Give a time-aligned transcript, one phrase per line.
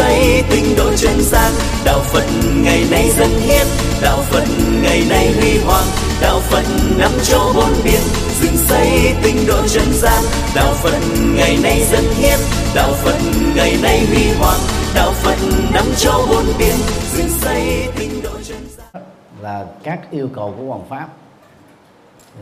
[0.00, 1.52] xây tinh độ chân gian
[1.84, 2.24] đạo phật
[2.64, 3.66] ngày nay dân hiến.
[4.02, 4.44] Đạo phật
[4.82, 5.84] ngày nay huy hoàng.
[6.20, 6.64] Đạo phật
[6.98, 8.00] năm châu bốn biển
[8.40, 10.22] dựng xây tinh độ chân gian
[10.54, 10.98] đạo phật
[11.36, 12.38] ngày nay dân hiến.
[12.74, 13.18] Đạo phật
[13.56, 14.60] ngày nay huy hoàng.
[14.94, 15.36] Đạo phật
[15.74, 16.76] năm châu bốn biển
[17.12, 19.02] dựng xây tinh độ chân gian
[19.40, 21.08] là các yêu cầu của hoàng pháp.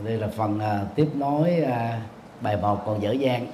[0.03, 1.69] Đây là phần uh, tiếp nối uh,
[2.41, 3.47] bài một còn dở dang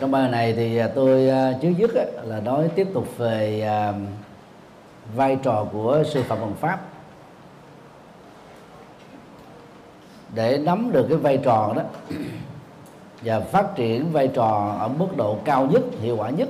[0.00, 1.90] trong bài này thì à, tôi à, trước nhất
[2.22, 3.92] là nói tiếp tục về à,
[5.14, 6.80] vai trò của sư phạm bằng pháp.
[10.34, 11.82] Để nắm được cái vai trò đó
[13.22, 16.48] và phát triển vai trò ở mức độ cao nhất, hiệu quả nhất,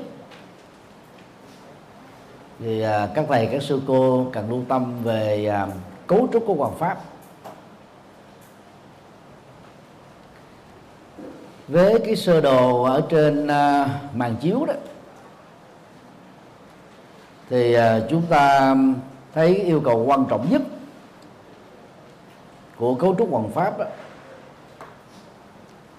[2.58, 5.52] thì các thầy, các sư cô cần lưu tâm về
[6.06, 7.13] cấu trúc của hoàng pháp.
[11.68, 14.74] Với cái sơ đồ ở trên à, màn chiếu đó
[17.50, 18.74] thì à, chúng ta
[19.34, 20.62] thấy yêu cầu quan trọng nhất
[22.76, 23.84] của cấu trúc hoàng pháp đó,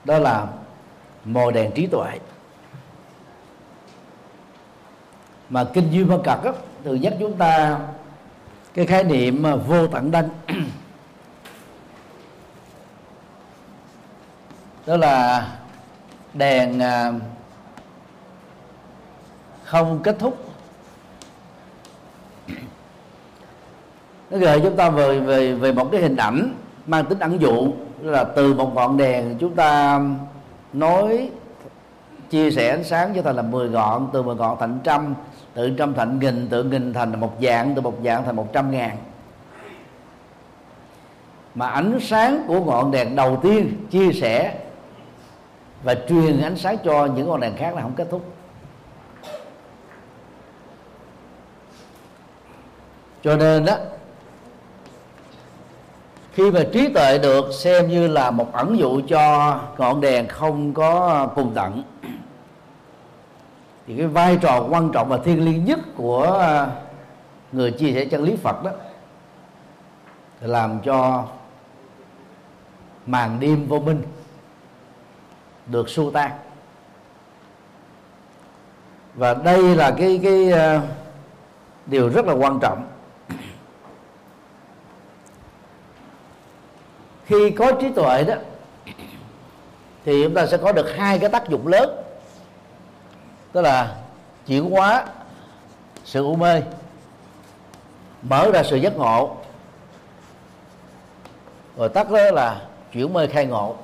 [0.05, 0.47] đó là
[1.25, 2.19] mồi đèn trí tuệ.
[5.49, 6.39] Mà kinh duy ma cật
[6.83, 7.79] thường nhắc chúng ta
[8.73, 10.29] cái khái niệm à, vô tận đăng
[14.85, 15.47] đó là
[16.33, 17.11] đèn à,
[19.63, 20.37] không kết thúc.
[24.29, 26.53] Nó gợi chúng ta về về về một cái hình ảnh
[26.87, 30.01] mang tính ẩn dụ là từ một ngọn đèn chúng ta
[30.73, 31.29] nói,
[32.29, 35.13] chia sẻ ánh sáng cho thành là 10 ngọn, từ 10 ngọn thành trăm,
[35.53, 38.71] từ trăm thành nghìn, từ nghìn thành một dạng, từ một dạng thành một trăm
[38.71, 38.97] ngàn.
[41.55, 44.53] Mà ánh sáng của ngọn đèn đầu tiên chia sẻ
[45.85, 48.25] và truyền ánh sáng cho những ngọn đèn khác là không kết thúc.
[53.23, 53.75] Cho nên đó
[56.33, 60.73] khi mà trí tuệ được xem như là một ẩn dụ cho ngọn đèn không
[60.73, 61.83] có cùng tận,
[63.87, 66.67] thì cái vai trò quan trọng và thiêng liêng nhất của
[67.51, 68.71] người chia sẻ chân lý Phật đó
[70.41, 71.25] làm cho
[73.05, 74.03] màn đêm vô minh
[75.67, 76.31] được xua tan.
[79.15, 80.81] Và đây là cái cái uh,
[81.85, 82.87] điều rất là quan trọng.
[87.25, 88.35] Khi có trí tuệ đó
[90.05, 92.03] thì chúng ta sẽ có được hai cái tác dụng lớn.
[93.51, 93.95] Tức là
[94.47, 95.05] chuyển hóa
[96.03, 96.61] sự u mê
[98.21, 99.37] mở ra sự giác ngộ.
[101.77, 102.61] Rồi tắt đó là
[102.91, 103.75] chuyển mê khai ngộ.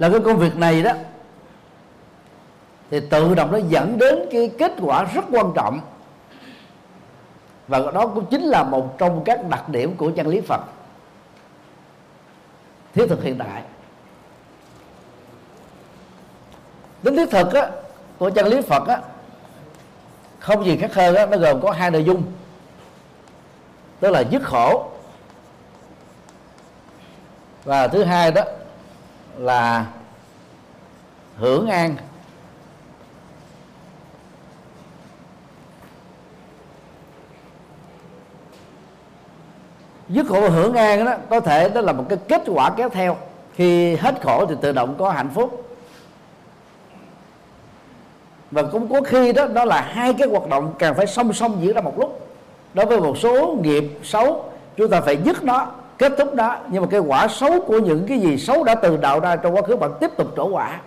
[0.00, 0.92] Là cái công việc này đó
[2.90, 5.80] thì tự động nó dẫn đến cái kết quả rất quan trọng.
[7.68, 10.60] Và đó cũng chính là một trong các đặc điểm của chân lý Phật
[12.94, 13.62] thiết thực hiện đại
[17.02, 17.70] tính thiết thực á,
[18.18, 19.00] của chân lý Phật á,
[20.38, 22.22] không gì khác hơn á, nó gồm có hai nội dung.
[24.00, 24.90] Tức là dứt khổ
[27.64, 28.42] và thứ hai đó
[29.40, 29.86] là
[31.36, 31.96] hưởng an.
[40.08, 43.16] Dứt khổ hưởng an đó, có thể đó là một cái kết quả kéo theo.
[43.54, 45.76] Khi hết khổ thì tự động có hạnh phúc.
[48.50, 51.58] Và cũng có khi đó đó là hai cái hoạt động càng phải song song
[51.60, 52.28] diễn ra một lúc.
[52.74, 56.82] Đối với một số nghiệp xấu, chúng ta phải dứt nó kết thúc đó, nhưng
[56.82, 59.62] mà cái quả xấu của những cái gì xấu đã từ đạo ra trong quá
[59.62, 60.80] khứ bạn tiếp tục trổ quả.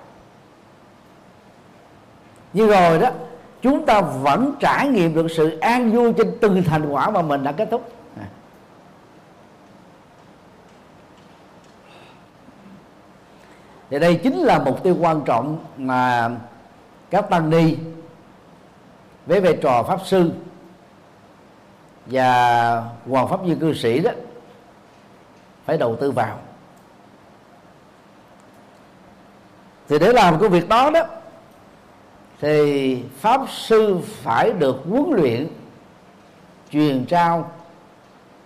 [2.53, 3.09] Nhưng rồi đó,
[3.61, 7.43] chúng ta vẫn trải nghiệm được sự an vui trên từng thành quả mà mình
[7.43, 7.91] đã kết thúc.
[13.89, 16.29] Thì đây chính là mục tiêu quan trọng mà
[17.09, 17.77] các tăng ni
[19.25, 20.31] với vai trò pháp sư
[22.05, 24.11] và hoàng pháp viên cư sĩ đó
[25.65, 26.39] phải đầu tư vào.
[29.89, 31.03] Thì để làm cái việc đó đó,
[32.39, 35.47] thì pháp sư phải được huấn luyện,
[36.71, 37.51] truyền trao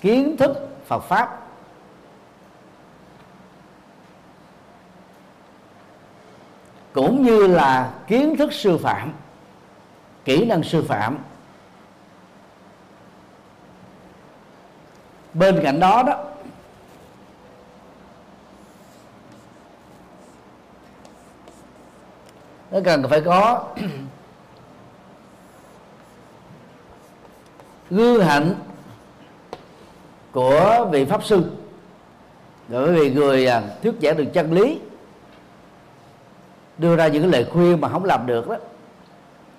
[0.01, 1.39] kiến thức Phật pháp.
[6.93, 9.13] Cũng như là kiến thức sư phạm,
[10.25, 11.17] kỹ năng sư phạm.
[15.33, 16.23] Bên cạnh đó đó
[22.77, 23.63] nó cần phải có
[27.89, 28.56] gương hạnh
[30.31, 31.51] của vị pháp sư.
[32.68, 34.79] Bởi vì người à, thuyết giảng được chân lý,
[36.77, 38.56] đưa ra những cái lời khuyên mà không làm được đó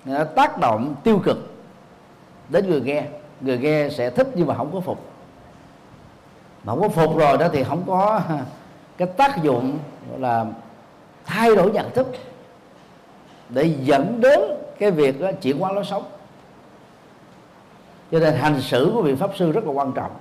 [0.05, 1.37] nó tác động tiêu cực
[2.49, 3.03] đến người nghe.
[3.41, 5.05] Người nghe sẽ thích nhưng mà không có phục.
[6.63, 8.21] Mà không có phục rồi đó thì không có
[8.97, 9.79] cái tác dụng
[10.17, 10.45] là
[11.25, 12.07] thay đổi nhận thức
[13.49, 14.39] để dẫn đến
[14.79, 16.03] cái việc đó, chuyển hóa lối sống.
[18.11, 20.11] Cho nên hành xử của vị pháp sư rất là quan trọng.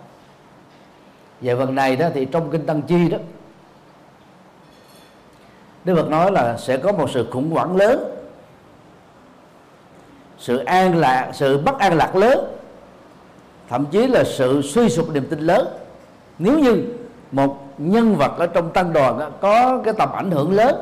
[1.40, 3.18] Về phần này đó thì trong kinh tăng chi đó
[5.84, 8.14] Đức Phật nói là sẽ có một sự khủng hoảng lớn
[10.38, 12.56] sự an lạc sự bất an lạc lớn
[13.68, 15.68] thậm chí là sự suy sụp niềm tin lớn.
[16.38, 16.84] Nếu như
[17.32, 20.76] một nhân vật ở trong tăng đoàn đó, có cái tầm ảnh hưởng lớn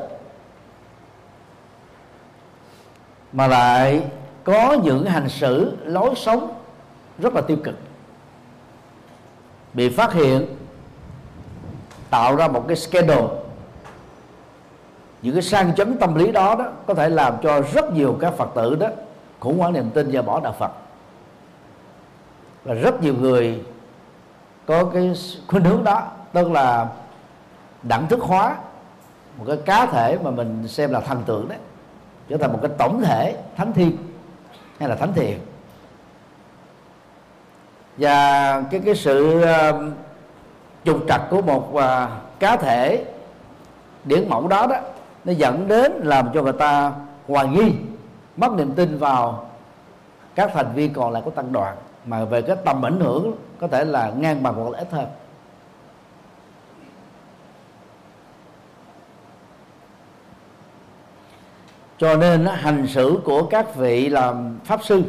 [3.31, 4.03] mà lại
[4.43, 6.53] có những hành xử, lối sống
[7.19, 7.75] rất là tiêu cực.
[9.73, 10.45] Bị phát hiện,
[12.09, 13.23] tạo ra một cái scandal.
[15.21, 18.33] Những cái sang chấn tâm lý đó đó có thể làm cho rất nhiều các
[18.33, 18.87] phật tử đó
[19.39, 20.71] khủng hoảng niềm tin và bỏ đạo phật.
[22.63, 23.63] Và rất nhiều người
[24.65, 25.13] có cái
[25.47, 26.87] khuynh hướng đó, tức là
[27.83, 28.55] đẳng thức hóa
[29.37, 31.57] một cái cá thể mà mình xem là thần tượng đấy
[32.29, 33.97] trở thành một cái tổng thể thánh thiên
[34.79, 35.39] hay là thánh thiền.
[37.97, 39.93] Và cái cái sự ờ, uh,
[40.83, 41.81] trục trặc của một uh,
[42.39, 43.05] cá thể
[44.03, 44.75] điển mẫu đó đó
[45.25, 46.91] nó dẫn đến làm cho người ta
[47.27, 47.71] hoài nghi
[48.37, 49.49] mất niềm tin vào
[50.35, 53.67] các thành viên còn lại của tăng đoàn mà về cái tầm ảnh hưởng có
[53.67, 55.05] thể là ngang bằng hoặc là ít hơn.
[61.97, 65.03] Cho nên hành xử của các vị làm pháp sư,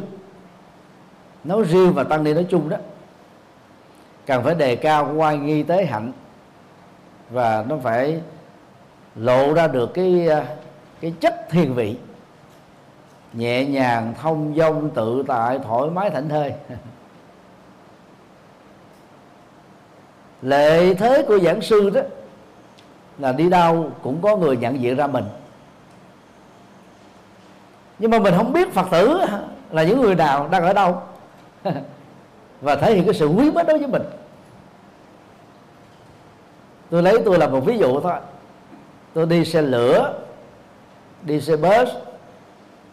[1.43, 2.77] nói riêng và tăng ni nói chung đó,
[4.25, 6.11] cần phải đề cao oai nghi tế hạnh
[7.29, 8.21] và nó phải
[9.15, 10.45] lộ ra được cái à,
[11.01, 11.97] cái chất thiền vị,
[13.33, 16.53] nhẹ nhàng, thông dong, tự tại, thoải mái, thảnh thơi.
[20.41, 22.01] Lệ thế của giảng sư đó
[23.17, 25.25] là đi đâu cũng có người nhận diện ra mình
[27.99, 29.19] nhưng mà mình không biết phật tử
[29.71, 31.01] là những người nào đang ở đâu.
[32.61, 34.03] Và thể hiện cái sự quý mến đối với mình.
[36.89, 38.13] Tôi lấy tôi là một ví dụ thôi.
[39.13, 40.13] Tôi đi xe lửa,
[41.21, 41.89] đi xe bus,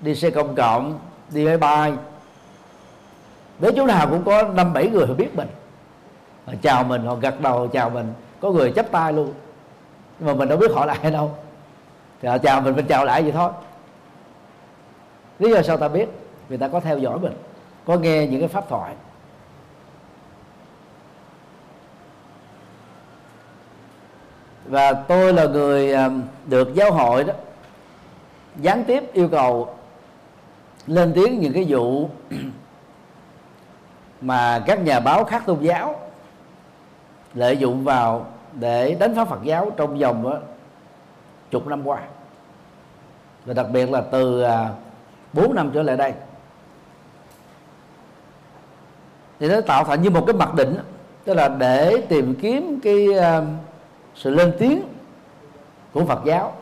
[0.00, 0.98] đi xe công cộng,
[1.30, 1.92] đi máy bay.
[3.58, 5.48] Nếu chỗ nào cũng có năm bảy người biết mình.
[6.46, 9.32] Họ chào mình, họ gật đầu, chào mình, có người chấp tay luôn.
[10.18, 11.34] Nhưng mà mình đâu biết họ là ai đâu.
[12.22, 13.50] Thì họ chào mình mình chào lại vậy thôi
[15.38, 16.08] lý do sao ta biết?
[16.48, 17.32] Vì ta có theo dõi mình
[17.84, 18.94] có nghe những cái pháp thoại.
[24.64, 25.94] Và tôi là người
[26.46, 27.34] được giáo hội đó
[28.56, 29.74] gián tiếp yêu cầu
[30.86, 32.08] lên tiếng những cái vụ
[34.20, 36.00] mà các nhà báo khác tôn giáo
[37.34, 40.38] lợi dụng vào để đánh phá Phật giáo trong vòng đó,
[41.50, 41.98] chục năm qua.
[43.44, 44.68] Và đặc biệt là từ à,
[45.36, 46.12] 4 năm trở lại đây.
[49.40, 50.76] Thì nó tạo thành như một cái mặc định
[51.24, 53.44] tức là để tìm kiếm cái ờ,
[54.14, 54.82] sự lên tiếng
[55.92, 56.52] của Phật giáo.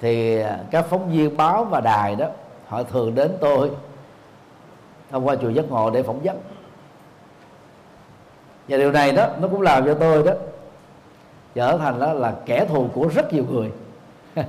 [0.00, 2.26] Thì ờ, các phóng viên báo và đài đó,
[2.68, 3.70] họ thường đến tôi
[5.10, 6.36] thông qua chùa giác ngộ để phỏng vấn.
[8.68, 10.32] Và điều này đó, nó cũng làm cho tôi đó
[11.54, 13.70] trở thành đó là kẻ thù của rất nhiều người.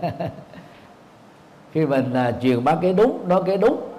[1.76, 3.90] khi mình à, truyền bá cái đúng nói cái đúng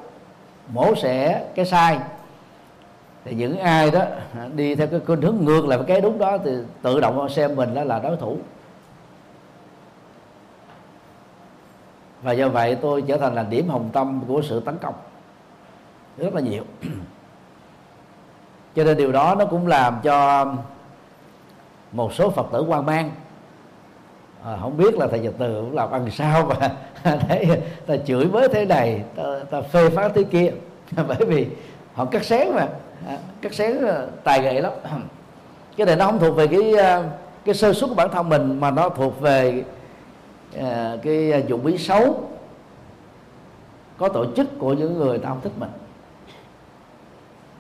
[0.68, 1.99] mổ xẻ cái sai
[3.25, 4.00] thì những ai đó
[4.38, 6.50] à, đi theo cái khuynh hướng ngược lại với cái đúng đó thì
[6.83, 8.38] tự động xem mình đó là đối thủ.
[12.23, 14.95] Và do vậy tôi trở thành là điểm hồng tâm của sự tấn công.
[16.16, 16.64] Rất là nhiều.
[18.76, 20.47] Cho nên điều đó nó cũng làm cho
[21.92, 23.11] một số phật tử quan mang.
[24.45, 26.71] À, không biết là thầy nhật từ cũng làm ăn sao mà
[27.28, 30.52] để ta chửi với thế này ta, ta phê phán thế kia.
[31.08, 31.46] Bởi vì
[31.94, 32.68] họ cắt xén mà.
[33.08, 34.72] À, cắt xén à, tài nghệ lắm.
[35.76, 37.02] Cái này nó không thuộc về cái à,
[37.44, 39.64] cái sơ suất của bản thân mình mà nó thuộc về
[41.02, 42.28] cái dụng ý xấu
[43.98, 45.70] có tổ chức của những người ta không thích mình.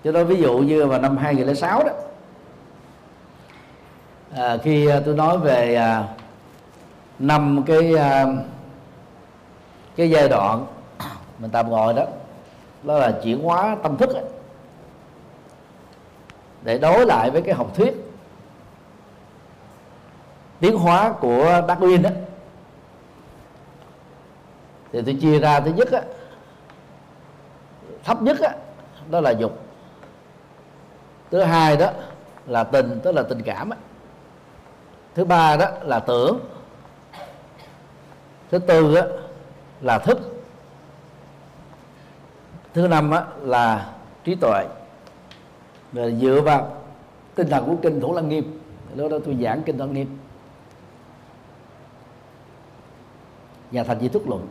[0.04, 1.92] Cho nên ví dụ như vào năm 2006 đó
[4.36, 6.04] à, khi tôi nói về à,
[7.18, 8.26] năm cái à,
[9.96, 10.66] cái giai đoạn
[11.38, 12.04] mình tạm gọi đó
[12.82, 14.24] đó là chuyển hóa tâm thức ấy.
[16.62, 17.94] để đối lại với cái học thuyết
[20.60, 22.10] tiến hóa của Darwin đó
[24.92, 26.02] thì tôi chia ra, thứ nhất á,
[28.04, 28.50] thấp nhất á,
[29.10, 29.58] đó là dục.
[31.30, 31.90] Thứ hai đó
[32.46, 33.76] là tình, tức là tình cảm á.
[35.14, 36.38] Thứ ba đó là tưởng.
[38.50, 39.02] Thứ tư đó
[39.80, 40.18] là thức.
[42.74, 43.92] Thứ năm á là
[44.24, 44.66] trí tuệ.
[45.92, 46.76] Và dựa vào
[47.34, 48.60] tinh thần của kinh thủ lăng nghiêm
[48.94, 50.18] lúc đó tôi giảng kinh thủ lăng nghiêm.
[53.70, 54.48] Và thành di thúc luận.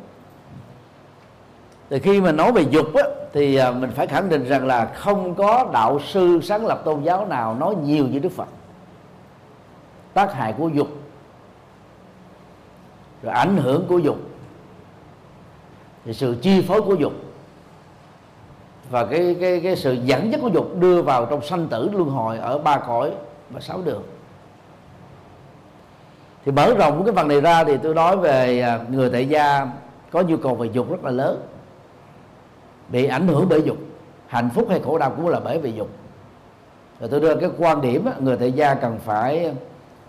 [1.89, 3.03] Thì khi mà nói về dục á,
[3.33, 7.03] thì à, mình phải khẳng định rằng là không có đạo sư sáng lập tôn
[7.03, 8.47] giáo nào nói nhiều như Đức Phật.
[10.13, 10.87] Tác hại của dục
[13.23, 14.17] rồi ảnh hưởng của dục
[16.05, 17.13] thì sự chi phối của dục
[18.89, 22.09] và cái cái cái sự dẫn dắt của dục đưa vào trong sanh tử luân
[22.09, 23.11] hồi ở ba cõi
[23.49, 24.03] và sáu đường.
[26.45, 29.67] Thì mở rộng cái phần này ra thì tôi nói về à, người tại gia
[30.11, 31.41] có nhu cầu về dục rất là lớn,
[32.89, 33.77] bị ảnh hưởng bởi dục.
[34.27, 35.89] Hạnh phúc hay khổ đau cũng là bởi vì dục.
[36.99, 39.53] Rồi tôi đưa cái quan điểm người tại gia cần phải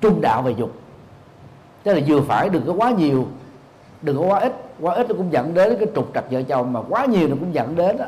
[0.00, 0.73] trung đạo về dục.
[1.83, 3.26] Tức là vừa phải đừng có quá nhiều
[4.03, 6.73] đừng có quá ít quá ít nó cũng dẫn đến cái trục trặc vợ chồng
[6.73, 8.05] mà quá nhiều nó cũng dẫn đến đó,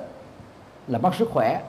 [0.89, 1.63] là mất sức khỏe.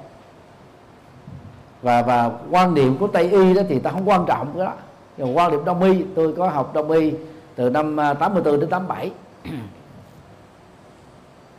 [1.81, 4.73] Và và quan niệm của tây y đó thì ta không quan trọng cái đó.
[5.17, 7.13] Còn quan niệm đông y tôi có học đông y
[7.55, 9.11] từ năm à, 84 đến 87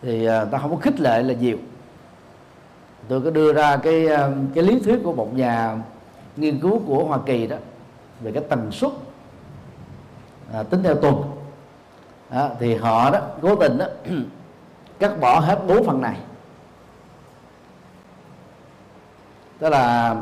[0.03, 1.57] thì à, ta không có khích lệ là nhiều.
[3.09, 5.79] Tôi có đưa ra cái à, cái lý thuyết của một nhà
[6.37, 7.57] nghiên cứu của Hoa Kỳ đó
[8.21, 8.93] về cái tần suất
[10.53, 11.23] à, tính theo tuần
[12.33, 13.87] đó, thì họ đó cố tình đó
[14.99, 16.17] cắt bỏ hết bốn phần này.
[19.59, 20.17] Tức là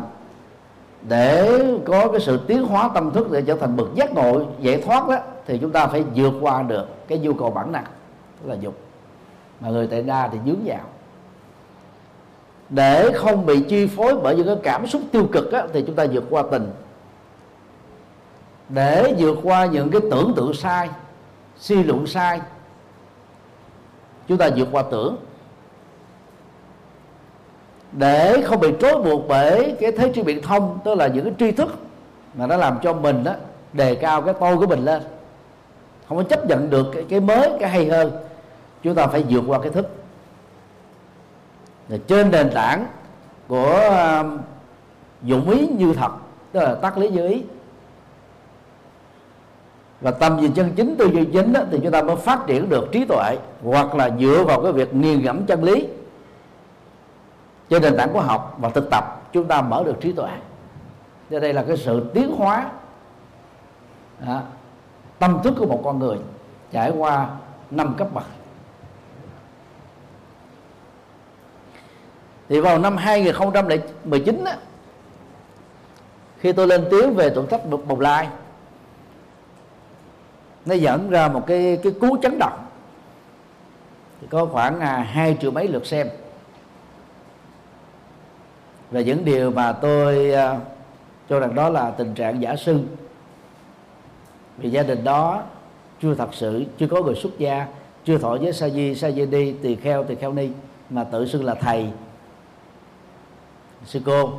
[1.02, 4.82] để có cái sự tiến hóa tâm thức để trở thành bậc giác ngộ giải
[4.82, 7.84] thoát đó thì chúng ta phải vượt qua được cái nhu cầu bản năng
[8.42, 8.74] tức là dục.
[9.60, 10.80] Mà người tại đa thì dướng vào.
[12.68, 15.94] Để không bị chi phối bởi những cái cảm xúc tiêu cực á, thì chúng
[15.94, 16.70] ta vượt qua tình.
[18.68, 20.88] Để vượt qua những cái tưởng tượng sai
[21.58, 22.40] suy luận sai.
[24.28, 25.16] Chúng ta vượt qua tưởng.
[27.92, 31.34] Để không bị trói buộc bởi cái thế tri biện thông tức là những cái
[31.38, 31.78] tri thức
[32.34, 33.32] mà nó làm cho mình đó
[33.72, 35.02] đề cao cái tôi của mình lên.
[36.08, 38.12] Không có chấp nhận được cái, cái mới cái hay hơn.
[38.82, 39.88] Chúng ta phải vượt qua cái thức.
[41.88, 42.86] Rồi trên nền tảng
[43.48, 44.40] của uh,
[45.22, 46.10] dụng ý như thật
[46.52, 47.42] tức là tác lý như ý
[50.00, 52.68] và tâm nhìn chân chính tư duy chính đó, thì chúng ta mới phát triển
[52.68, 55.86] được trí tuệ hoặc là dựa vào cái việc nghiền ngẫm chân lý.
[57.70, 60.30] Trên nền tảng của học và thực tập chúng ta mở được trí tuệ.
[61.30, 62.70] Cho đây là cái sự tiến hóa
[64.26, 64.42] đó,
[65.18, 66.18] tâm thức của một con người
[66.72, 67.28] trải qua
[67.70, 68.24] năm cấp bậc.
[72.48, 74.56] Thì vào năm 2019 á,
[76.38, 78.28] khi tôi lên tiếng về tổn thất bồng lai
[80.68, 82.66] nó dẫn ra một cái cái cú chấn động.
[84.20, 86.08] Thì có khoảng à, hai triệu mấy lượt xem.
[88.90, 90.62] Và những điều mà tôi uh,
[91.28, 92.80] cho rằng đó là tình trạng giả sư
[94.56, 95.42] vì gia đình đó
[96.02, 97.66] chưa thật sự chưa có người xuất gia
[98.04, 100.48] chưa thọ với sa di sa di đi tỳ kheo tỳ kheo ni
[100.90, 101.86] mà tự xưng là thầy.
[103.84, 104.32] Sư cô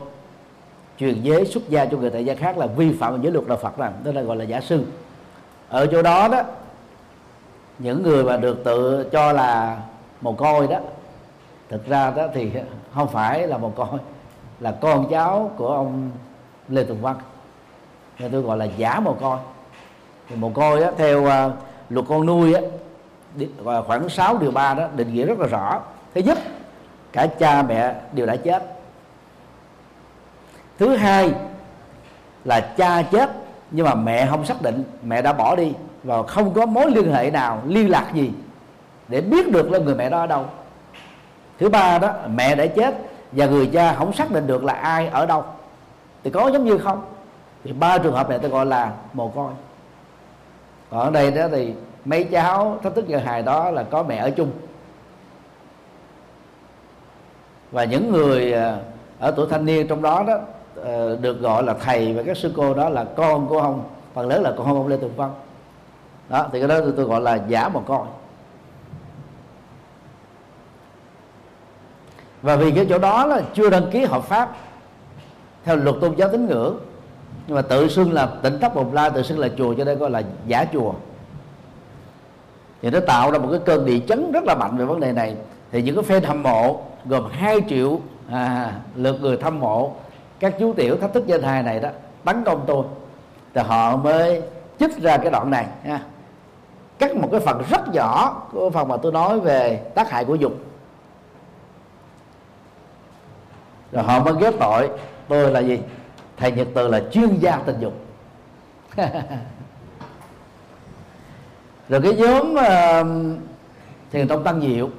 [0.99, 3.57] truyền giới xuất gia cho người tại gia khác là vi phạm giới luật đạo
[3.57, 4.83] Phật rằng đó là gọi là giả sư
[5.69, 6.41] ở chỗ đó đó
[7.79, 9.77] những người mà được tự cho là
[10.21, 10.79] một coi đó
[11.69, 12.51] thực ra đó thì
[12.93, 13.99] không phải là một coi
[14.59, 16.11] là con cháu của ông
[16.69, 17.15] Lê Tùng Văn.
[18.19, 19.37] Nên tôi gọi là giả mồ côi.
[20.29, 21.53] Thì mồ côi đó theo uh,
[21.89, 22.61] luật con nuôi á,
[23.87, 25.81] khoảng 6 điều 3 đó định nghĩa rất là rõ.
[26.13, 26.37] Thứ nhất
[27.11, 28.63] cả cha mẹ đều đã chết.
[30.77, 31.33] Thứ hai
[32.45, 33.29] là cha chết
[33.71, 35.73] nhưng mà mẹ không xác định, mẹ đã bỏ đi
[36.03, 38.31] và không có mối liên hệ nào, liên lạc gì
[39.07, 40.45] để biết được là người mẹ đó ở đâu.
[41.59, 42.95] Thứ ba đó, mẹ đã chết
[43.31, 45.43] và người cha không xác định được là ai ở đâu.
[46.23, 47.01] Thì có giống như không?
[47.63, 49.51] Thì ba trường hợp này tôi gọi là mồ côi.
[50.89, 51.73] Còn ở đây đó thì
[52.05, 54.51] mấy cháu thách thức giờ hài đó là có mẹ ở chung.
[57.71, 58.77] Và những người à,
[59.19, 60.39] ở tuổi thanh niên trong đó đó
[60.83, 63.83] Ờ, được gọi là thầy và các sư cô đó là con của ông.
[64.13, 65.29] Phần lớn là con ông lê tùng vân
[66.29, 68.07] đó thì cái đó tôi, tôi gọi là giả một con
[72.41, 74.55] và vì cái chỗ đó là chưa đăng ký hợp pháp
[75.65, 76.77] theo luật tôn giáo tín ngưỡng
[77.47, 79.97] nhưng mà tự xưng là tỉnh thất bồng lai tự xưng là chùa cho nên
[79.97, 80.93] gọi là giả chùa.
[82.81, 85.11] Thì nó tạo ra một cái cơn địa chấn rất là mạnh về vấn đề
[85.11, 85.35] này.
[85.71, 87.99] Thì những cái fan hâm mộ gồm 2 triệu
[88.31, 89.93] à, lượt người thăm mộ
[90.39, 91.89] các chú tiểu thách thức danh hài này đó
[92.23, 92.85] tấn công tôi.
[93.53, 94.41] Thì họ mới
[94.79, 95.99] chích ra cái đoạn này ha.
[96.99, 100.35] Cắt một cái phần rất nhỏ của phần mà tôi nói về tác hại của
[100.35, 100.53] dục.
[103.91, 104.89] Rồi họ mới ghép tội
[105.27, 105.79] tôi là gì?
[106.37, 107.93] Thầy nhật từ là chuyên gia tình dục.
[111.89, 112.57] Rồi cái nhóm uh,
[114.11, 114.89] thiền tông tăng diệu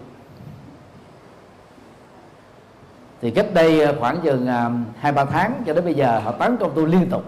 [3.23, 6.33] thì cách đây ờ, khoảng chừng ờ, hai, ba tháng cho đến bây giờ, họ
[6.33, 7.25] tấn công tôi liên tục.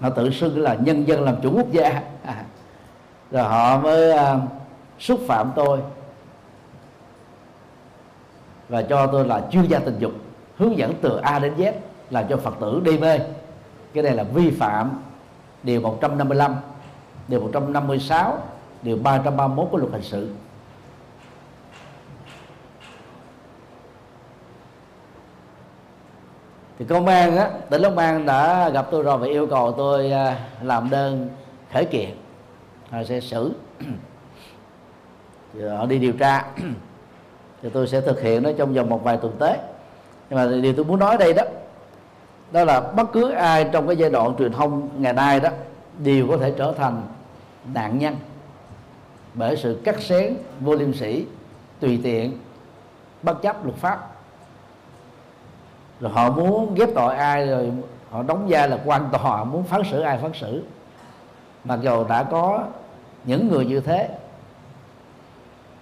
[0.00, 2.02] Họ tự xưng là nhân dân làm chủ quốc gia.
[2.24, 2.44] À.
[3.30, 4.40] rồi họ mới ờ,
[4.98, 5.78] xúc phạm tôi.
[8.68, 10.12] Và cho tôi là chuyên gia tình dục,
[10.56, 11.72] hướng dẫn từ A đến Z,
[12.10, 13.18] làm cho Phật tử đi mê.
[13.94, 15.02] Cái này là vi phạm
[15.62, 16.56] điều 155
[17.28, 18.38] điều 156
[18.82, 20.28] điều 331 của luật hình sự.
[26.78, 30.10] Thì công an á, tỉnh long an đã gặp tôi rồi và yêu cầu tôi
[30.10, 31.28] à, làm đơn
[31.72, 32.10] khởi kiện
[32.90, 33.52] họ sẽ xử.
[35.52, 36.44] Thì họ đi điều tra.
[37.62, 39.58] Thì tôi sẽ thực hiện nó trong vòng một vài tuần tới.
[40.30, 41.42] Nhưng mà điều tôi muốn nói đây đó
[42.52, 45.48] đó là bất cứ ai trong cái giai đoạn truyền thông ngày nay đó
[45.98, 47.02] đều có thể trở thành
[47.74, 48.16] nạn nhân
[49.34, 51.26] bởi sự cắt xén vô liêm sĩ
[51.80, 52.38] tùy tiện,
[53.22, 54.13] bất chấp luật pháp
[56.04, 57.72] rồi họ muốn ghép tội ai rồi
[58.10, 60.62] họ đóng vai là quan tòa muốn phán xử ai phán xử.
[61.64, 62.64] Mặc dù đã có
[63.24, 64.08] những người như thế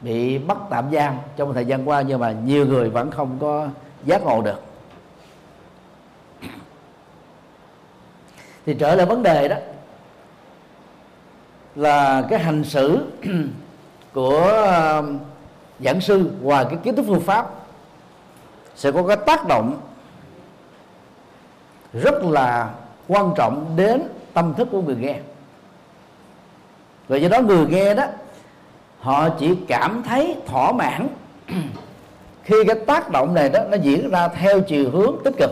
[0.01, 3.69] bị bắt tạm giam trong thời gian qua, nhưng mà nhiều người vẫn không có
[4.05, 4.63] giác ngộ được.
[8.67, 9.57] Thì trở lại vấn đề đó,
[11.75, 13.07] là cái hành xử
[14.13, 14.47] của
[14.99, 15.19] um,
[15.81, 17.51] giảng sư, ngoài cái kiến thức phương pháp,
[18.77, 19.81] sẽ có cái tác động
[21.93, 22.71] rất là
[23.09, 24.03] quan trọng đến
[24.33, 25.17] tâm thức của người nghe.
[27.09, 28.05] Và do đó người nghe đó,
[29.01, 31.09] họ chỉ cảm thấy thỏa mãn.
[32.45, 35.51] Khi cái tác động này đó, nó diễn ra theo chiều hướng tích cực.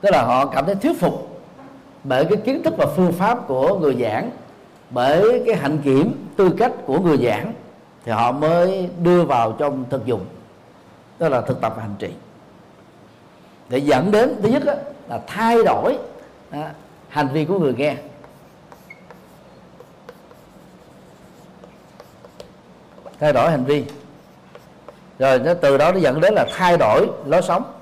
[0.00, 1.42] Tức là họ cảm thấy thuyết phục
[2.04, 4.30] bởi cái kiến thức và phương pháp của người giảng,
[4.90, 7.52] bởi cái hạnh kiểm, tư cách của người giảng,
[8.04, 10.24] thì họ mới đưa vào trong thực dụng,
[11.18, 12.08] tức là thực tập và hành trì
[13.70, 14.62] để dẫn đến thứ nhất
[15.08, 15.98] là thay đổi
[16.50, 16.72] à,
[17.08, 17.96] hành vi của người nghe.
[23.20, 23.84] Thay đổi hành vi.
[25.18, 27.72] Rồi nó từ đó nó dẫn đến là thay đổi lối sống.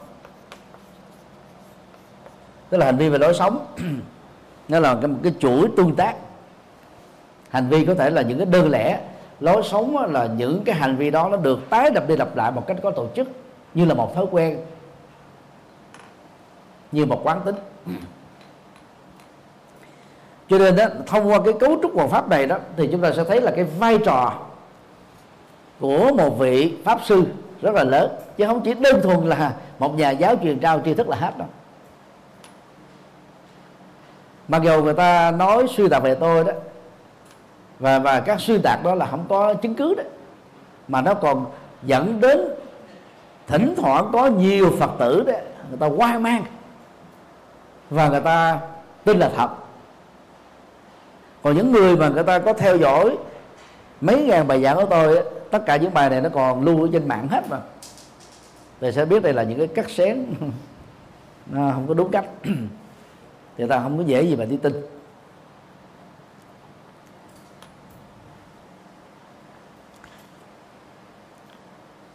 [2.71, 3.67] Tức là hành vi về lối sống
[4.69, 6.17] nó là cái, một cái chuỗi tương tác.
[7.51, 9.01] Hành vi có thể là những cái đơn lẻ
[9.41, 12.53] lối sống là những cái hành vi đó nó được tái đập đi lặp lại
[12.53, 13.29] một cách có tổ chức
[13.75, 14.59] như là một thói quen
[16.93, 17.55] như một quán tính.
[20.49, 23.13] Cho nên đó, thông qua cái cấu trúc hoàn pháp này đó, thì chúng ta
[23.13, 24.35] sẽ thấy là cái vai trò
[25.81, 27.25] của một vị pháp sư
[27.63, 30.95] rất là lớn, chứ không chỉ đơn thuần là một nhà giáo truyền trao tri
[30.95, 31.49] thức là hết đâu.
[34.49, 36.53] Mặc dù người ta nói suy tạc về tôi đó,
[37.79, 40.07] và và các suy tạc đó là không có chứng cứ đấy
[40.89, 41.47] mà nó còn
[41.83, 42.41] dẫn đến
[43.47, 46.45] thỉnh thoảng có nhiều phật tử đấy người ta hoang mang
[47.91, 48.61] và người ta
[49.05, 49.49] tin là thật.
[51.43, 53.17] Còn những người mà người ta có theo dõi
[54.01, 56.89] mấy ngàn bài giảng của tôi tất cả những bài này nó còn lưu ở
[56.93, 57.61] trên mạng hết mà.
[58.81, 60.27] Thì sẽ biết đây là những cái cắt xén.
[61.47, 62.25] Nó không có đúng cách.
[63.57, 64.73] Thì ta không có dễ gì mà đi tin.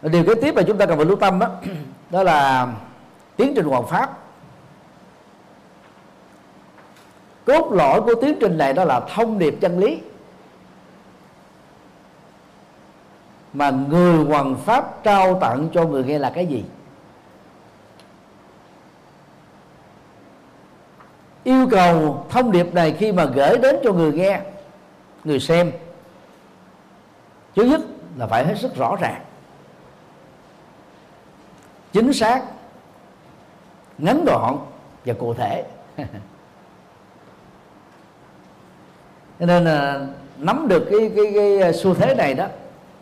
[0.02, 1.50] Điều kế tiếp mà chúng ta cần phải lưu tâm đó,
[2.10, 2.68] đó là
[3.36, 4.23] tiến trình hoàn pháp.
[7.44, 10.00] Cốt lõi của tiến trình này đó là thông điệp chân lý.
[13.52, 16.64] Mà người hoàn pháp trao tặng cho người nghe là cái gì?
[21.44, 24.40] Yêu cầu thông điệp này khi mà gửi đến cho người nghe,
[25.24, 25.72] người xem,
[27.56, 27.80] thứ nhất
[28.16, 29.22] là phải hết sức rõ ràng,
[31.92, 32.42] chính xác,
[33.98, 34.58] ngắn gọn
[35.04, 35.64] và cụ thể.
[39.40, 40.06] cho nên là
[40.38, 42.46] nắm được cái cái cái à, xu thế này đó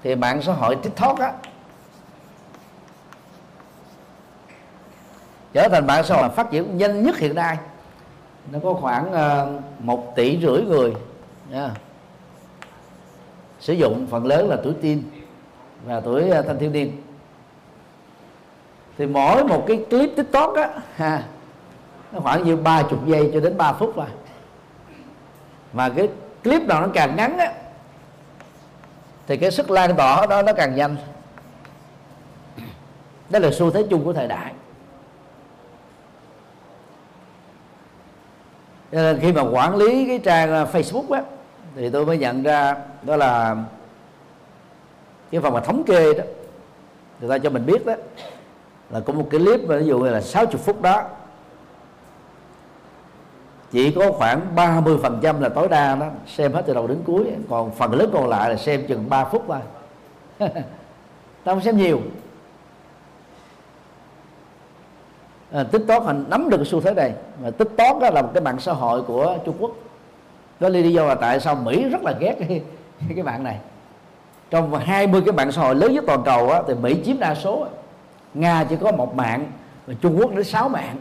[0.03, 1.33] thì mạng xã hội tiktok á
[5.53, 7.59] trở thành mạng xã hội phát triển nhanh nhất hiện nay
[8.53, 10.92] nó có khoảng uh, một tỷ rưỡi người
[11.53, 11.71] yeah.
[13.61, 15.03] sử dụng phần lớn là tuổi teen
[15.85, 17.03] và tuổi uh, thanh thiếu niên
[18.99, 21.23] thì mỗi một cái clip tiktok á ha
[22.12, 24.07] nó khoảng như ba chục giây cho đến 3 phút thôi
[25.73, 26.09] mà cái
[26.42, 27.52] clip nào nó càng ngắn á,
[29.26, 30.96] thì cái sức lan tỏa đó nó càng nhanh.
[33.31, 34.52] Đó là xu thế chung của thời đại.
[38.92, 41.22] Cho nên khi mà quản lý cái trang à, Facebook á,
[41.76, 43.57] thì tôi mới nhận ra đó là
[45.31, 46.24] cái phần mà thống kê đó,
[47.20, 47.94] người ta cho mình biết đó,
[48.90, 51.05] là có một cái clip mà ví dụ như là 60 phút đó
[53.72, 56.06] chỉ có khoảng 30 phần trăm là tối đa đó.
[56.26, 57.24] Xem hết từ đầu đến cuối.
[57.50, 59.58] Còn phần lớn còn lại là xem chừng 3 phút thôi.
[61.44, 62.00] Ta không xem nhiều.
[65.52, 67.12] À, tiktok hình nắm được cái xu thế này.
[67.42, 69.70] Mà tiktok đó là một cái mạng xã hội của trung quốc.
[70.61, 72.62] Đó lý do là tại sao mỹ rất là ghét cái,
[73.14, 73.58] cái mạng này.
[74.50, 77.35] Trong 20 cái mạng xã hội lớn nhất toàn cầu á, thì mỹ chiếm đa
[77.35, 77.66] số.
[78.35, 79.46] Nga chỉ có một mạng
[79.87, 80.96] và trung quốc đến 6 mạng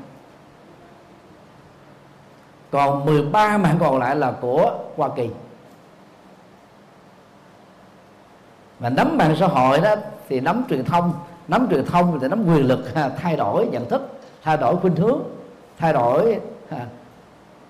[2.72, 5.30] còn 13 mạng còn lại là của Hoa Kỳ.
[8.80, 9.96] Và nắm mạng xã hội đó
[10.30, 11.14] thì nắm truyền thông
[11.48, 12.80] nắm truyền thông thì nắm quyền lực
[13.18, 15.20] thay đổi nhận thức thay đổi khuynh hướng
[15.78, 16.86] thay đổi à,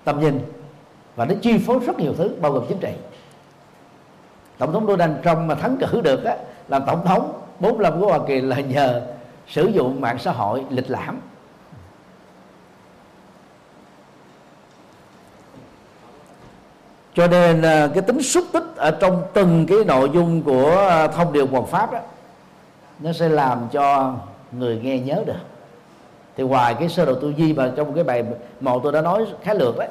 [0.04, 0.40] tầm nhìn.
[1.16, 2.92] Và nó chi phối rất nhiều thứ bao gồm chính trị.
[4.58, 6.36] Tổng thống Donald Trump mà thắng cử được á,
[6.68, 9.02] làm tổng thống 45 của Hoa Kỳ là nhờ
[9.48, 11.20] sử dụng mạng xã hội lịch lãm.
[17.14, 21.06] Cho nên à, cái tính xúc tích ở trong từng cái nội dung của à,
[21.06, 21.98] thông điệp Phật pháp đó
[22.98, 24.14] nó sẽ làm cho
[24.52, 25.42] người nghe nhớ được.
[26.36, 28.24] Thì ngoài cái sơ đồ tư duy mà trong cái bài
[28.60, 29.88] một tôi đã nói khá lược đấy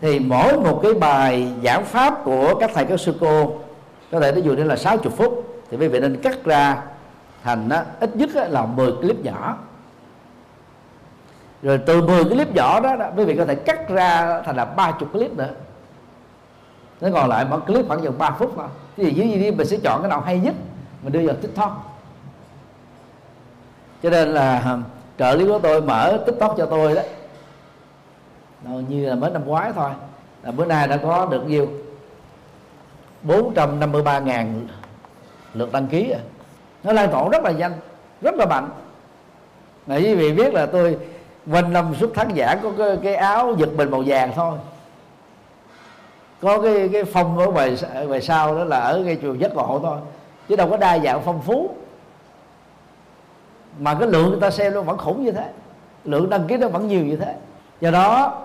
[0.00, 3.52] thì mỗi một cái bài giảng pháp của các thầy các sư cô
[4.12, 6.82] có thể ví dụ như là 60 phút thì quý vị nên cắt ra
[7.44, 9.56] thành á, ít nhất là 10 clip nhỏ
[11.62, 14.56] rồi từ 10 cái clip nhỏ đó, đó quý vị có thể cắt ra thành
[14.56, 15.48] là 30 clip nữa.
[17.00, 18.66] Nó còn lại mỗi clip khoảng chừng 3 phút thôi
[18.96, 20.54] thì dưới gì mình sẽ chọn cái nào hay nhất
[21.02, 22.00] mình đưa vào tiktok.
[24.02, 24.78] Cho nên là
[25.18, 27.02] trợ lý của tôi mở tiktok cho tôi đó.
[28.64, 29.90] Đâu như là mới năm ngoái thôi
[30.42, 31.68] là bữa nay đã có được nhiêu
[33.22, 34.66] 453 ngàn
[35.54, 36.14] lượt đăng ký
[36.84, 37.72] nó lan tỏa rất là nhanh
[38.20, 38.68] rất là mạnh.
[39.86, 40.98] Mà quý vị biết là tôi
[41.46, 44.58] quanh năm suốt tháng giảng có cái, cái áo giật mình màu vàng thôi.
[46.40, 49.80] Có cái cái phong ở ngoài ngoài sau đó là ở cái chùa giác ngộ
[49.82, 49.98] thôi.
[50.48, 51.70] Chứ đâu có đa dạng phong phú.
[53.78, 55.48] Mà cái lượng người ta xem nó vẫn khủng như thế.
[56.04, 57.34] Lượng đăng ký nó vẫn nhiều như thế.
[57.80, 58.42] Do đó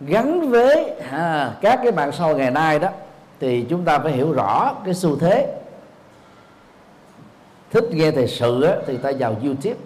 [0.00, 2.88] gắn với à, các cái mạng sau ngày nay đó
[3.40, 5.54] thì chúng ta phải hiểu rõ cái xu thế.
[7.70, 9.76] Thích nghe thời sự á, thì ta vào youtube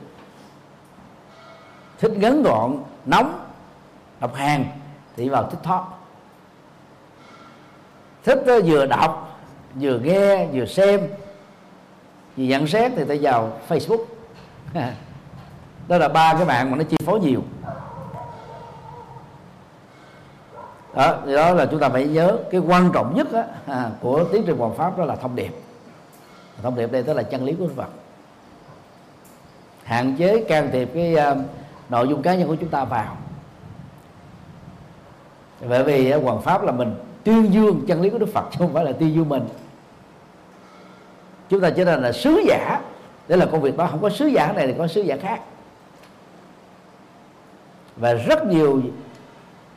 [1.99, 3.47] thích ngắn gọn nóng
[4.21, 4.65] đọc hàng
[5.17, 5.97] thì vào tiktok
[8.25, 9.39] thích uh, vừa đọc
[9.75, 11.01] vừa nghe vừa xem
[12.37, 14.05] vừa nhận xét thì ta vào facebook.
[15.89, 17.43] Đó là ba cái mạng mà nó chi phối nhiều.
[20.95, 24.43] Đó, đó là chúng ta phải nhớ cái quan trọng nhất á, à, của tiến
[24.47, 25.55] trình hoàn pháp đó là thông điệp.
[26.63, 27.89] Thông điệp đây tức là chân lý của Phật.
[29.85, 31.39] Hạn chế can thiệp cái uh,
[31.88, 33.16] nội dung cá nhân của chúng ta vào.
[35.68, 36.94] Bởi vì ờ, hoàng pháp là mình
[37.25, 39.42] tuyên dương chân lý của Đức Phật chứ không phải là tuyên dương mình.
[41.49, 42.81] Chúng ta trở thành là sứ giả.
[43.29, 45.40] Để là công việc đó, không có sứ giả này thì có sứ giả khác.
[47.96, 48.83] Và rất nhiều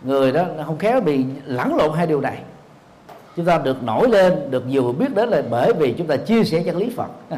[0.01, 2.41] người đó không khéo bị lẫn lộn hai điều này.
[3.35, 6.17] Chúng ta được nổi lên, được nhiều người biết đến là bởi vì chúng ta
[6.17, 7.09] chia sẻ chân lý Phật.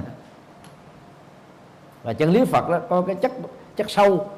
[2.04, 3.32] Và chân lý Phật đó có cái chất
[3.76, 4.30] chất sâu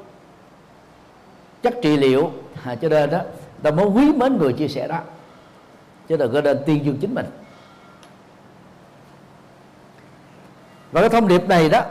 [1.63, 2.31] chất trị liệu.
[2.63, 3.19] À, cho nên đó
[3.63, 4.99] ta mới quý mến người chia sẻ đó.
[6.07, 7.25] Chứ đừng có nên tiên dương chính mình.
[10.91, 11.81] Và cái thông điệp này đó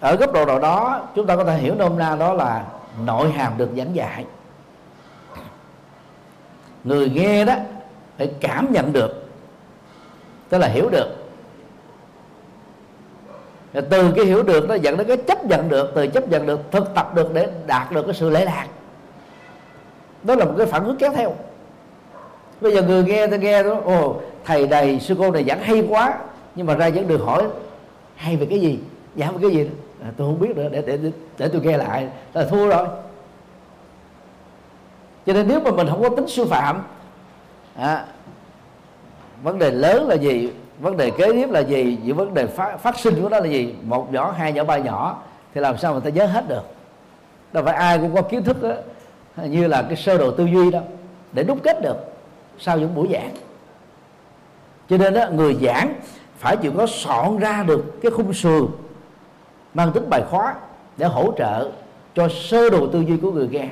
[0.00, 2.66] ở góc độ nào đó chúng ta có thể hiểu nôm na đó là
[3.04, 4.24] nội hàm được giảng dạy.
[6.84, 7.54] Người nghe đó
[8.18, 9.28] phải cảm nhận được.
[10.48, 11.08] Tức là hiểu được.
[13.72, 16.60] Từ cái hiểu được nó dẫn đến cái chấp nhận được từ chấp nhận được
[16.70, 18.66] thực tập được để đạt được cái sự lễ lạc
[20.22, 21.34] đó là một cái phản ứng kéo theo.
[22.60, 25.86] Bây giờ người nghe tôi nghe đó ồ thầy này sư cô này giảng hay
[25.88, 26.18] quá
[26.54, 27.44] nhưng mà ra vẫn được hỏi
[28.16, 28.78] hay về cái gì?
[29.16, 29.70] Giảng về cái gì?
[30.02, 32.86] À, tôi không biết nữa để để để, để tôi nghe lại là thua rồi.
[35.26, 36.82] Cho nên nếu mà mình không có tính sư phạm
[37.76, 38.04] à,
[39.42, 40.52] vấn đề lớn là gì?
[40.80, 41.98] Vấn đề kế tiếp là gì?
[42.02, 43.74] Những vấn đề phát, phát sinh của nó là gì?
[43.82, 45.22] Một nhỏ hai nhỏ ba nhỏ
[45.54, 46.62] thì làm sao mà ta nhớ hết được?
[47.52, 48.72] Đâu phải ai cũng có kiến thức đó,
[49.36, 50.80] như là cái sơ đồ tư duy đó,
[51.32, 51.96] để đúc kết được
[52.58, 53.30] sau những buổi giảng.
[54.88, 55.94] Cho nên đó người giảng
[56.38, 58.66] phải chịu có soạn ra được cái khung sườn,
[59.74, 60.54] mang tính bài khóa
[60.96, 61.70] để hỗ trợ
[62.14, 63.68] cho sơ đồ tư duy của người nghe.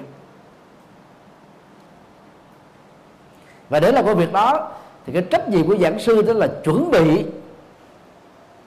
[3.68, 4.72] Và để làm công việc đó,
[5.06, 7.24] thì cái trách nhiệm của giảng sư đó là chuẩn bị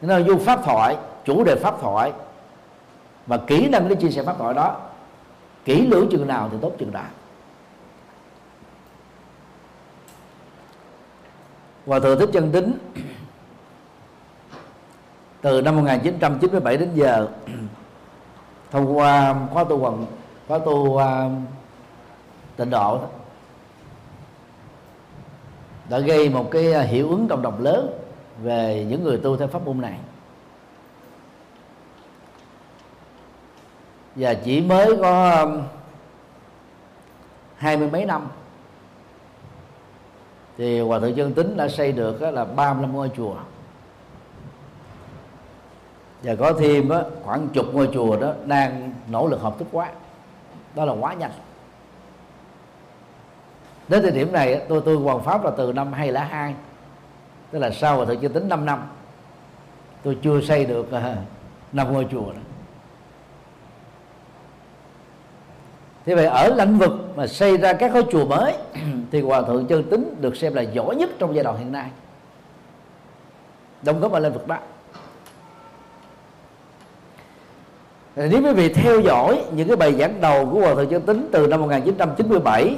[0.02, 2.12] nội dung pháp thoại, chủ đề pháp thoại,
[3.28, 4.78] và kỹ năng để chia sẻ pháp thoại đó
[5.65, 7.10] kỹ lưỡng chừng nào thì tốt chừng nào.
[11.86, 12.78] Và thừa thích chân tính
[15.41, 17.28] từ năm 1997 đến giờ
[18.71, 20.06] thông qua khóa tu quần
[20.47, 21.02] khóa tu uh,
[22.56, 23.02] tịnh độ
[25.89, 27.99] đã gây một cái à, hiệu ứng cộng đồng lớn
[28.41, 29.99] về những người tu theo pháp môn này.
[34.15, 35.62] Và chỉ mới có um,
[37.56, 38.28] hai mươi mấy năm.
[40.58, 43.36] Thì hòa thượng chân tính đã xây được là 35 ngôi chùa.
[46.23, 46.91] Và có thêm
[47.23, 49.89] khoảng chục ngôi chùa đó đang nỗ lực hợp thức quá
[50.76, 51.32] đó là quá nhanh.
[53.88, 56.56] Đến thời điểm này tôi tôi hoàn pháp là từ năm 2002
[57.52, 58.84] tức là sau hòa thượng chân tính 5 năm,
[60.04, 61.15] tôi chưa xây được à,
[61.71, 62.39] năm ngôi chùa đó.
[66.06, 68.54] Thế vậy ở lĩnh vực mà xây ra các khối chùa mới
[69.12, 71.89] thì hòa thượng chân tính được xem là giỏi nhất trong giai đoạn hiện nay.
[73.82, 74.58] Đóng góp vào lĩnh vực đó.
[78.16, 81.30] Nếu quý vị theo dõi những cái bài giảng đầu của Hòa Thượng Chân Tính
[81.32, 82.76] từ năm 1997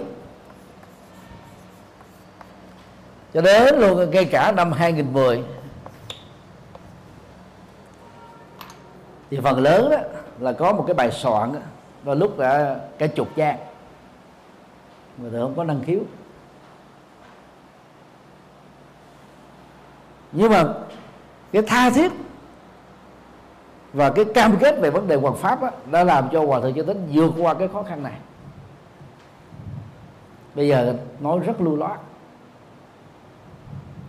[3.33, 5.43] cho đến luôn ngay cả năm 2010
[9.31, 9.97] thì phần lớn đó
[10.39, 11.59] là có một cái bài soạn đó,
[12.05, 13.57] và lúc là cả chục trang.
[15.17, 15.99] Mà ta không có năng khiếu.
[20.31, 20.73] Nhưng mà
[21.51, 22.11] cái tha thiết
[23.93, 26.73] và cái cam kết về vấn đề hoàn pháp đó, đã làm cho hòa thượng
[26.73, 28.17] cho tính vượt qua cái khó khăn này.
[30.55, 31.99] Bây giờ nói rất lưu loát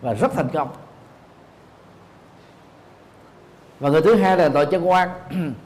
[0.00, 0.68] và rất thành công.
[3.80, 5.08] Và người thứ hai là tội chân quan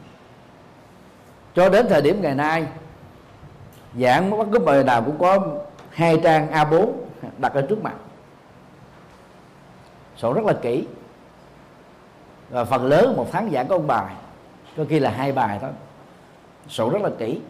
[1.54, 2.66] cho đến thời điểm ngày nay
[3.98, 5.38] giảng bất cứ bài nào cũng có
[5.90, 6.86] hai trang A4
[7.38, 7.94] đặt ở trước mặt.
[10.16, 10.86] Sổ rất là kỹ.
[12.50, 14.14] Và phần lớn một tháng giảng có một bài,
[14.76, 15.70] có khi là hai bài thôi.
[16.68, 17.40] Sổ rất là kỹ.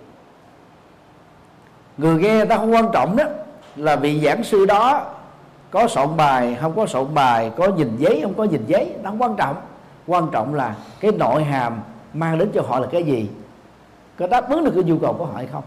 [1.97, 3.25] Người nghe ta không quan trọng đó,
[3.77, 5.07] là vị giảng sư đó
[5.71, 9.11] có soạn bài, không có soạn bài, có nhìn giấy, không có nhìn giấy, nó
[9.11, 9.57] không quan trọng.
[10.07, 11.81] Quan trọng là cái nội hàm
[12.13, 13.29] mang đến cho họ là cái gì
[14.21, 15.65] có đáp ứng được cái nhu cầu của họ hay không?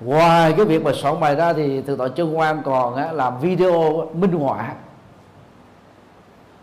[0.00, 3.40] Ngoài cái việc mà soạn bài ra thì từ tội chân quan còn á, làm
[3.40, 4.74] video minh họa.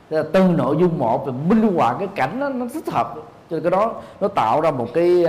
[0.10, 3.16] Tức là từng nội dung một và minh họa cái cảnh nó, nó thích hợp.
[3.50, 5.26] Cho cái đó nó tạo ra một cái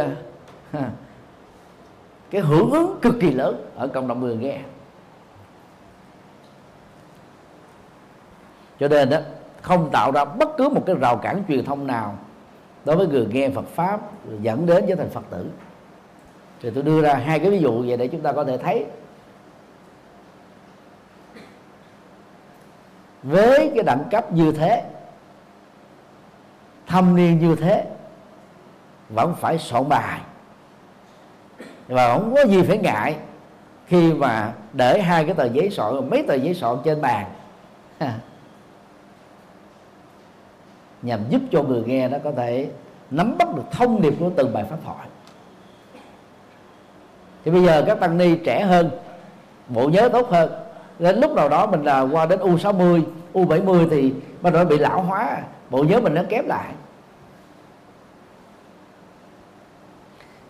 [0.72, 0.90] à,
[2.30, 4.60] cái hưởng ứng cực kỳ lớn ở cộng đồng người nghe.
[8.80, 9.18] Cho nên đó
[9.66, 12.14] không tạo ra bất cứ một cái rào cản truyền thông nào
[12.84, 14.00] đối với người nghe Phật pháp
[14.40, 15.46] dẫn đến trở thành Phật tử.
[16.62, 18.86] Thì tôi đưa ra hai cái ví dụ vậy để chúng ta có thể thấy.
[23.22, 24.84] Với cái đẳng cấp như thế,
[26.86, 27.84] thâm niên như thế,
[29.08, 30.20] vẫn phải soạn bài.
[31.88, 33.16] Và không có gì phải ngại
[33.86, 37.26] khi mà để hai cái tờ giấy soạn, mấy tờ giấy soạn trên bàn.
[41.06, 42.68] nhằm giúp cho người nghe đó có thể
[43.10, 45.08] nắm bắt được thông điệp của từng bài pháp thoại.
[47.44, 48.90] Thì bây giờ các tăng ni trẻ hơn,
[49.68, 50.50] bộ nhớ tốt hơn.
[50.98, 54.64] Đến lúc nào đó mình là qua đến u 60 u 70 thì bắt đầu
[54.64, 56.72] bị lão hóa, bộ nhớ mình nó kém lại.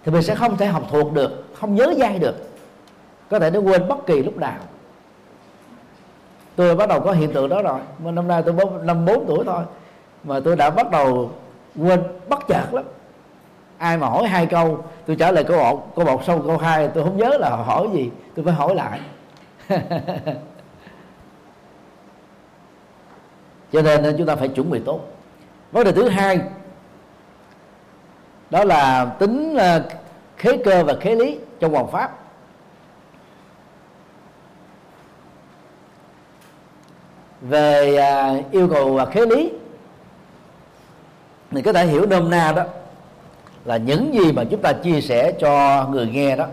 [0.04, 2.34] Thì mình sẽ không thể học thuộc được, không nhớ dai được.
[3.30, 4.58] Có thể nó quên bất kỳ lúc nào.
[6.56, 7.80] Tôi bắt đầu có hiện tượng đó rồi.
[8.04, 9.64] Mà năm nay tôi năm bốn tuổi thôi
[10.26, 11.30] mà tôi đã bắt đầu
[11.76, 12.84] quên, bất chợt lắm.
[13.78, 16.88] Ai mà hỏi hai câu, tôi trả lời câu một câu một xong câu hai,
[16.88, 19.00] tôi không nhớ là hỏi gì, tôi phải hỏi lại.
[23.72, 25.00] Cho nên chúng ta phải chuẩn bị tốt.
[25.72, 26.40] Vấn đề thứ hai,
[28.50, 29.82] đó là tính ờ,
[30.36, 32.18] khế cơ và khế lý trong hoàng pháp.
[37.40, 39.52] Về ờ, yêu cầu và khế lý
[41.56, 42.64] mình có thể hiểu nôm na đó,
[43.64, 46.46] là những gì mà chúng ta chia sẻ cho người nghe đó.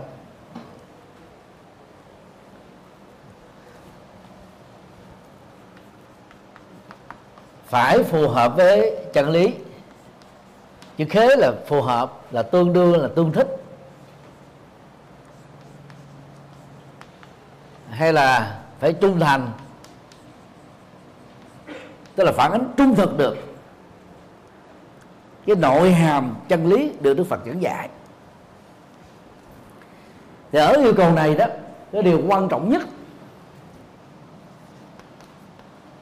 [7.66, 9.54] Phải phù hợp với chân lý.
[10.96, 13.48] Chữ khế là phù hợp, là tương đương, là tương thích.
[17.90, 19.50] Hay là phải trung thành,
[22.14, 23.36] tức là phản ánh trung thực được
[25.46, 27.88] cái nội hàm chân lý được Đức Phật giảng dạy.
[30.52, 31.46] Thì ở yêu cầu này đó
[31.92, 32.82] cái điều quan trọng nhất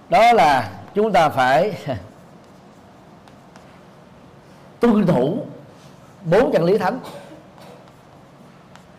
[0.09, 1.79] đó là chúng ta phải
[4.81, 5.39] tuân thủ
[6.25, 6.99] bốn chân lý thánh.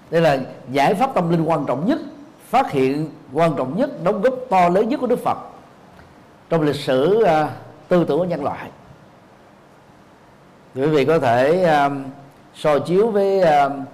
[0.09, 0.37] Đây là
[0.71, 1.99] giải pháp tâm linh quan trọng nhất
[2.49, 5.37] phát hiện quan trọng nhất đóng góp to lớn nhất của đức phật
[6.49, 7.49] trong lịch sử uh,
[7.87, 8.69] tư tưởng của nhân loại
[10.75, 12.03] quý vị có thể um,
[12.55, 13.85] so chiếu với um,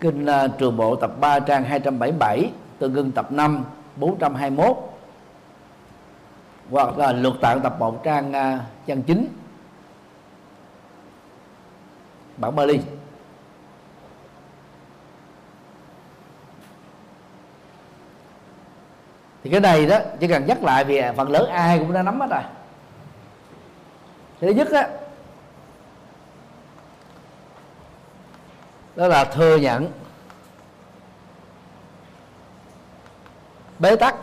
[0.00, 3.64] kinh uh, trường bộ tập 3 trang 277 tương ưng tập 5
[3.96, 4.76] 421
[6.70, 9.28] hoặc là luật tạng tập 1 trang uh, trang 9
[12.36, 12.80] bản Bali.
[19.44, 22.20] Thì cái này đó chỉ cần nhắc lại vì phần lớn ai cũng đã nắm
[22.20, 22.42] hết rồi.
[24.40, 24.88] Thứ nhất á
[29.00, 29.88] đó là thừa nhận.
[33.78, 34.14] Bế tắc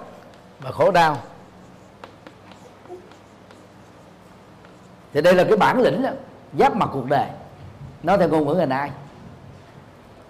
[0.59, 1.17] và khổ đau.
[5.13, 6.09] Thì đây là cái bản lĩnh đó,
[6.59, 7.27] giáp mặt cuộc đời.
[8.03, 8.91] Nói theo ngôn ngữ ngày nay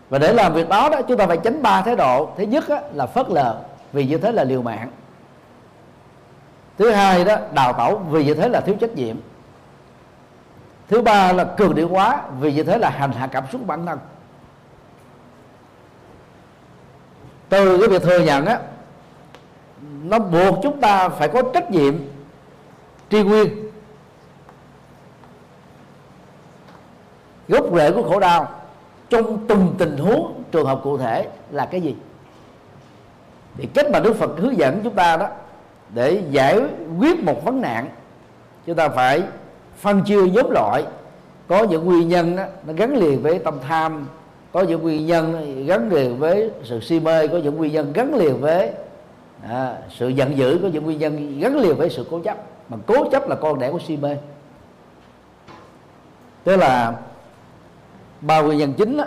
[0.09, 2.29] và để làm việc đó đó chúng ta phải tránh ba thái độ.
[2.37, 3.61] Thứ nhất đó, là phớt lờ
[3.93, 4.91] vì như thế là liều mạng.
[6.77, 9.17] Thứ hai đó đào tẩu vì như thế là thiếu trách nhiệm.
[10.87, 13.85] Thứ ba là cường điệu quá vì như thế là hành hạ cảm xúc bản
[13.85, 13.99] thân.
[17.49, 18.59] Từ cái việc thừa nhận á
[20.03, 21.93] nó buộc chúng ta phải có trách nhiệm
[23.09, 23.49] tri nguyên
[27.47, 28.49] gốc rễ của khổ đau
[29.09, 31.95] trong từng tình huống trường hợp cụ thể là cái gì?
[33.57, 35.27] Thì cách mà Đức Phật hướng dẫn chúng ta đó
[35.93, 36.61] để giải
[36.99, 37.89] quyết một vấn nạn
[38.65, 39.23] chúng ta phải
[39.77, 40.83] phân chia nhóm loại.
[41.47, 44.07] Có những nguyên nhân đó, nó gắn liền với tâm tham
[44.51, 48.15] có những nguyên nhân gắn liền với sự si mê có những nguyên nhân gắn
[48.15, 48.71] liền với
[49.49, 52.37] à, sự giận dữ có những nguyên nhân gắn liền với sự cố chấp.
[52.69, 54.17] Mà cố chấp là con đẻ của si mê.
[56.43, 56.93] Tức là
[58.21, 59.05] ba nguyên nhân chính đó,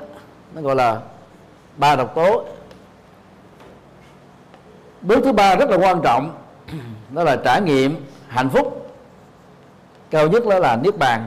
[0.54, 1.00] nó gọi là
[1.76, 2.44] ba độc tố.
[5.02, 6.34] Bước thứ ba rất là quan trọng
[7.10, 7.96] đó là trải nghiệm
[8.28, 8.90] hạnh phúc.
[10.10, 11.26] Cao nhất đó là niết bàn.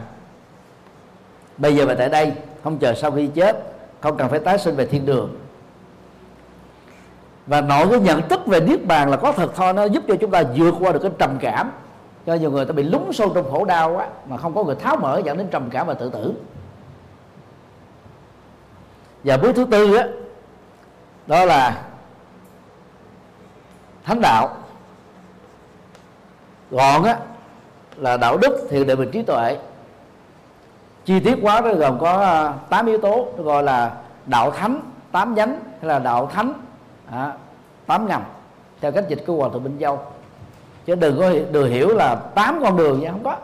[1.58, 2.32] Bây giờ và tại đây
[2.64, 3.73] không chờ sau khi chết
[4.04, 5.38] không cần phải tái sinh về thiên đường.
[7.48, 10.16] Và nội cái nhận thức về niết bàn là có thật thôi nó giúp cho
[10.16, 11.72] chúng ta vượt qua được cái trầm cảm.
[12.26, 14.76] Cho nhiều người ta bị lúng sâu trong khổ đau quá mà không có người
[14.76, 16.34] tháo mở dẫn đến trầm cảm và tự tử.
[19.24, 20.04] Và bước thứ tư đó,
[21.28, 21.84] đó là
[24.04, 24.58] thánh đạo.
[26.72, 27.18] Gọn á
[27.98, 29.58] là đạo đức thiền định và trí tuệ
[31.06, 33.92] chi tiết quá nó gồm có à, tám yếu tố nó gọi là
[34.26, 34.80] đạo thánh
[35.14, 36.54] tám nhánh hay là đạo thánh.
[37.86, 38.22] Tám ngầm
[38.82, 40.00] theo cách dịch của hoàng thượng minh châu.
[40.86, 43.38] Chứ đừng có đừng hiểu là tám con đường nha không có.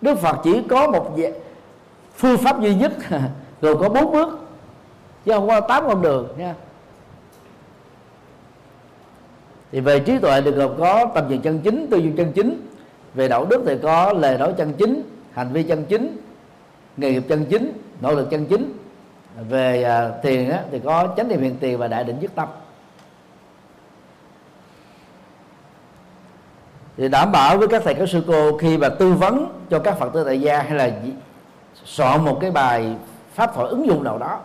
[0.00, 1.16] Đức phật chỉ có một
[2.14, 2.92] phương pháp duy nhất
[3.60, 4.38] rồi có bốn bước
[5.24, 6.54] chứ không có tám con đường nha.
[9.72, 12.68] Thì về trí tuệ thì gồm có tầm nhìn chân chính tư duy chân chính.
[13.14, 15.02] Về đạo đức thì có lời nói chân chính
[15.32, 16.16] hành vi chân chính
[16.96, 18.72] nghề nghiệp chân chính nỗ lực chân chính.
[19.48, 22.48] Về à, tiền á, thì có chánh niệm hiện tiền và đại định dứt tâm.
[26.96, 29.98] Thì đảm bảo với các thầy các sư cô khi mà tư vấn cho các
[29.98, 30.90] phật tử tại gia hay là
[31.84, 32.94] soạn một cái bài
[33.34, 34.40] pháp thoại ứng dụng nào đó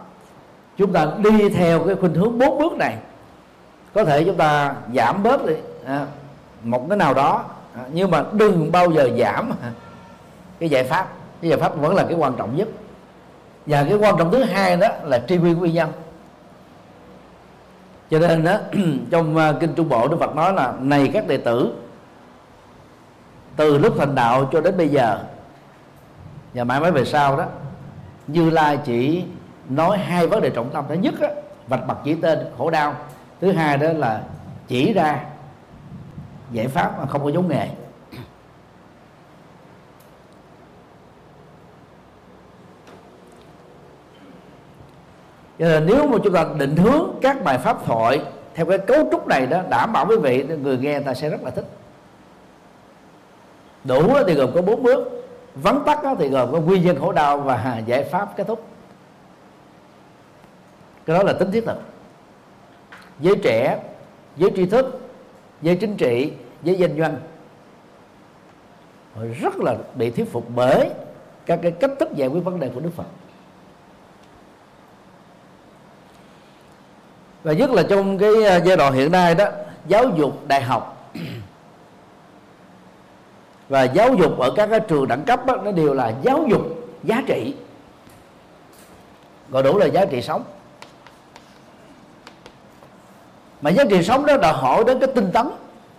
[0.78, 2.98] chúng ta đi theo cái khuynh hướng bốn bước này.
[3.93, 6.06] Có thể chúng ta giảm bớt đi à,
[6.64, 7.43] một cái nào đó
[7.76, 9.52] à, nhưng mà đừng bao giờ giảm
[10.60, 11.08] cái giải pháp
[11.42, 12.68] cái giải pháp vẫn là cái quan trọng nhất.
[13.66, 15.92] Và cái quan trọng thứ hai đó là tri nguyên nguyên nhân.
[18.10, 18.58] Cho nên đó
[19.12, 21.76] trong à, kinh trung bộ đức phật nói là này các đệ tử
[23.56, 25.20] từ lúc thành đạo cho đến bây giờ
[26.54, 27.46] và mãi mãi về sau đó
[28.28, 29.24] như lai chỉ
[29.70, 30.86] nói hai vấn đề trọng tâm.
[30.90, 31.28] Thứ nhất đó,
[31.68, 32.96] vạch mặt chỉ tên khổ đau.
[33.42, 34.22] Thứ hai đó là
[34.68, 35.20] chỉ ra
[36.52, 37.70] giải pháp mà không có giống nghề.
[45.60, 48.22] Cho nên nếu mà chúng ta định hướng các bài pháp thoại
[48.53, 51.43] theo cái cấu trúc này đó, đảm bảo quý vị, người nghe ta sẽ rất
[51.43, 51.66] là thích.
[53.84, 55.28] Đủ thì gồm có bốn bước.
[55.56, 58.66] Vắn tắt thì gồm có nguyên nhân khổ đau và giải pháp kết thúc.
[61.06, 61.82] Cái đó là tính thiết thực.
[63.20, 63.80] Giới trẻ,
[64.38, 65.01] giới tri thức,
[65.62, 66.34] giới chính trị,
[66.64, 66.97] giới doanh.
[66.97, 67.18] Doanh
[69.41, 70.89] rất là bị thuyết phục bởi
[71.45, 73.06] các cái cách thức giải quyết vấn đề của đức phật.
[77.46, 79.46] Và nhất là trong cái ờ, giai đoạn hiện nay đó
[79.88, 81.12] giáo dục đại học.
[83.70, 86.62] Và giáo dục ở các cái trường đẳng cấp đó, nó đều là giáo dục
[87.04, 87.56] giá trị.
[89.50, 90.43] Gọi đủ là giá trị sống.
[93.62, 95.48] Mà giá trị sống đó đòi hỏi đến cái tinh tấn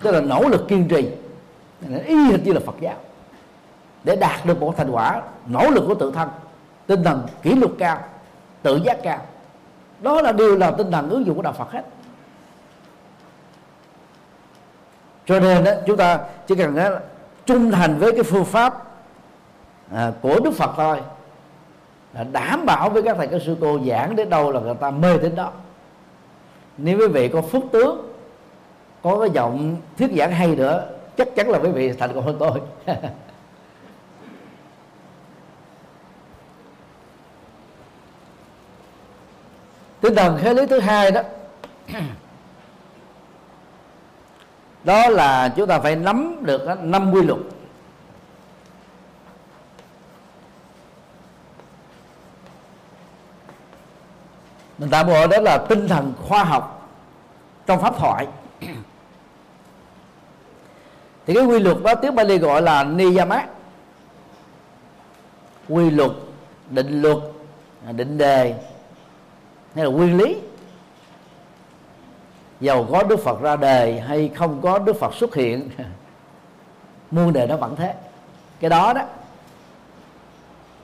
[0.03, 1.09] tức là nỗ lực kiên trì.
[2.07, 2.97] Y hệt như là Phật giáo.
[4.05, 6.29] Để đạt được một thành quả nỗ lực của tự thân
[6.87, 7.99] tinh thần kỷ luật cao
[8.63, 9.21] tự giác cao
[10.01, 11.83] đó là điều là tinh thần ứng dụng của đạo Phật hết.
[15.27, 16.91] Cho nên đó, chúng ta chỉ cần đó,
[17.47, 18.83] trung thành với cái phương pháp
[19.93, 21.01] à, của Đức Phật thôi
[22.13, 24.91] là đảm bảo với các thầy các sư cô giảng đến đâu là người ta
[24.91, 25.51] mê đến đó.
[26.79, 28.13] Nếu quý vị có phước tướng
[29.03, 30.85] có cái giọng thuyết giảng hay nữa
[31.17, 32.61] chắc chắn là quý vị thành công hơn tôi.
[40.07, 41.23] tinh thần khế lý thứ hai đó
[44.85, 47.39] đó là chúng ta phải nắm được năm quy luật.
[54.79, 56.89] Mình tạm gọi đó là tinh thần khoa học
[57.67, 58.27] trong pháp thoại.
[61.27, 63.47] Thì cái quy luật đó tiếng Bali gọi là niyama.
[65.69, 66.11] Quy luật,
[66.71, 67.19] định luật,
[67.93, 68.55] định đề
[69.77, 70.37] hay là nguyên lý?
[72.61, 75.71] Giàu có Đức Phật ra đời hay không có Đức Phật xuất hiện,
[77.11, 77.95] muôn đời nó vẫn thế.
[78.61, 79.03] Cái đó đó.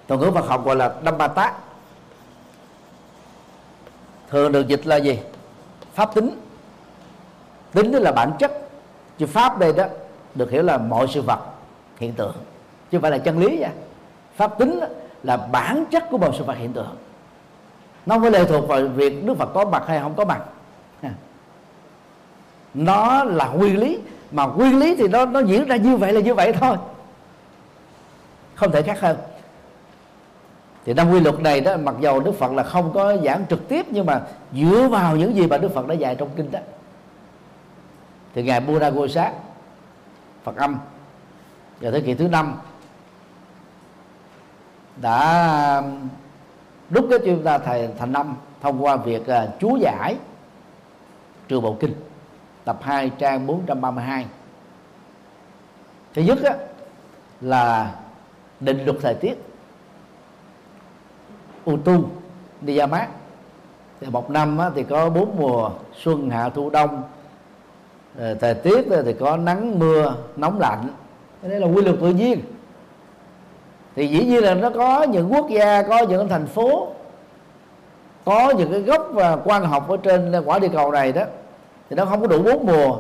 [0.09, 1.55] Thuật ngữ Phật học gọi là Dhammata
[4.30, 5.18] thường được dịch là gì?
[5.95, 6.40] Pháp tính.
[7.72, 8.53] Tính đó là bản chất.
[9.18, 9.84] Chứ pháp đây đó
[10.34, 11.40] được hiểu là mọi sự vật,
[11.99, 12.34] hiện tượng.
[12.90, 13.70] Chứ không phải là chân lý vậy
[14.36, 14.80] pháp tính
[15.22, 16.97] là bản chất của mọi sự vật, hiện tượng
[18.07, 20.43] nó mới lệ thuộc vào việc đức phật có mặt hay không có mặt
[22.75, 23.99] nó là nguyên lý
[24.31, 26.77] mà nguyên lý thì nó nó diễn ra như vậy là như vậy thôi.
[28.55, 29.17] Không thể khác hơn.
[30.85, 33.69] Thì năm quy luật này đó mặc dầu đức phật là không có giảng trực
[33.69, 34.23] tiếp nhưng mà
[34.53, 36.59] dựa vào những gì mà đức phật đã dạy trong kinh đó.
[38.35, 39.33] Thì ngài Buddha Gosa,
[40.45, 40.79] Phật âm
[41.81, 42.55] vào thế kỷ thứ năm
[44.97, 45.83] đã
[46.93, 50.16] đúc cái chúng ta thành thành năm thông qua việc uh, chú giải
[51.49, 51.95] trường bộ kinh
[52.64, 54.26] tập 2 trang 432
[56.14, 56.55] thứ nhất á,
[57.40, 57.95] là
[58.61, 59.34] định luật thời tiết.
[61.70, 62.05] Utu
[62.61, 63.09] Niyamat
[64.01, 65.70] thì một năm á, thì có bốn mùa
[66.03, 67.03] xuân hạ thu đông.
[68.18, 70.88] Ờ, thời tiết thì có nắng mưa nóng lạnh.
[71.43, 72.40] Đây là quy luật tự nhiên
[73.97, 76.88] thì dĩ nhiên là nó có những quốc gia có những thành phố
[78.24, 81.22] có những cái gốc và quan học ở trên quả địa cầu này đó
[81.90, 82.97] thì nó không có đủ bốn mùa.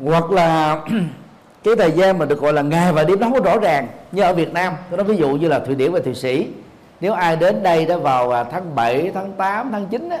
[0.00, 0.80] Hoặc là
[1.64, 3.88] cái thời gian mà được gọi là ngày và đêm nó không có rõ ràng.
[4.12, 6.48] Như ở Việt Nam tôi nói ví dụ như là Thụy Điển và Thụy Sĩ
[7.00, 10.18] nếu ai đến đây đó vào à, tháng 7, tháng 8, tháng 9 á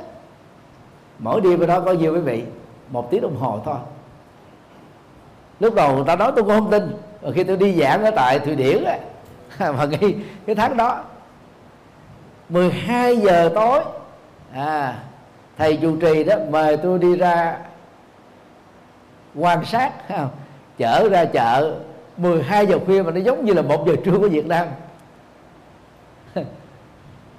[1.18, 2.44] mỗi đêm đó có nhiều quý vị?
[2.90, 3.76] Một tiếng đồng hồ thôi
[5.62, 6.96] lúc đầu người ta nói tôi cũng không tin.
[7.20, 8.98] Và khi tôi đi giảng ở tại thụy điển á
[9.72, 10.14] và ngay
[10.46, 11.00] cái tháng đó
[12.48, 13.80] 12 giờ tối
[14.52, 14.98] à
[15.58, 17.58] thầy chủ trì đó mời tôi đi ra
[19.34, 19.92] quan sát
[20.78, 21.74] chở ra chợ
[22.16, 24.66] 12 giờ khuya mà nó giống như là một giờ trưa của Việt Nam.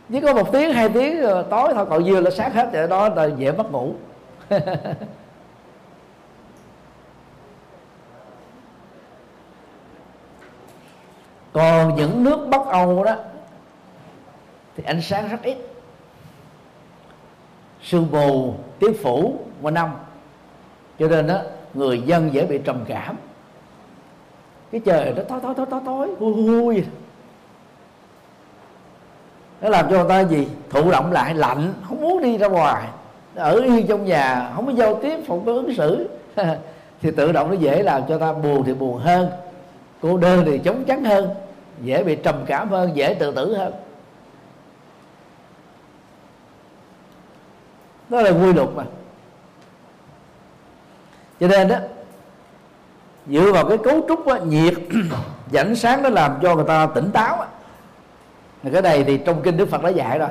[0.09, 3.09] Chỉ có một tiếng, hai tiếng tối thôi, còn dưa là sáng hết vậy đó
[3.09, 3.93] là dễ mất ngủ.
[11.53, 13.15] Còn những nước bắc âu đó,
[14.77, 15.57] thì ánh sáng rất ít.
[17.83, 19.89] Sương mù tiếp phủ quanh năm.
[20.99, 21.39] Cho nên đó
[21.73, 23.15] người dân dễ bị trầm cảm.
[24.71, 26.83] Cái trời nó tối tối tối tối tối hui hui
[29.61, 30.47] nó làm cho người ta gì?
[30.69, 32.87] Thụ động lại, lạnh, không muốn đi ra ngoài.
[33.35, 36.09] Ở yên trong nhà, không có giao tiếp không có ứng xử.
[37.01, 39.29] Thì tự động nó dễ làm cho ta buồn thì buồn hơn
[40.03, 41.29] cô đơn thì chống chắn hơn
[41.81, 43.73] dễ bị trầm cảm hơn dễ tự tử hơn.
[48.09, 48.83] Đó là quy luật mà.
[51.39, 51.75] Cho nên đó
[53.27, 54.73] dựa vào cái cấu trúc đó, nhiệt
[55.51, 57.45] và ánh sáng nó làm cho người ta tỉnh táo đó.
[58.73, 60.29] cái này thì trong kinh đức phật đã dạy rồi.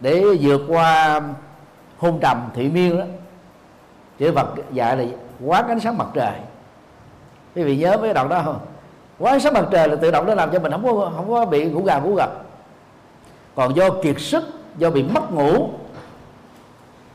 [0.00, 1.20] Để vượt qua
[1.98, 3.04] hôn trầm thị miên đó
[4.18, 5.04] chữ phật dạy là
[5.44, 6.34] quá ánh sáng mặt trời.
[7.54, 8.71] Quý vị nhớ mấy đoạn đó không?
[9.22, 11.30] Quá sát sáng mặt trời là tự động nó làm cho mình không có không
[11.30, 12.30] có bị ngủ gà ngủ gật.
[13.54, 14.44] Còn do kiệt sức
[14.78, 15.68] do bị mất ngủ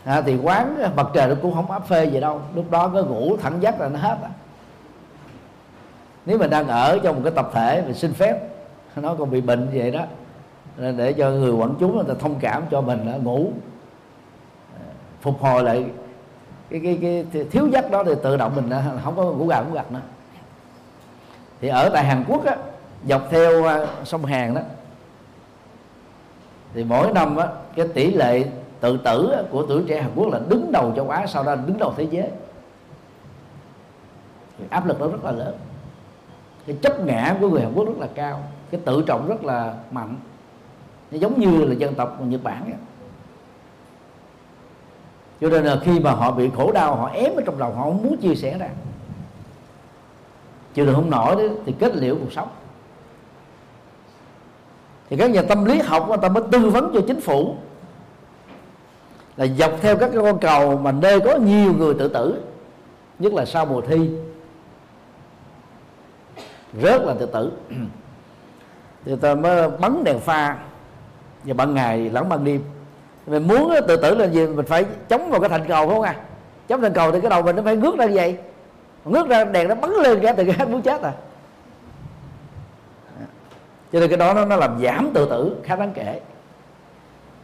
[0.03, 2.41] à, thì quán mặt trời nó cũng không áp phê gì đâu.
[2.55, 4.29] Lúc đó có ngủ thẳng giấc là nó hết à.
[6.25, 8.39] nếu mình đang ở trong một cái tập thể mình xin phép
[8.95, 10.01] nó còn bị bệnh vậy đó.
[10.77, 13.51] Nên để cho người quản chúng người ta thông cảm cho mình đó, ngủ.
[14.75, 14.87] À,
[15.21, 15.85] phục hồi lại
[16.69, 19.61] cái, cái, cái thiếu giấc đó thì tự động mình à, không có ngủ gà
[19.61, 20.01] ngủ gật nữa
[21.61, 22.55] thì ở tại Hàn Quốc á,
[23.07, 24.61] dọc theo à, sông Hàn đó
[26.73, 28.43] thì mỗi năm á, cái tỷ lệ
[28.79, 31.77] tự tử của tuổi trẻ Hàn Quốc là đứng đầu châu Á sau đó đứng
[31.77, 32.29] đầu thế giới.
[34.57, 35.55] Thì áp lực đó rất là lớn.
[36.67, 38.43] Cái chấp ngã của người Hàn Quốc rất là cao.
[38.71, 40.15] Cái tự trọng rất là mạnh.
[41.11, 42.73] Nó giống như là dân tộc Nhật Bản ấy.
[45.41, 47.83] cho nên là khi mà họ bị khổ đau họ ém ở trong lòng họ
[47.83, 48.69] không muốn chia sẻ ra
[50.77, 52.47] chịu được không nổi đấy, thì kết liễu cuộc sống.
[55.09, 57.55] Thì các nhà tâm lý học người ta mới tư vấn cho chính phủ
[59.37, 62.41] là dọc theo các cái con cầu mà nơi có nhiều người tự tử
[63.19, 64.09] nhất là sau mùa thi
[66.81, 67.51] rất là tự tử.
[69.05, 70.57] Thì ta mới bắn đèn pha
[71.43, 72.63] và ban ngày lẫn ban đêm.
[73.27, 74.47] Mình muốn tự tử là gì?
[74.47, 76.15] Mình phải chống vào cái thành cầu không à?
[76.67, 78.37] Chống thành cầu thì cái đầu mình nó phải ngước ra như vậy
[79.11, 81.11] ngước ra đèn nó bắn lên cái từ cái muốn chết à.
[83.93, 86.19] Cho nên cái đó nó, nó làm giảm tự tử khá đáng kể.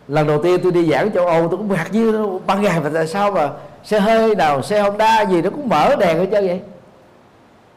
[0.07, 2.89] Lần đầu tiên tôi đi giảng châu Âu tôi cũng ngạc như ban ngày mà
[2.93, 3.49] tại sao mà
[3.83, 6.61] xe hơi nào xe Honda gì nó cũng mở đèn hết trơn vậy?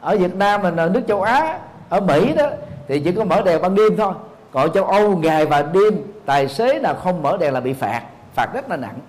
[0.01, 1.59] Ở Việt Nam mình ở nước châu Á
[1.89, 2.47] ở Mỹ đó
[2.87, 4.13] thì chỉ có mở đèn ban đêm thôi.
[4.51, 8.01] Còn châu Âu ngày và đêm tài xế nào không mở đèn là bị phạt
[8.33, 8.99] phạt rất là nặng.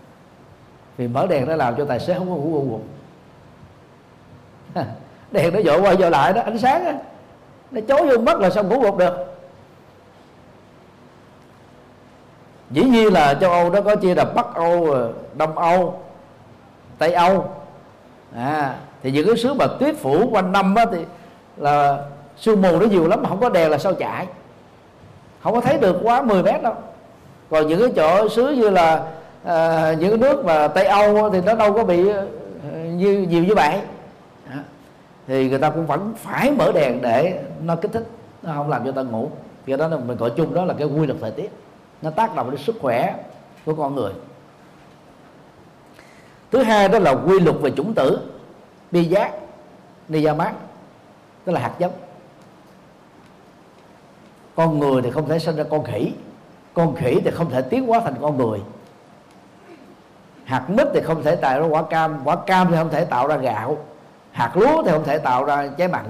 [0.96, 2.80] Vì mở đèn nó làm cho tài xế không có ngủ ngủ
[5.32, 6.92] đèn nó dội qua dội lại đó ánh sáng đó,
[7.70, 9.14] nó chối vô mất là sao ngủ gục được.
[12.70, 16.00] Dĩ nhiên là châu Âu nó có chia là Bắc Âu ờ, Đông Âu
[16.98, 17.50] Tây Âu.
[18.34, 20.98] À, thì những cái xứ mà tuyết phủ quanh năm á, thì
[21.56, 21.98] là
[22.36, 24.26] sương mù nó nhiều lắm không có đèn là sao chạy.
[25.42, 26.74] Không có thấy được quá 10 mét đâu.
[27.50, 29.02] Còn những cái chỗ xứ như là
[29.44, 32.26] à, những cái nước mà Tây Âu thì nó đâu có bị ờ,
[32.96, 33.74] như nhiều như vậy
[35.28, 38.06] thì người ta cũng vẫn phải mở đèn để nó kích thích,
[38.42, 39.30] nó không làm cho ta ngủ.
[39.66, 41.50] Do đó là mình gọi chung, đó là cái quy luật thời tiết.
[42.02, 43.14] Nó tác động đến sức khỏe
[43.64, 44.12] của con người.
[46.50, 48.18] Thứ hai đó là quy luật về chủng tử,
[48.90, 49.32] bi giác,
[50.08, 50.52] ni da mát,
[51.44, 51.92] tức là hạt giống.
[54.54, 56.12] Con người thì không thể sinh ra con khỉ
[56.74, 58.60] con khỉ thì không thể tiến hóa thành con người.
[60.44, 63.26] Hạt mít thì không thể tạo ra quả cam quả cam thì không thể tạo
[63.26, 63.78] ra gạo
[64.38, 66.04] hạt lúa thì không thể tạo ra trái mặn.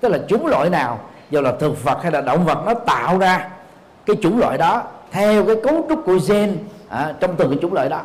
[0.00, 1.00] Tức là chủng loại nào
[1.30, 3.48] dù là thực vật hay là động vật nó tạo ra
[4.06, 6.58] cái chủng loại đó theo cái cấu trúc của gen
[6.88, 8.00] à, trong từng cái chủng loại đó.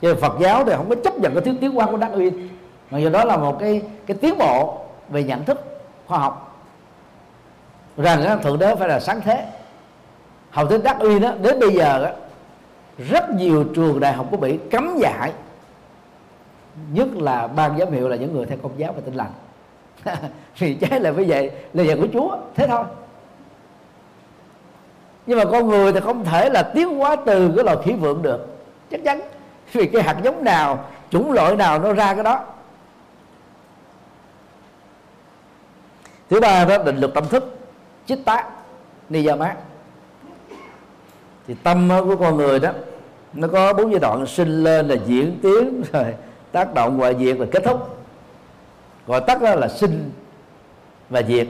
[0.00, 2.48] Chứ Phật giáo thì không có chấp nhận cái thuyết tiến hóa của Đắc Uyên
[2.90, 4.78] mà do đó là một cái cái tiến bộ
[5.08, 6.62] về nhận thức khoa học.
[7.96, 9.46] Rằng thượng đế phải là sáng thế.
[10.50, 12.10] Học thuyết Đắc Uyên đó đến bây giờ đó,
[13.10, 15.32] rất nhiều trường đại học của Mỹ cấm dạy
[16.92, 19.32] nhất là ban giám hiệu là những người theo công giáo và tinh lành.
[20.58, 22.84] Vì trái lại với vậy là dạy của Chúa, thế thôi.
[25.26, 28.22] Nhưng mà con người thì không thể là tiến hóa từ cái loài khí vượng
[28.22, 28.58] được.
[28.90, 29.20] Chắc chắn.
[29.72, 32.44] Vì cái hạt giống nào, chủng loại nào nó ra cái đó.
[36.30, 37.58] Thứ ba đó, định luật tâm thức.
[38.06, 38.46] Chích tác
[39.08, 39.54] Niyama
[41.46, 42.70] thì tâm của con người đó,
[43.32, 46.14] nó có bốn giai đoạn sinh lên là diễn tiến, rồi
[46.52, 47.98] tác động ngoại diệt và kết thúc.
[49.06, 50.10] Gọi tắt là sinh
[51.10, 51.46] và diệt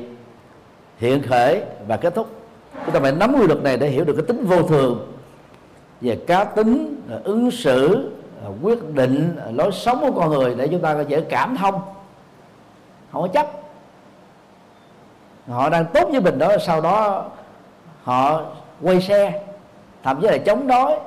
[0.98, 2.26] hiện khởi và kết thúc.
[2.84, 5.12] Chúng ta phải nắm quy luật này để hiểu được cái tính vô thường
[6.00, 8.10] về cá tính à, ứng xử
[8.44, 11.56] à, quyết định à, lối sống của con người để chúng ta có dễ cảm
[11.56, 11.74] thông.
[13.12, 13.46] Không có chấp.
[15.48, 17.24] Họ đang tốt với mình đó sau đó
[18.02, 18.42] họ
[18.82, 19.42] quay xe
[20.02, 20.98] thậm chí là chống đối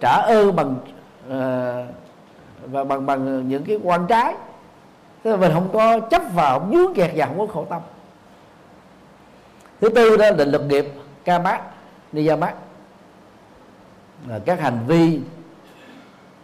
[0.00, 0.76] trả ơn bằng
[1.28, 1.94] uh,
[2.70, 4.34] và bằng bằng những cái quan trái.
[5.22, 7.82] Tức là mình không có chấp vào không dướng kẹt và không có khổ tâm.
[9.80, 10.86] Thứ tư đó định lực nghiệp
[11.24, 11.60] ca mát
[12.12, 12.54] ni gia mát
[14.28, 15.20] là các hành vi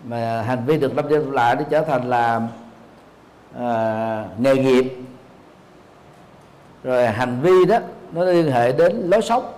[0.05, 2.41] mà hành vi được lâm đi lại để trở thành là
[3.59, 4.97] à, nghề nghiệp.
[6.85, 7.79] Rồi hành vi đó
[8.13, 9.53] nó liên hệ đến lối sống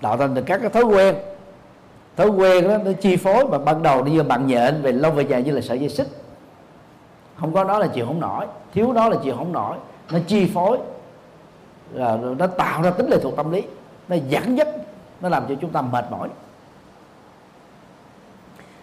[0.00, 1.14] tạo thành được các cái thói quen
[2.18, 5.10] thói quen đó nó chi phối mà ban đầu đi vào bằng nhện về lâu
[5.10, 6.06] về dài như là sợi dây xích.
[7.36, 9.76] Không có đó là chịu không nổi thiếu đó là chịu không nổi.
[10.12, 10.78] Nó chi phối
[11.92, 13.62] là nó tạo ra tính lệ thuộc tâm lý.
[14.08, 14.68] Nó dẫn dắt
[15.20, 16.28] nó làm cho chúng ta mệt mỏi.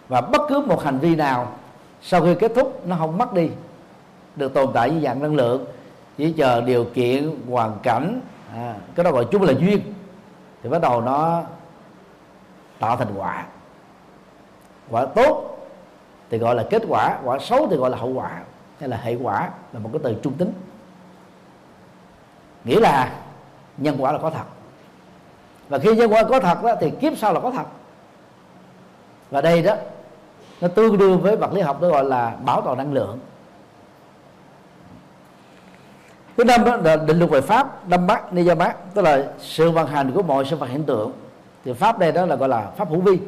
[0.08, 1.52] Và bất cứ một hành vi nào
[2.02, 3.48] sau khi kết thúc nó không mất đi
[4.36, 5.64] được tồn tại dưới dạng năng lượng.
[6.16, 8.20] Chỉ chờ điều kiện hoàn cảnh
[8.54, 9.80] à, cái đó gọi chung là duyên.
[10.62, 11.42] Thì bắt đầu nó
[12.78, 13.46] tạo thành quả.
[14.90, 15.58] Quả tốt
[16.30, 18.40] thì gọi là kết quả quả xấu thì gọi là hậu quả
[18.80, 20.52] hay là hệ quả là một cái từ trung tính.
[22.64, 23.12] Nghĩa là
[23.76, 24.44] nhân quả là có thật.
[25.68, 27.66] Và khi nhân quả có thật đó, thì kiếp sau là có thật.
[29.30, 29.76] Và đây đó
[30.60, 33.18] nó tương đương với vật lý học nó gọi là bảo toàn năng lượng.
[36.36, 39.70] Thứ năm đó là định luật về pháp năm mắt ni mát tức là sự
[39.70, 41.12] vận hành của mọi sự vật hiện tượng
[41.66, 43.18] thì pháp đây đó là gọi là pháp hữu vi.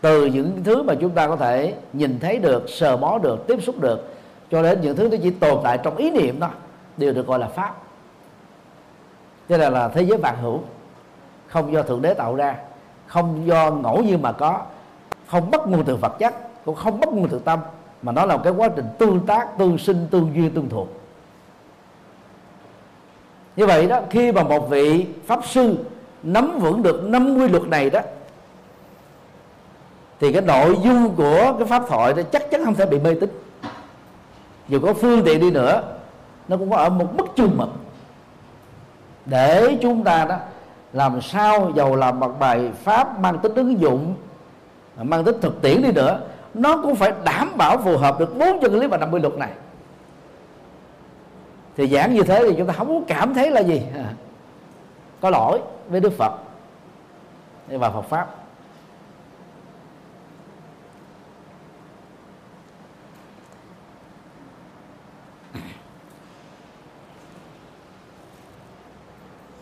[0.00, 3.62] Từ những thứ mà chúng ta có thể nhìn thấy được, sờ mó được, tiếp
[3.62, 4.14] xúc được,
[4.50, 6.50] cho đến những thứ nó chỉ tồn tại trong ý niệm đó,
[6.96, 7.74] đều được gọi là pháp.
[9.48, 10.60] Cho nên là thế giới vạn hữu,
[11.46, 12.56] không do thượng đế tạo ra,
[13.06, 14.60] không do ngẫu nhiên mà có,
[15.26, 16.34] không bắt nguồn từ vật chất,
[16.64, 17.60] cũng không bắt nguồn từ tâm,
[18.02, 20.88] mà nó là một cái quá trình tương tác, tương sinh, tương duyên, tương thuộc.
[23.56, 25.76] Như vậy đó, khi mà một vị pháp sư
[26.22, 28.00] nắm vững được năm quy luật này đó,
[30.20, 33.14] thì cái nội dung của cái pháp thoại đó chắc chắn không thể bị mê
[33.20, 33.30] tín.
[34.68, 35.82] Dù có phương tiện đi nữa,
[36.48, 37.68] nó cũng có ở một mức chung mực.
[39.26, 40.36] Để chúng ta đó
[40.92, 44.14] làm sao giàu làm một bài pháp mang tính ứng dụng,
[45.02, 46.20] mang tính thực tiễn đi nữa,
[46.54, 49.34] nó cũng phải đảm bảo phù hợp được bốn chân lý và năm mươi luật
[49.34, 49.50] này.
[51.76, 53.82] Thì giảng như thế thì chúng ta không có cảm thấy là gì.
[55.20, 56.32] Có lỗi với đức phật,
[57.66, 58.34] và phật pháp.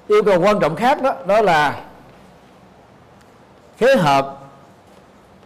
[0.06, 1.84] Yêu cầu quan trọng khác đó đó là
[3.76, 4.38] phối hợp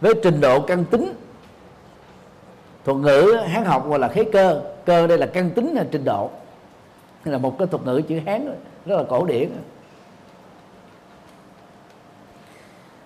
[0.01, 1.13] với trình độ căn tính.
[2.85, 4.61] Thuật ngữ hán học gọi là khế cơ.
[4.85, 6.29] Cơ đây là căn tính là trình độ.
[7.23, 8.45] Là một cái thuật ngữ chữ hán,
[8.85, 9.51] rất là cổ điển.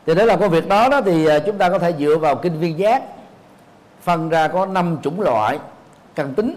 [0.06, 2.36] Thì để làm công việc đó đó, thì à, chúng ta có thể dựa vào
[2.36, 3.04] kinh viên giác,
[4.02, 5.60] phân ra có năm chủng loại
[6.16, 6.56] căn tính.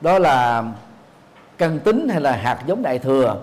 [0.00, 0.64] Đó là
[1.58, 3.36] căn tính hay là hạt giống đại thừa,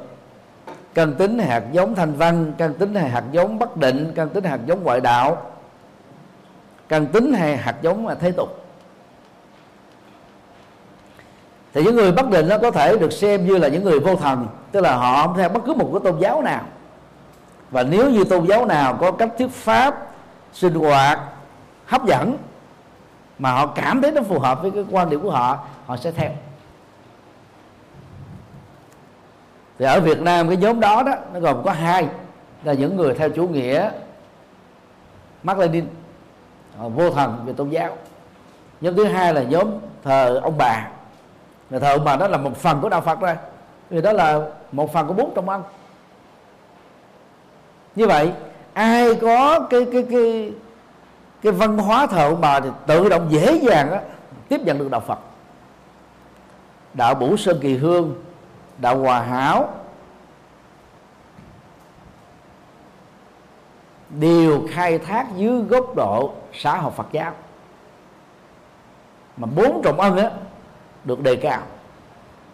[0.94, 4.44] căn tính hạt giống thanh văn, căn tính hay hạt giống bất định, căn tính
[4.44, 5.52] hạt giống ngoại đạo,
[6.90, 8.66] căn tính hay hạt giống à, thế tục.
[11.74, 14.16] Thì những người bất định nó có thể được xem như là những người vô
[14.16, 16.64] thần, tức là họ không theo bất cứ một cái tôn giáo nào
[17.72, 19.96] và nếu như tôn giáo nào có cách thuyết pháp,
[20.54, 21.20] sinh hoạt
[21.86, 22.38] hấp dẫn
[23.40, 26.12] mà họ cảm thấy nó phù hợp với cái quan điểm của họ họ sẽ
[26.12, 26.32] theo.
[29.80, 32.08] Thì ở Việt Nam cái nhóm đó đó, nó gồm có hai
[32.64, 33.90] là những người theo chủ nghĩa
[35.44, 35.86] Mark Lenin
[36.78, 37.98] vô thần về tôn giáo.
[38.82, 39.68] Nhóm thứ hai là nhóm
[40.04, 40.88] thờ ông bà.
[41.70, 43.36] Người thờ ông bà đó là một phần của đạo Phật rồi
[43.90, 44.40] vì đó là
[44.72, 45.64] một phần của bốn trong ông
[47.96, 48.32] như vậy
[48.74, 50.54] ai có cái cái cái
[51.42, 53.98] cái văn hóa thờ ông bà thì tự động dễ dàng đó,
[54.50, 55.20] tiếp nhận được đạo Phật.
[56.94, 58.16] Đạo Bủ Sơn Kỳ Hương
[58.78, 59.74] đạo Hòa Hảo
[64.10, 67.32] đều khai thác dưới góc độ xã hội Phật giáo.
[69.38, 70.32] Mà bốn trọng ân á
[71.04, 71.62] được đề cao.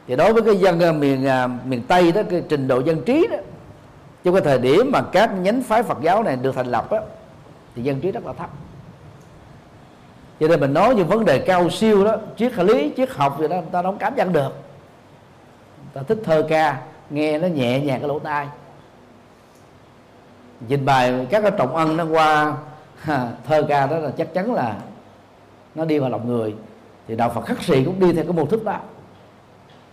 [0.07, 3.03] Thì đối với cái dân à, miền à, miền tây đó cái trình độ dân
[3.05, 3.38] trí đó
[4.24, 6.99] trong cái thời điểm mà các nhánh phái Phật giáo này được thành lập á,
[7.76, 8.49] thì dân trí rất là thấp.
[10.39, 13.47] Cho nên mình nói những vấn đề cao siêu đó, triết lý, triết học gì
[13.47, 14.49] đó, người ta không cảm nhận được.
[15.78, 18.47] Người ta thích thơ ca, nghe nó nhẹ nhàng cái lỗ tai.
[20.68, 22.55] Trình bày các cái trọng ân nó qua
[23.47, 24.76] thơ ca đó là chắc chắn là
[25.76, 26.55] nó đi vào lòng người.
[27.07, 28.80] Thì đạo Phật khắc sĩ cũng đi theo cái mô thức đó.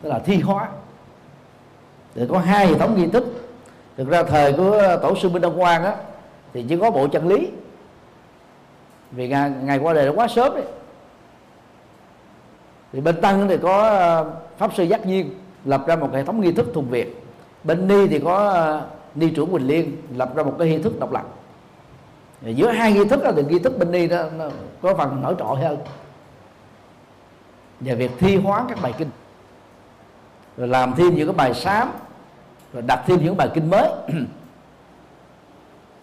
[0.03, 0.69] Tức là thi hóa.
[2.15, 3.44] Để có hai hệ thống nghi thức
[3.97, 5.95] thực ra thời của tổ sư minh đông quang á
[6.53, 7.51] thì chỉ có bộ chân lý.
[9.11, 10.65] Vì ngày, ngày qua đời nó quá sớm đấy.
[12.93, 15.31] Thì bên tăng thì có ờ, pháp sư giác nhiên
[15.65, 17.23] lập ra một hệ thống nghi thức thuần việt.
[17.65, 21.01] Bên ni thì có ờ, ni trưởng quỳnh liên lập ra một cái nghi thức
[21.01, 21.25] độc lập.
[22.41, 24.45] Thì giữa hai nghi thức đó thì nghi thức bên ni đó nó
[24.83, 25.79] có phần nổi trội hơn.
[27.81, 29.11] Về việc thi hóa các bài kinh.
[30.57, 31.89] Rồi làm thêm những cái bài sám
[32.75, 33.89] rồi đặt thêm những bài kinh mới.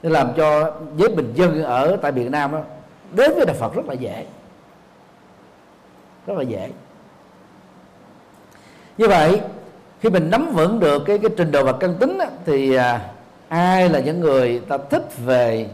[0.04, 2.60] Để làm cho giới bình dân ở tại Việt Nam đó,
[3.14, 4.26] đến với đạo Phật rất là dễ.
[6.28, 6.70] Rất là dễ.
[8.98, 9.42] Như vậy
[10.00, 13.12] khi mình nắm vững được cái cái trình độ và căn tính đó, thì à,
[13.48, 15.70] ai là những người ta thích về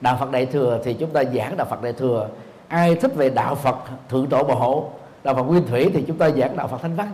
[0.00, 2.28] đạo Phật Đại thừa thì chúng ta giảng đạo Phật Đại thừa.
[2.68, 3.76] Ai thích về đạo Phật
[4.08, 4.90] thượng tổ bảo hộ
[5.24, 7.12] đạo Phật nguyên thủy thì chúng ta giảng đạo Phật thanh văn.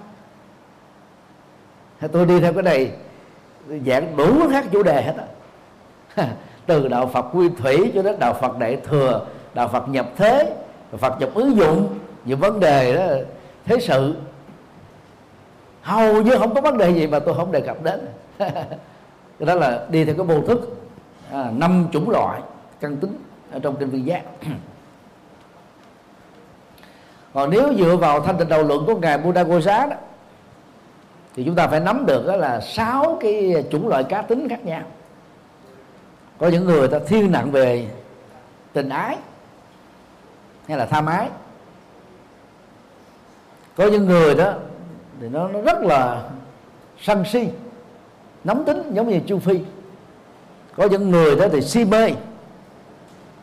[2.13, 2.91] Tôi đi theo cái này
[3.87, 6.27] giảng đủ các chủ đề hết á.
[6.67, 10.53] Từ đạo Phật nguyên thủy cho đến đạo Phật đại thừa đạo Phật nhập thế
[10.93, 13.03] Phật nhập ứng dụng những vấn đề đó
[13.65, 14.17] thế sự.
[15.83, 18.07] Hầu như không có vấn đề gì mà tôi không đề cập đến.
[19.39, 20.77] Đó là đi theo cái mô thức
[21.33, 22.41] à, năm chủng loại
[22.81, 23.19] căn tính
[23.53, 24.23] ở trong kinh viên giác.
[27.35, 29.97] Còn nếu dựa vào thanh tịnh đầu luận của ngài Buddha Gosa đó
[31.37, 34.65] thì chúng ta phải nắm được đó là sáu cái chủng loại cá tính khác
[34.65, 34.83] nhau.
[36.39, 37.89] Có những người ta thiên nặng về
[38.73, 39.17] tình ái
[40.69, 41.29] hay là tham ái.
[43.77, 44.53] Có những người đó
[45.21, 46.29] thì nó, nó rất là
[47.01, 47.49] sân si
[48.45, 49.61] nóng tính giống như chu phi.
[50.77, 52.11] Có những người đó thì si mê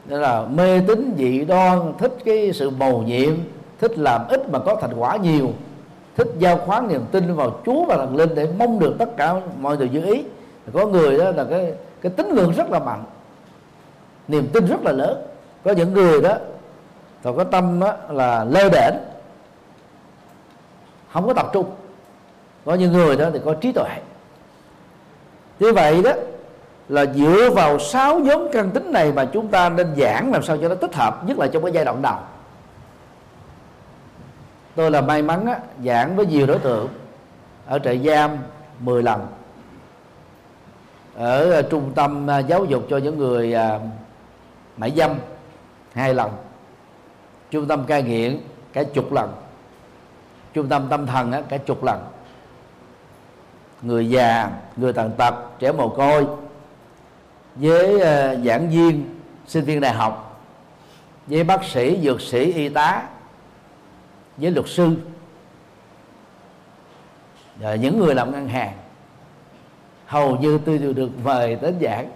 [0.06, 3.34] đó là mê tín dị đoan thích cái sự mầu nhiệm
[3.80, 5.54] thích làm ít mà có thành quả nhiều
[6.18, 9.36] thích giao khoán niềm tin vào Chúa và thần linh để mong được tất cả
[9.60, 10.24] mọi điều như ý.
[10.74, 13.04] Có người đó là cái cái tính ngưỡng rất là mạnh,
[14.28, 15.26] niềm tin rất là lớn.
[15.64, 16.38] Có những người đó
[17.24, 18.96] thì có tâm đó là lơ đễnh,
[21.14, 21.66] không có tập trung.
[22.66, 23.90] Có những người đó thì có trí tuệ.
[25.60, 26.12] Như vậy đó,
[26.90, 30.58] là dựa vào sáu nhóm căn tính này mà chúng ta nên giảng làm sao
[30.58, 32.16] cho nó tích hợp, nhất là trong cái giai đoạn đầu
[34.76, 36.90] tôi là may mắn á, giảng với nhiều đối tượng
[37.66, 38.38] ở trại giam
[38.80, 39.28] 10 lần.
[41.16, 43.80] Ở à, trung tâm à, giáo dục cho những người à,
[44.78, 45.16] mại dâm
[45.94, 46.32] hai lần.
[47.52, 48.40] Trung tâm cai nghiện
[48.74, 49.34] cả chục lần.
[50.54, 52.00] Trung tâm tâm thần á, cả chục lần.
[53.82, 56.26] Người già người tàn tật trẻ mồ côi.
[57.56, 60.42] Với à, giảng viên sinh viên đại học.
[61.28, 63.04] Với bác sĩ dược sĩ y tá
[64.38, 64.90] với luật sư.
[67.56, 68.74] Và những người làm ngân hàng
[70.06, 72.10] hầu như tôi đều được mời đến giảng.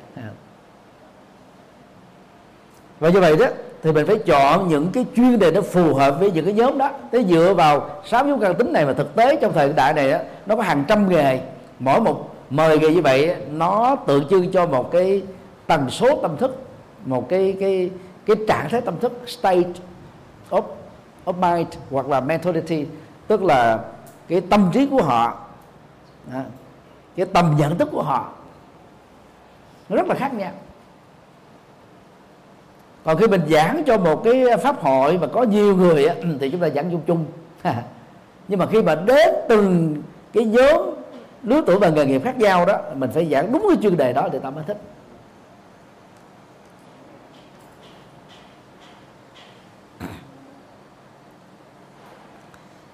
[3.00, 3.46] Và như vậy đó
[3.84, 6.78] thì mình phải chọn những cái chuyên đề nó phù hợp với những cái nhóm
[6.78, 6.92] đó.
[7.12, 10.12] Thế dựa vào sáu nhóm căn tính này mà thực tế trong thời đại này
[10.12, 11.40] đó, nó có hàng trăm nghề.
[11.80, 15.24] Mỗi một mời nghề như vậy nó tượng trưng cho một cái
[15.68, 16.64] tần số tâm thức
[17.06, 17.90] một cái cái
[18.26, 19.70] cái trạng thái tâm thức state
[20.50, 20.64] of
[21.28, 22.86] of mind hoặc là mentality,
[23.28, 23.80] tức là
[24.28, 25.38] cái tâm trí của họ
[26.32, 26.44] à,
[27.16, 28.32] cái tầm nhận thức của họ.
[29.90, 30.52] Nó rất là khác nhau.
[33.04, 36.10] Còn khi mình giảng cho một cái pháp hội mà có nhiều người
[36.40, 37.26] thì chúng ta giảng chung chung.
[38.48, 39.96] Nhưng mà khi mà đến từng
[40.34, 40.82] cái nhóm
[41.44, 44.14] lứa tuổi và nghề nghiệp khác nhau đó, mình phải giảng đúng cái chuyên đề
[44.14, 44.78] đó thì ta mới thích.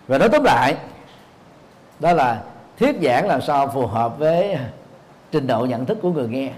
[0.08, 0.76] Và nói tóm lại
[2.00, 2.44] đó là
[2.80, 4.58] thuyết giảng làm sao phù hợp với
[5.32, 6.52] trình độ nhận thức của người nghe.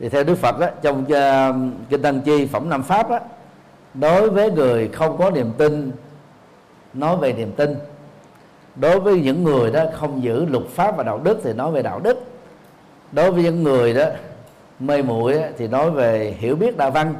[0.00, 3.18] Thì theo Đức Phật đó, trong uh, kinh Tăng Chi phẩm Nam Pháp đó,
[3.94, 5.92] đối với người không có niềm tin
[6.94, 7.76] nói về niềm tin.
[8.76, 11.82] Đối với những người đó không giữ luật pháp và đạo đức thì nói về
[11.82, 12.24] đạo đức.
[13.12, 14.04] Đối với những người đó
[14.80, 17.14] mê muội thì nói về hiểu biết đạo văn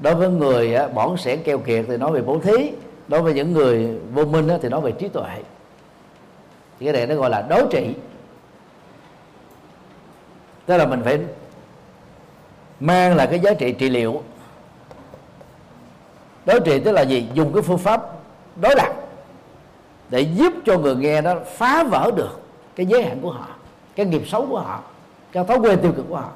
[0.00, 2.70] đối với người bỏng sẻn keo kiệt thì nói về bố thí,
[3.08, 5.42] đối với những người vô minh thì nói về trí tuệ.
[6.80, 7.94] Thì cái này nó gọi là đối trị.
[10.66, 11.18] Tức là mình phải
[12.80, 14.22] mang là cái giá trị trị liệu.
[16.44, 17.28] Đối trị tức là gì?
[17.34, 18.02] Dùng cái phương pháp
[18.56, 18.92] đối lập
[20.10, 22.40] để giúp cho người nghe đó phá vỡ được
[22.76, 23.48] cái giới hạn của họ,
[23.96, 24.80] cái nghiệp xấu của họ,
[25.32, 26.30] cái thói quen tiêu cực của họ.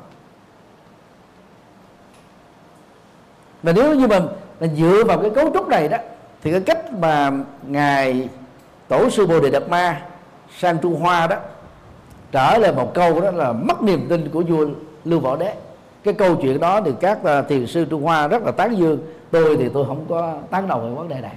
[3.64, 4.22] Và nếu như mình,
[4.60, 5.98] mình dựa vào cái cấu trúc này đó
[6.42, 7.30] thì cái cách mà
[7.66, 8.28] ngài
[8.88, 10.02] tổ sư bồ đề đạt ma
[10.58, 11.36] sang trung hoa đó
[12.32, 14.66] trở lại một câu đó là mất niềm tin của vua
[15.04, 15.54] lưu võ đế.
[16.04, 18.98] Cái câu chuyện đó thì các à, thiền sư trung hoa rất là tán dương.
[19.30, 21.34] Tôi thì tôi không có tán đồng về vấn đề này.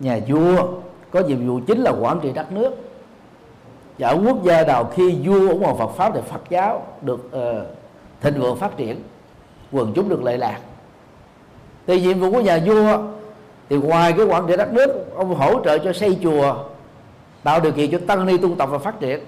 [0.00, 0.66] Nhà vua
[1.10, 2.74] có nhiệm vụ chính là quản trị đất nước.
[3.98, 7.30] Và ở quốc gia nào khi vua ủng hộ Phật pháp thì Phật giáo được
[7.36, 7.66] uh,
[8.20, 9.02] thịnh vượng phát triển
[9.72, 10.58] quần chúng được lệ lạc.
[11.86, 12.98] Thì nhiệm vụ của nhà vua
[13.68, 16.54] thì ngoài cái quản trị đất nước, ông hỗ trợ cho xây chùa,
[17.42, 19.20] tạo điều kiện cho tăng ni tu tập và phát triển.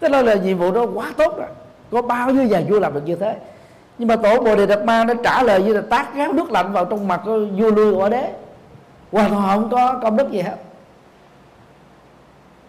[0.00, 1.48] Thế đó là nhiệm vụ đó quá tốt rồi.
[1.90, 3.36] Có bao nhiêu nhà vua làm được như thế?
[3.98, 6.50] Nhưng mà tổ bồ đề đạt ma đã trả lời như là tát gáo nước
[6.50, 8.32] lạnh vào trong mặt của vua lưu quả đế.
[9.12, 10.56] Hoàn toàn không có công đức gì hết.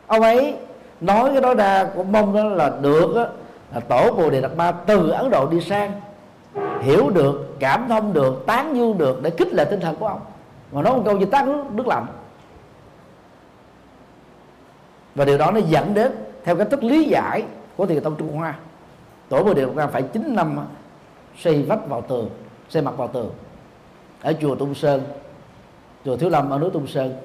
[0.08, 0.56] Ông ấy
[1.02, 3.16] nói cái đó ra của mong đó là được
[3.74, 5.92] là tổ bồ đề đạt ma từ ấn độ đi sang
[6.86, 10.22] hiểu được cảm thông được tán dương được để kích lệ tinh thần của ông.
[10.72, 12.06] Mà nói một câu gì tát nước, nước lạnh
[15.16, 16.12] và điều đó nó dẫn đến
[16.44, 17.44] theo cách thức lý giải
[17.76, 18.56] của thiền tông trung hoa
[19.30, 20.58] tổ bồ đề đạt ma phải 9 năm
[21.38, 22.30] xây vách vào tường
[22.70, 23.32] xây mặt vào tường.
[24.22, 25.02] Ở chùa Tung Sơn
[26.06, 27.16] chùa Thiếu Lâm ở núi Tung Sơn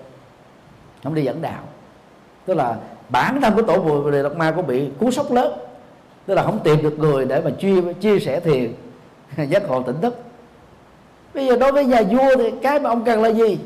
[1.05, 1.63] không đi dẫn đạo.
[2.47, 2.77] Tức là
[3.09, 5.53] bản thân của tổ bồ đề đạt ma cũng bị cú sốc lớn.
[6.27, 8.73] Tức là không tìm được người để mà chia chia sẻ thiền.
[9.49, 10.19] giác ngộ tỉnh thức.
[11.35, 13.59] Bây giờ đối với nhà vua thì cái mà ông cần là gì?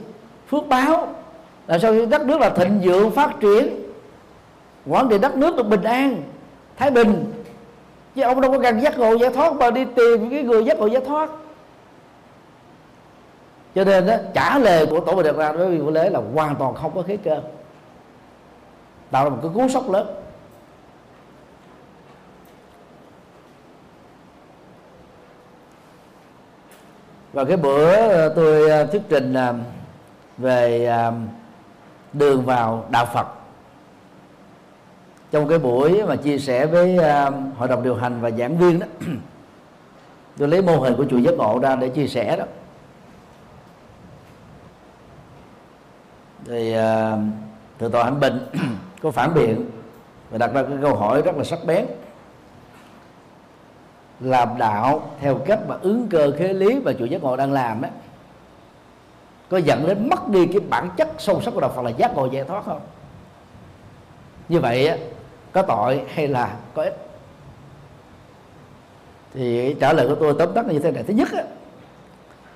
[0.51, 1.09] Phước báo.
[1.67, 3.85] Là sao đất nước là thịnh vượng, phát triển
[4.87, 6.23] quản trị đất nước được bình an,
[6.77, 7.33] thái bình.
[8.15, 10.79] Chứ ông đâu có cần giác ngộ giải thoát mà đi tìm cái người giác
[10.79, 11.31] ngộ giải thoát.
[13.75, 16.21] Cho nên đó trả lời của tổ bồ đề ra với vị của lễ là
[16.35, 17.41] hoàn toàn không có khế cơ.
[19.11, 20.07] Tạo ra một cái cú sốc lớn.
[27.35, 29.55] Và cái bữa ờ, tôi ờ, thuyết trình ờ,
[30.39, 30.91] về
[32.13, 33.27] đường vào đạo Phật.
[35.31, 36.99] Trong cái buổi mà chia sẻ với
[37.57, 38.87] hội đồng điều hành và giảng viên đó,
[40.39, 42.45] tôi lấy mô hình của chùa giác ngộ ra để chia sẻ đó.
[46.47, 46.75] Thì
[47.79, 48.47] thượng tọa hạnh bình
[49.03, 49.71] có phản biện
[50.31, 51.87] và đặt ra cái câu hỏi rất là sắc bén
[54.21, 57.83] làm đạo theo cách mà ứng cơ khế lý và chủ giác ngộ đang làm
[57.83, 57.91] á,
[59.49, 62.15] có dẫn đến mất đi cái bản chất sâu sắc của đạo Phật là giác
[62.15, 62.81] ngộ giải thoát không?
[64.49, 65.01] Như vậy
[65.53, 66.97] có tội hay là có ích?
[69.35, 71.03] Thì trả lời của tôi tóm tắt như thế này.
[71.03, 71.29] Thứ nhất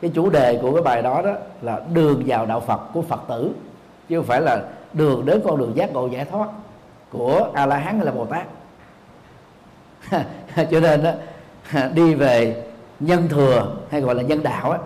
[0.00, 1.32] cái chủ đề của cái bài đó đó
[1.62, 3.50] là đường vào đạo Phật của Phật tử,
[4.08, 6.48] chứ không phải là đường đến con đường giác ngộ giải thoát
[7.10, 8.46] của a la hán hay là bồ tát.
[10.70, 11.12] Cho nên đó
[11.94, 12.64] đi về
[13.00, 14.78] nhân thừa hay gọi là nhân đạo á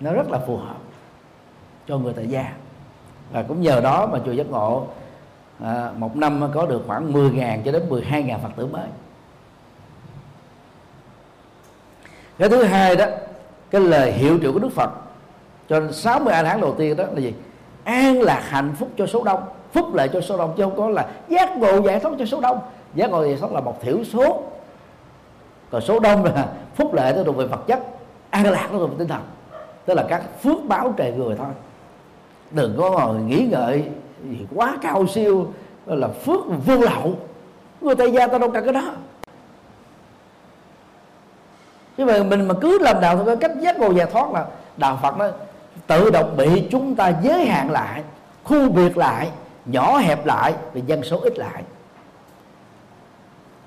[0.00, 0.76] nó rất là phù hợp
[1.88, 2.52] cho người tại gia.
[3.32, 4.86] Và cũng nhờ đó mà chùa giác ngộ
[5.62, 8.86] à, một năm có được khoảng 10.000 cho đến 12.000 phật tử mới.
[12.38, 13.06] Cái thứ hai đó
[13.70, 14.90] cái lời hiệu triệu của đức phật
[15.68, 17.34] cho 60 a tháng đầu tiên đó là gì?
[17.84, 20.88] An lạc hạnh phúc cho số đông phúc lợi cho số đông chứ không có
[20.88, 22.60] là giác ngộ giải thoát cho số đông.
[22.94, 24.42] Giác ngộ giải thoát là một thiểu số
[25.70, 27.80] còn số đông là phúc lệ nó thuộc về vật chất,
[28.30, 29.20] an lạc nó thuộc về tinh thần.
[29.84, 31.48] Tức là các phước báo trời người thôi.
[32.50, 33.84] Đừng có ngồi nghĩ ngợi
[34.24, 35.52] gì quá cao siêu
[35.86, 37.14] là phước vô lậu.
[37.80, 38.92] Người tây gia ta đâu cần cái đó.
[41.96, 44.46] Chứ mà mình mà cứ làm đạo theo cách giác ngộ giải thoát là
[44.76, 45.28] đạo phật nó
[45.86, 48.02] tự động bị chúng ta giới hạn lại,
[48.44, 49.30] khu biệt lại,
[49.66, 51.62] nhỏ hẹp lại và dân số ít lại.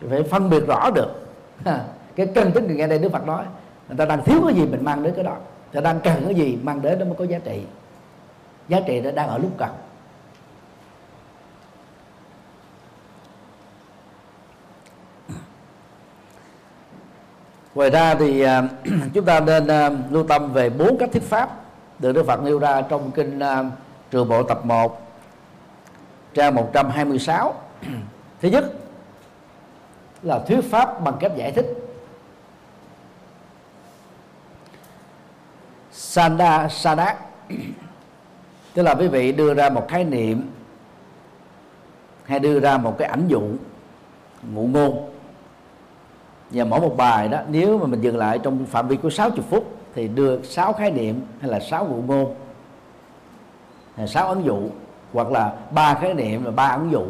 [0.09, 1.28] Phải phân biệt rõ được
[2.16, 3.45] cái cần tính nghe đây đức phật nói,
[3.88, 5.36] người ta đang thiếu cái gì mình mang đến cái đó.
[5.74, 7.62] Người ta đang cần cái gì mang đến nó mới có giá trị.
[8.68, 9.70] Giá trị nó đang ở lúc cần.
[17.76, 18.64] Ngoài ra thì à,
[19.14, 21.49] chúng ta nên à, lưu tâm về bốn cách thuyết pháp
[21.99, 23.64] được Đức Phật nêu ra trong kinh à,
[24.12, 25.01] Trường Bộ tập 1
[26.34, 27.53] trang 126
[28.41, 28.74] thứ nhất
[30.24, 31.65] là thuyết pháp bằng cách giải thích.
[35.91, 37.17] Sanda Sadak
[38.74, 40.49] tức là quý vị đưa ra một khái niệm
[42.24, 43.41] hay đưa ra một cái ảnh dụ,
[44.53, 45.09] ngụ ngôn.
[46.51, 49.45] Và mỗi một bài đó, nếu mà mình dừng lại trong phạm vi của 60
[49.49, 52.36] phút, thì đưa 6 khái niệm hay là 6 ngụ ngôn,
[53.95, 54.59] hay 6 ấn dụ,
[55.13, 57.05] hoặc là ba khái niệm và ba ấn dụ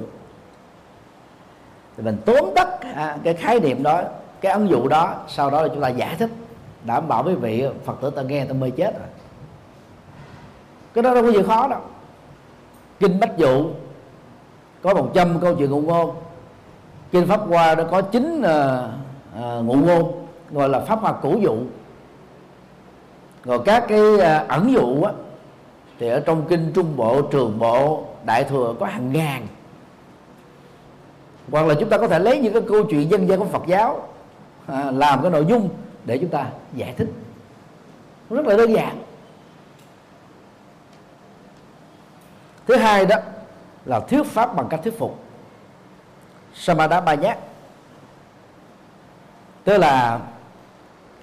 [1.99, 2.67] thì mình tóm tắt
[3.23, 4.01] cái à, khái niệm đó
[4.41, 6.29] cái ứng dụng đó sau đó là chúng ta giải thích
[6.83, 9.07] đảm bảo với vị phật tử ta nghe ta mê chết rồi.
[10.93, 11.79] Cái đó đâu có gì khó đâu.
[12.99, 13.69] Kinh bách dụ
[14.81, 16.15] có một trăm câu chuyện ngụ ngôn.
[17.11, 18.45] Kinh pháp hoa đã có chín uh,
[19.39, 21.57] uh, ngụ ngôn gọi là pháp hoa Cổ dụ.
[23.45, 25.11] Rồi các cái uh, ẩn dụ á
[25.99, 29.47] thì ở trong kinh trung bộ trường bộ đại thừa có hàng ngàn
[31.51, 33.63] hoặc là chúng ta có thể lấy những cái câu chuyện dân gian của Phật
[33.67, 34.07] giáo
[34.67, 35.69] à, làm cái nội dung
[36.05, 37.07] để chúng ta giải thích.
[38.29, 38.97] Rất là đơn giản.
[42.67, 43.15] Thứ hai đó
[43.85, 45.19] là thuyết pháp bằng cách thuyết phục.
[46.53, 47.37] Samadha ba nhát.
[49.63, 50.19] Tức là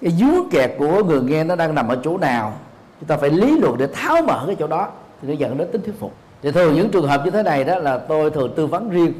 [0.01, 2.53] cái dướng kẹt của người nghe nó đang nằm ở chỗ nào
[2.99, 4.89] chúng ta phải lý luận để tháo mở cái chỗ đó
[5.21, 6.13] thì nó dẫn đến tính thuyết phục.
[6.41, 9.13] Thì thường những trường hợp như thế này đó là tôi thường tư vấn riêng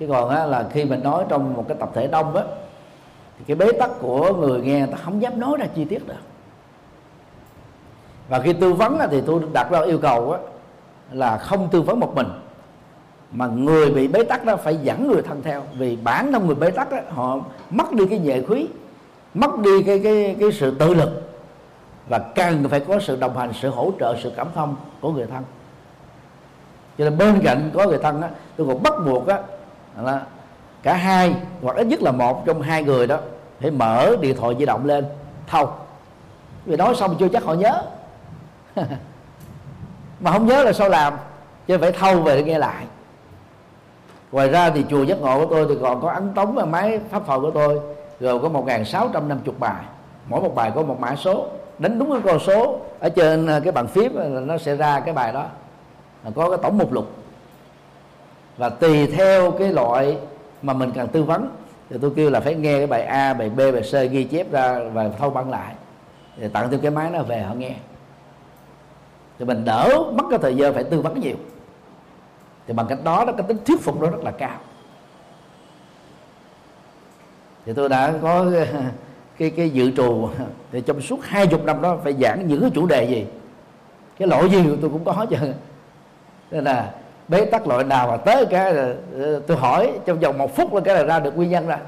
[0.00, 2.42] chứ còn á, là khi mình nói trong một cái tập thể đông á
[3.38, 6.14] thì cái bế tắc của người nghe ta không dám nói ra chi tiết được.
[8.28, 10.38] Và khi tư vấn á, thì tôi đặt ra yêu cầu á,
[11.12, 12.26] là không tư vấn một mình
[13.32, 15.62] mà người bị bế tắc đó phải dẫn người thân theo.
[15.78, 17.38] Vì bản thân người bế tắc đó, họ
[17.70, 18.68] mất đi cái nhệ khí
[19.34, 21.22] mất đi cái cái cái sự tự lực
[22.08, 25.26] và cần phải có sự đồng hành sự hỗ trợ sự cảm thông của người
[25.26, 25.42] thân.
[26.98, 29.38] Cho nên bên cạnh có người thân á tôi còn bắt buộc á
[30.02, 30.22] là
[30.82, 33.18] cả hai, hoặc ít nhất là một trong hai người đó,
[33.60, 35.04] phải mở điện thoại di động lên.
[35.46, 35.70] Thâu
[36.64, 37.82] vì nói xong chưa chắc họ nhớ.
[40.20, 41.14] Mà không nhớ là sao làm?
[41.68, 42.84] Cho phải thâu về để nghe lại.
[44.32, 47.00] Ngoài ra thì chùa giác ngộ của tôi thì còn có ấn tống và máy
[47.10, 47.80] pháp phò của tôi
[48.20, 49.84] rồi có một sáu trăm năm chục bài.
[50.28, 51.46] Mỗi một bài có một mã số.
[51.78, 55.00] Đánh đúng cái con số ở trên à, cái bàn phím là nó sẽ ra
[55.00, 55.44] cái bài đó.
[56.34, 57.10] Có cái tổng mục lục
[58.60, 60.18] và tùy theo cái loại
[60.62, 61.48] mà mình cần tư vấn
[61.90, 64.52] thì tôi kêu là phải nghe cái bài A, bài B, bài C ghi chép
[64.52, 65.74] ra và thâu băng lại.
[66.36, 67.74] Thì tặng cho cái máy nó về họ nghe.
[69.38, 71.36] Thì mình đỡ mất cái thời gian phải tư vấn nhiều.
[72.66, 74.58] Thì bằng cách đó nó cái tính thuyết phục nó rất là cao.
[77.66, 78.66] Thì tôi đã có cái
[79.38, 80.28] cái, cái dự trù
[80.72, 83.26] thì trong suốt hai chục năm đó phải giảng những cái chủ đề gì.
[84.18, 85.36] Cái lỗi gì tôi cũng có chứ.
[86.50, 86.94] Nên là
[87.30, 88.94] bế tắc loại nào mà tới cái là
[89.46, 91.78] tôi hỏi, trong vòng một phút là cái là ra được nguyên nhân ra.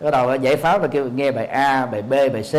[0.00, 2.54] Bắt đầu là giải pháp là kêu nghe bài A, bài B, bài C.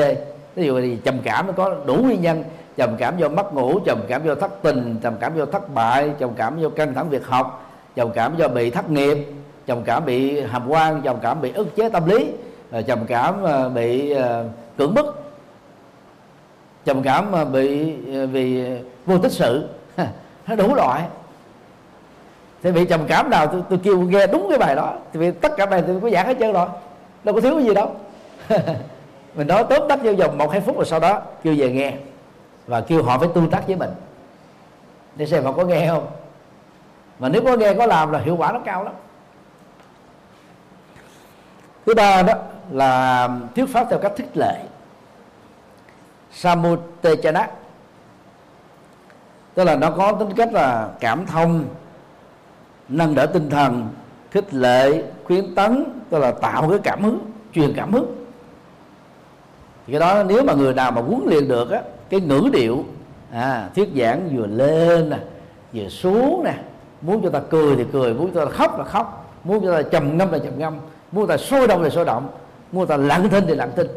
[0.55, 2.43] Ví dụ thì trầm cảm nó có đủ nguyên nhân.
[2.77, 6.11] Trầm cảm do mất ngủ, trầm cảm do thất tình, trầm cảm do thất bại,
[6.19, 9.17] trầm cảm do căng thẳng việc học, trầm cảm do bị thất nghiệp,
[9.65, 12.27] trầm cảm bị hàm quan, trầm cảm bị ức chế tâm lý
[12.87, 14.15] trầm cảm ờ, bị
[14.77, 15.23] cưỡng bức.
[16.85, 18.65] Trầm cảm bị vì
[19.05, 19.67] vô tích sự.
[20.47, 21.03] Nó đủ loại
[22.63, 24.93] thì bị trầm cảm nào tôi, tôi kêu nghe đúng cái bài đó.
[25.13, 26.67] Thì vì tất cả bài tôi có giảng hết trơn rồi.
[27.23, 27.95] Đâu có thiếu cái gì đâu.
[29.35, 31.93] Mình nói tóm tắt vô vòng một hai phút rồi sau đó kêu về nghe.
[32.67, 33.89] Và kêu họ phải tương tác với mình.
[35.15, 36.07] Để xem họ có nghe không.
[37.19, 38.93] Mà nếu có nghe có làm là hiệu quả nó cao lắm.
[41.85, 42.33] Thứ ba đó
[42.71, 44.59] là thuyết pháp theo cách thích lệ.
[46.31, 47.47] Samutechana.
[49.53, 51.65] Tức là nó có tính cách là cảm thông
[52.89, 53.87] nâng đỡ tinh thần
[54.31, 57.19] khích lệ khuyến tấn tức là tạo cái cảm hứng
[57.53, 58.15] truyền cảm hứng.
[59.87, 62.85] Thì cái đó nếu mà người nào mà huấn luyện được á cái ngữ điệu
[63.31, 65.17] à, thuyết giảng vừa lên nè
[65.73, 66.53] vừa xuống nè
[67.01, 69.89] muốn cho ta cười thì cười muốn cho ta khóc là khóc muốn cho ta
[69.89, 70.77] trầm ngâm là trầm ngâm
[71.11, 72.29] muốn ta sôi động thì sôi động
[72.71, 73.87] muốn ta lặng thinh thì lặng thinh.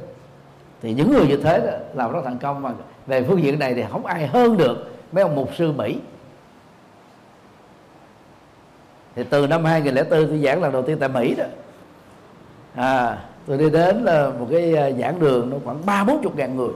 [0.82, 2.72] Thì những người như thế đó làm rất thành công mà
[3.06, 5.98] về phương diện này thì không ai hơn được mấy ông mục sư mỹ.
[9.20, 11.44] Thì từ năm 2004 tôi giảng lần đầu tiên tại Mỹ đó.
[12.74, 16.36] À tôi đi đến là một cái à, giảng đường nó khoảng ba bốn chục
[16.36, 16.72] ngàn người.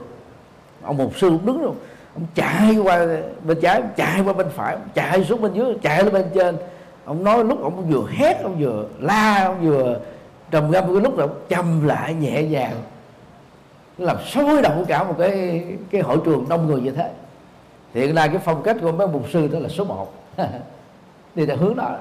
[0.82, 1.76] Ông mục sư đứng luôn,
[2.14, 3.06] ông chạy qua
[3.44, 6.56] bên trái chạy qua bên phải chạy xuống bên dưới chạy lên bên trên.
[7.04, 10.00] Ông nói lúc ông vừa hét ông vừa la ông vừa
[10.50, 12.74] trầm ngâm cái lúc là ông trầm lại nhẹ nhàng.
[13.98, 17.10] Làm sôi động cả một cái cái hội trường đông người như thế.
[17.94, 20.14] Hiện nay cái phong cách của mấy mục sư đó là số 1
[21.34, 21.96] đi theo hướng đó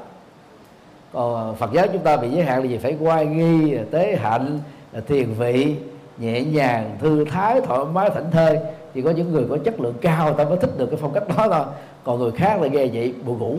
[1.14, 2.78] còn Phật giáo chúng ta bị giới hạn là gì?
[2.78, 4.60] Phải quay nghi, tế hạnh,
[5.08, 5.76] thiền vị,
[6.18, 8.60] nhẹ nhàng, thư thái, thoải mái, thảnh thơi.
[8.94, 11.28] Chỉ có những người có chất lượng cao ta mới thích được cái phong cách
[11.28, 11.66] đó thôi.
[12.04, 13.58] Còn người khác là nghe vậy, buồn ngủ.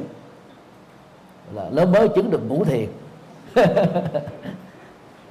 [1.54, 2.86] Là lớn mới chứng được ngủ thiền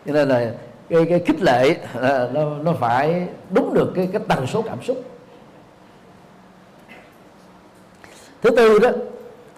[0.05, 0.51] cho nên là
[0.89, 4.83] cái cái khích lệ, là nó nó phải đúng được cái cái tần số cảm
[4.83, 5.03] xúc.
[8.41, 8.89] Thứ tư đó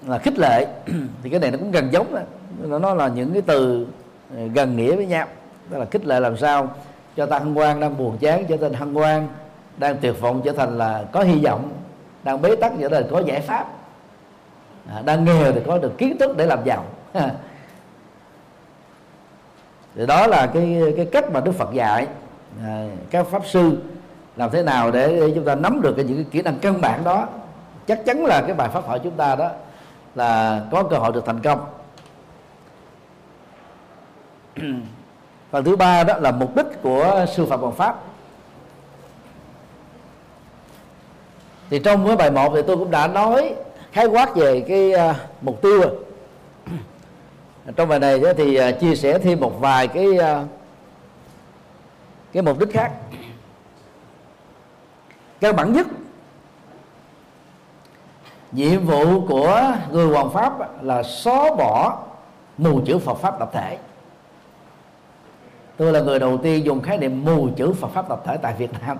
[0.07, 0.67] là khích lệ.
[1.23, 2.21] Thì cái này nó cũng gần giống đó
[2.63, 3.87] nó là những cái từ
[4.37, 5.27] ờ, gần nghĩa với nhau.
[5.69, 6.69] Đó là khích lệ làm sao
[7.15, 9.27] cho ta hân hoan đang buồn chán trở thành hân hoan
[9.77, 11.69] đang tuyệt vọng trở thành là có hy vọng
[12.23, 13.65] đang bế tắc trở thành có giải pháp.
[14.89, 16.85] À, đang nghèo thì có được kiến thức để làm giàu.
[19.95, 22.07] Thì đó là cái cái cách mà Đức Phật dạy
[22.63, 23.77] à, các pháp sư
[24.35, 26.81] làm thế nào để, để chúng ta nắm được cái những cái kỹ năng căn
[26.81, 27.27] bản đó.
[27.87, 29.49] Chắc chắn là cái bài pháp thoại chúng ta đó
[30.15, 31.65] là có cơ hội được thành công.
[35.51, 38.03] phần thứ ba đó là mục đích của sư phạm bằng pháp.
[41.69, 43.55] Thì trong cái bài một thì tôi cũng đã nói
[43.91, 45.91] khái quát về cái uh, mục tiêu rồi.
[47.75, 50.47] Trong bài này thì uh, chia sẻ thêm một vài cái uh,
[52.33, 52.91] cái mục đích khác.
[55.41, 55.87] Căn bản nhất
[58.51, 62.03] nhiệm vụ của người hoàng pháp là xóa bỏ
[62.57, 63.77] mù chữ Phật pháp tập thể
[65.77, 68.53] tôi là người đầu tiên dùng khái niệm mù chữ Phật pháp tập thể tại
[68.57, 68.97] Việt Nam.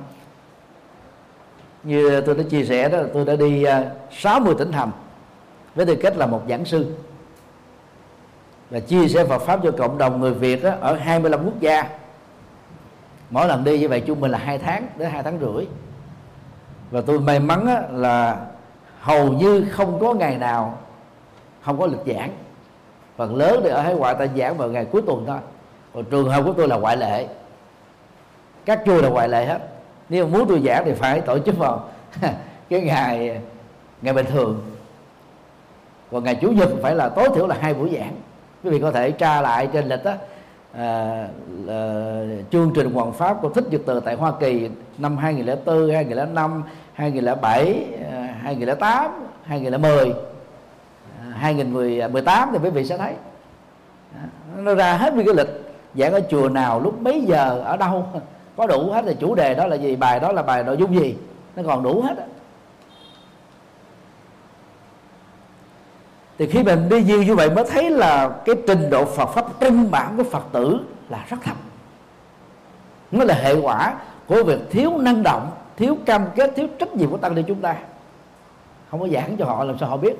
[1.83, 4.91] Như tôi đã chia sẻ đó tôi đã đi à, 60 tỉnh thành
[5.75, 6.95] với tư cách là một giảng sư.
[8.69, 11.89] Và chia sẻ Phật pháp cho cộng đồng người Việt đó, ở 25 quốc gia.
[13.29, 15.65] Mỗi lần đi như vậy chung mình là hai tháng đến hai tháng rưỡi.
[16.91, 18.45] Và tôi may mắn là
[18.99, 20.77] hầu như không có ngày nào
[21.61, 22.31] không có lịch giảng.
[23.17, 25.37] Phần lớn thì ở hải ngoại ta giảng vào ngày cuối tuần thôi
[25.95, 27.27] còn trường hợp của tôi là ngoại lệ.
[28.65, 29.59] Các chùa là ngoại lệ hết.
[30.09, 31.83] Nếu muốn tôi giảng thì phải tổ chức vào
[32.69, 33.41] cái ngày
[34.01, 34.61] ngày bình thường.
[36.11, 38.15] Còn ngày chủ nhật phải là tối thiểu là hai buổi giảng.
[38.63, 40.13] Quý vị có thể tra lại trên lịch đó
[40.73, 41.27] à,
[41.67, 41.79] à,
[42.51, 47.85] chương trình hoàng pháp của thích nhật từ tại Hoa Kỳ năm 2004, 2005, 2007,
[48.41, 49.11] 2008,
[49.43, 50.13] 2010,
[51.33, 53.13] 2018 thì quý vị sẽ thấy.
[54.57, 55.64] Nó ra hết cái lịch
[55.95, 58.07] giảng ở chùa nào lúc mấy giờ ở đâu?
[58.57, 59.95] Có đủ hết là chủ đề đó là gì?
[59.95, 61.15] Bài đó là bài nội dung gì?
[61.55, 62.15] Nó còn đủ hết
[66.37, 69.45] thì khi mình đi nhiều như vậy mới thấy là cái trình độ Phật pháp
[69.59, 70.79] căn bản của Phật tử
[71.09, 71.55] là rất thấp.
[73.11, 73.93] Nó là hệ quả
[74.27, 77.61] của việc thiếu năng động thiếu cam kết thiếu trách nhiệm của tăng ni chúng
[77.61, 77.75] ta.
[78.91, 80.15] Không có giảng cho họ làm sao họ biết?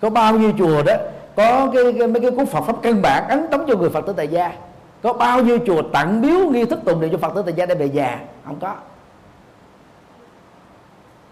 [0.00, 0.94] Có bao nhiêu chùa đó
[1.36, 4.06] có cái, cái mấy cái cuốn Phật pháp căn bản ấn tống cho người Phật
[4.06, 4.52] tử tại gia
[5.02, 7.66] có bao nhiêu chùa tặng biếu nghi thức tụng niệm cho Phật tử tại gia
[7.66, 8.18] để về già?
[8.46, 8.74] Không có.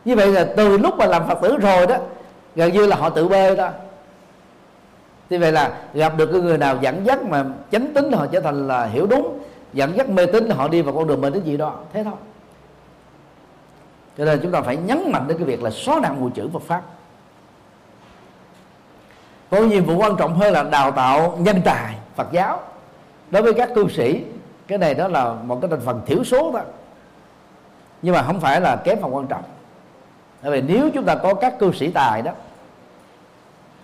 [0.04, 1.96] Như vậy là từ lúc mà làm Phật tử rồi đó,
[2.54, 3.70] gần như là họ tự bê đó.
[5.30, 8.40] Như vậy là gặp được cái người nào dẫn dắt mà chánh tính họ trở
[8.40, 9.38] thành là hiểu đúng,
[9.72, 12.14] dẫn dắt mê tín họ đi vào con đường mê tín gì đó, thế thôi.
[14.18, 16.48] Cho nên chúng ta phải nhấn mạnh đến cái việc là xóa nạn mù chữ
[16.52, 16.82] Phật pháp.
[19.50, 22.60] Có nhiệm vụ quan trọng hơn là đào tạo nhân tài Phật giáo
[23.30, 24.22] đối với các cư sĩ,
[24.66, 26.60] cái này đó là một cái thành phần thiểu số đó.
[28.02, 29.42] Nhưng mà không phải là kém phần quan trọng.
[30.42, 32.32] Bởi vì nếu chúng ta có các cư sĩ tài đó,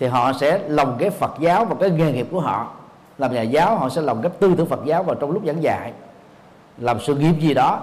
[0.00, 2.72] thì họ sẽ lồng cái Phật giáo vào cái nghề nghiệp của họ.
[3.18, 5.62] Làm nhà giáo, họ sẽ lồng cái tư tưởng Phật giáo vào trong lúc giảng
[5.62, 5.92] dạy.
[6.78, 7.80] Làm sự nghiệp gì đó,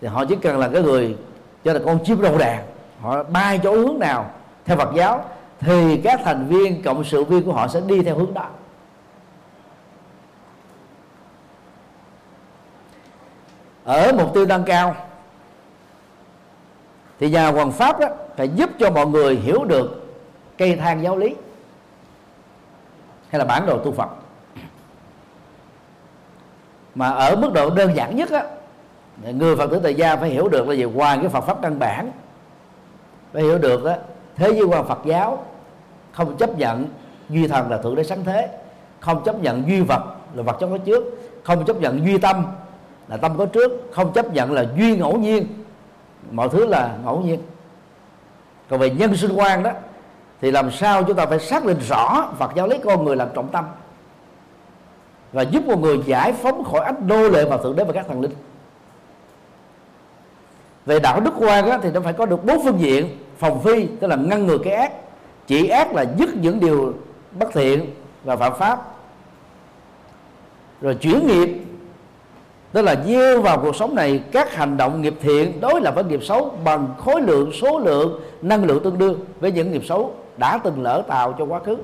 [0.00, 1.16] thì họ chỉ cần là cái người
[1.64, 2.64] cho là con chim đầu đàn,
[3.00, 4.30] họ bay chỗ hướng nào
[4.64, 5.24] theo Phật giáo,
[5.60, 8.46] thì các thành viên, cộng sự viên của họ sẽ đi theo hướng đó.
[13.84, 14.96] Ở mục tiêu nâng cao.
[17.20, 20.06] Thì nhà hoàng pháp đó phải giúp cho mọi người hiểu được
[20.58, 21.34] cây thang giáo lý
[23.28, 24.08] hay là bản đồ tu Phật.
[26.94, 28.44] Mà ở mức độ đơn giản nhất á,
[29.22, 30.84] người Phật tử tại gia phải hiểu được là gì?
[30.84, 32.10] Ngoài cái Phật pháp căn bản.
[33.32, 33.94] Phải hiểu được đó
[34.36, 35.44] thế giới quan Phật giáo,
[36.12, 36.86] không chấp nhận
[37.28, 38.58] duy thần là thượng đế sáng thế,
[39.00, 40.02] không chấp nhận duy vật
[40.34, 41.04] là vật trong có trước,
[41.44, 42.46] không chấp nhận duy tâm
[43.08, 45.46] là tâm có trước không chấp nhận là duy ngẫu nhiên.
[46.30, 47.40] Mọi thứ là ngẫu nhiên.
[48.68, 49.70] Còn về nhân sinh quan đó
[50.40, 53.28] thì làm sao chúng ta phải xác định rõ Phật giáo lấy con người làm
[53.34, 53.64] trọng tâm
[55.32, 58.06] và giúp con người giải phóng khỏi ách đô lệ và thượng đế và các
[58.08, 58.32] thần linh.
[60.86, 63.18] Về đạo đức quan đó, thì nó phải có được bốn phương diện.
[63.38, 64.92] Phòng phi tức là ngăn ngừa cái ác
[65.46, 66.94] chỉ ác là dứt những điều
[67.38, 67.90] bất thiện
[68.24, 68.94] và phạm pháp.
[70.80, 71.64] Rồi chuyển nghiệp
[72.74, 76.04] tức là gieo vào cuộc sống này các hành động nghiệp thiện đối lập với
[76.04, 80.14] nghiệp xấu bằng khối lượng số lượng năng lượng tương đương với những nghiệp xấu
[80.36, 81.76] đã từng lỡ tạo cho quá khứ.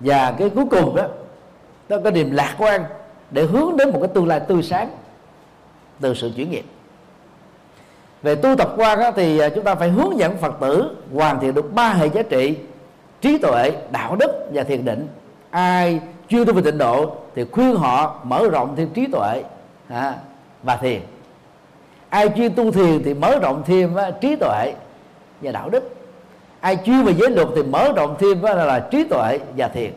[0.00, 1.04] Và cái cuối cùng đó
[1.88, 2.84] đó cái niềm lạc quan
[3.30, 4.88] để hướng đến một cái tương lai tươi sáng
[6.00, 6.64] từ sự chuyển nghiệp.
[8.22, 11.40] Về tu tập quan đó, thì à, chúng ta phải hướng dẫn phật tử hoàn
[11.40, 12.56] thiện được ba hệ giá trị
[13.20, 15.08] trí tuệ đạo đức và thiền định.
[15.50, 19.42] Ai chưa tu về tịnh độ thì khuyên họ mở rộng thêm trí tuệ
[19.88, 20.14] à,
[20.62, 21.00] và thiền.
[22.08, 24.74] Ai chuyên tu thiền thì mở rộng thêm á, trí tuệ
[25.40, 25.96] và đạo đức.
[26.60, 29.68] Ai chuyên về giới luật thì mở rộng thêm á, là, là trí tuệ và
[29.68, 29.92] thiền.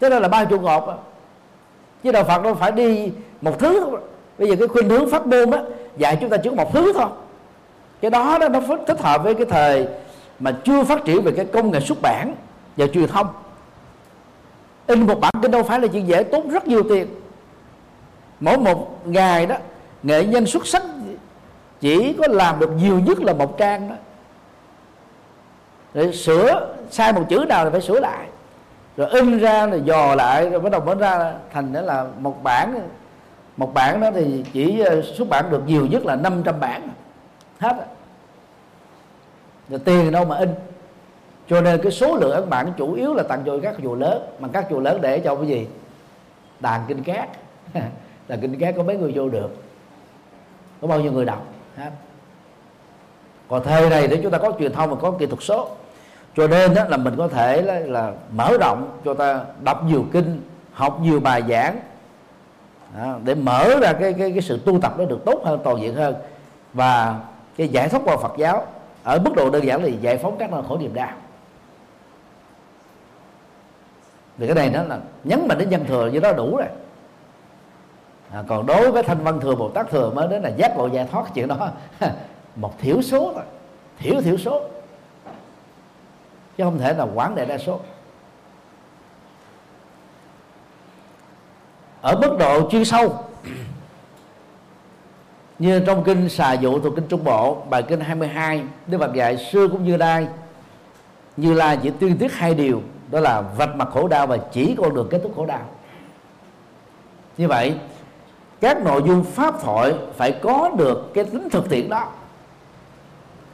[0.00, 0.84] Thế đó là ba trụ cột
[2.02, 3.96] chứ đạo phật đâu phải đi một thứ
[4.38, 5.62] bây giờ cái khuynh hướng pháp môn á
[5.96, 7.08] dạy chúng ta chỉ có một thứ thôi.
[8.00, 9.86] Cái đó đó nó thích hợp với cái thời
[10.38, 12.34] mà chưa phát triển về cái công nghệ xuất bản
[12.76, 13.26] và truyền thông
[14.86, 17.06] in một bản kinh đâu phải là chuyện dễ tốn rất nhiều tiền.
[18.40, 19.56] Mỗi một ngày đó,
[20.02, 20.82] nghệ nhân xuất sắc
[21.80, 23.94] chỉ có làm được nhiều nhất là một trang đó.
[25.94, 28.26] Để sửa, sai một chữ nào thì phải sửa lại.
[28.96, 32.42] Rồi in ra, rồi dò lại, rồi bắt đầu mới ra thành đó là một
[32.42, 32.88] bản.
[33.56, 36.88] Một bản đó thì chỉ ờ, xuất bản được nhiều nhất là 500 bản.
[37.58, 37.76] Hết
[39.68, 40.48] rồi tiền đâu mà in
[41.48, 44.22] cho nên cái số lượng ấn bản chủ yếu là tặng cho các chùa lớn
[44.40, 45.66] mà các chùa lớn để cho cái gì?
[46.60, 47.28] Đàn kinh cát
[48.28, 49.56] là kinh cát có mấy người vô được.
[50.80, 51.46] Có bao nhiêu người đọc?
[51.76, 51.90] Hết
[53.48, 55.68] còn thời này để chúng ta có truyền thông và có kỹ thuật số.
[56.36, 60.04] Cho nên đó là mình có thể là, là mở rộng cho ta đọc nhiều
[60.12, 60.40] kinh
[60.72, 61.80] học nhiều bài giảng
[62.98, 65.80] đó, để mở ra cái, cái cái sự tu tập nó được tốt hơn toàn
[65.80, 66.14] diện hơn.
[66.72, 67.20] Và
[67.56, 68.66] cái giải thoát qua Phật giáo
[69.02, 71.12] ở mức độ đơn giản là giải phóng các nỗi khổ niềm đau.
[74.38, 76.68] Vì cái này nó là nhấn mạnh đến nhân thừa như đó đủ rồi.
[78.30, 80.86] À, còn đối với thanh văn thừa bồ tát thừa mới đến là giác ngộ
[80.86, 81.70] giải thoát chuyện đó
[82.56, 83.44] một thiểu số thôi
[83.98, 84.62] thiểu thiểu số.
[86.56, 87.80] Chứ không thể là quán đại đa số.
[92.00, 93.24] Ở mức độ chuyên sâu
[95.58, 99.36] như trong kinh xà dụ thuộc kinh trung bộ bài kinh 22 Đức Phật dạy
[99.36, 100.26] xưa cũng như lai.
[101.36, 104.74] Như lai chỉ tuyên thuyết hai điều đó là vạch mặt khổ đau và chỉ
[104.78, 105.60] con đường kết thúc khổ đau.
[107.36, 107.74] Như vậy,
[108.60, 112.08] các nội dung pháp thoại phải có được cái tính thực tiễn đó.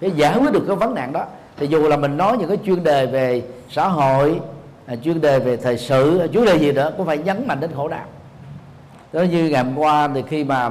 [0.00, 1.24] Để giải quyết được cái vấn nạn đó.
[1.56, 4.40] Thì dù là mình nói những cái chuyên đề về xã hội
[4.86, 7.60] à, chuyên đề về thời sự à, chuyên đề gì nữa cũng phải nhấn mạnh
[7.60, 8.04] đến khổ đau.
[9.12, 10.70] Đó như ngày hôm qua thì khi mà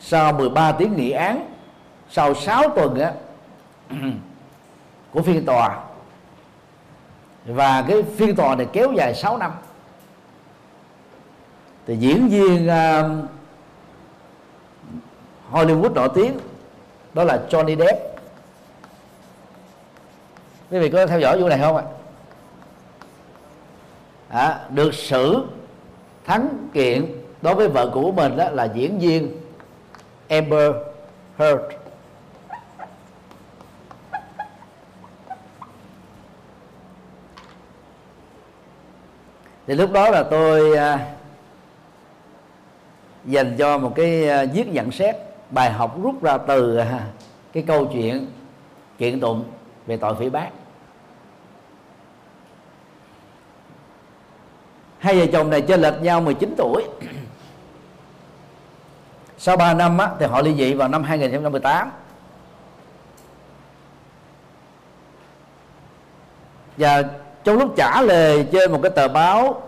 [0.00, 1.46] sau 13 tiếng nghị án,
[2.10, 3.12] sau 6 tuần á,
[5.12, 5.80] của phiên tòa
[7.46, 9.52] và cái phiên tòa này kéo dài 6 năm.
[11.86, 13.28] Thì diễn viên uh,
[15.52, 16.38] Hollywood nổi tiếng
[17.14, 18.12] đó là Johnny Depp.
[20.70, 21.82] Quý vị có theo dõi vụ này không ạ?
[24.28, 25.44] À, được xử
[26.24, 29.40] thắng kiện đối với vợ của mình đó là diễn viên
[30.28, 30.72] Amber
[31.38, 31.60] Heard.
[39.72, 41.06] Thì lúc đó là tôi à,
[43.24, 45.16] dành cho một cái à, viết nhận xét
[45.50, 47.06] bài học rút ra từ à,
[47.52, 48.26] cái câu chuyện
[48.98, 49.44] kiện tụng
[49.86, 50.48] về tội phỉ bác.
[54.98, 56.84] Hai vợ chồng này chơi lệch nhau 19 tuổi.
[59.38, 61.90] Sau 3 năm á, thì họ ly dị vào năm 2018
[66.76, 67.02] và
[67.44, 69.62] trong lúc trả lời trên một cái tờ báo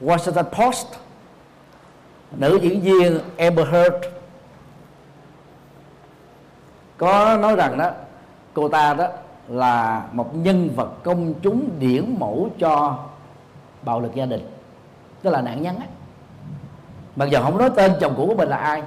[0.00, 0.86] Washington Post
[2.30, 3.94] nữ diễn viên Amber Heard
[6.98, 7.90] có nói rằng đó
[8.54, 9.06] cô ta đó
[9.48, 12.98] là một nhân vật công chúng điển mẫu cho
[13.82, 14.50] bạo lực gia đình.
[15.22, 15.86] Tức là nạn nhân á.
[17.16, 18.82] Mặc dù không nói tên chồng cũ của mình là ai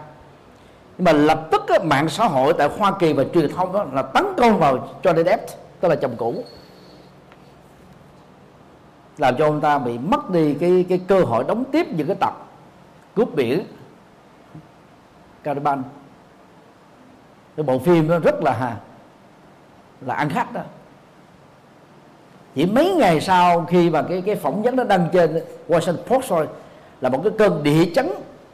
[0.97, 3.85] nhưng mà lập tức á, mạng xã hội tại Hoa Kỳ và truyền thông đó
[3.93, 5.45] là tấn công vào Johnny Depp
[5.79, 6.43] tức là chồng cũ
[9.19, 12.15] làm cho ông ta bị mất đi cái cái cơ hội đóng tiếp những cái
[12.19, 12.47] tập
[13.15, 13.63] cướp biển
[15.43, 15.83] caribbean,
[17.57, 18.77] cái bộ phim nó rất là
[20.01, 20.61] là ăn khách đó.
[22.55, 26.29] Chỉ mấy ngày sau khi mà cái cái phỏng vấn nó đăng trên Washington Post
[26.29, 26.47] rồi
[27.01, 28.09] là một cái cơn địa chấn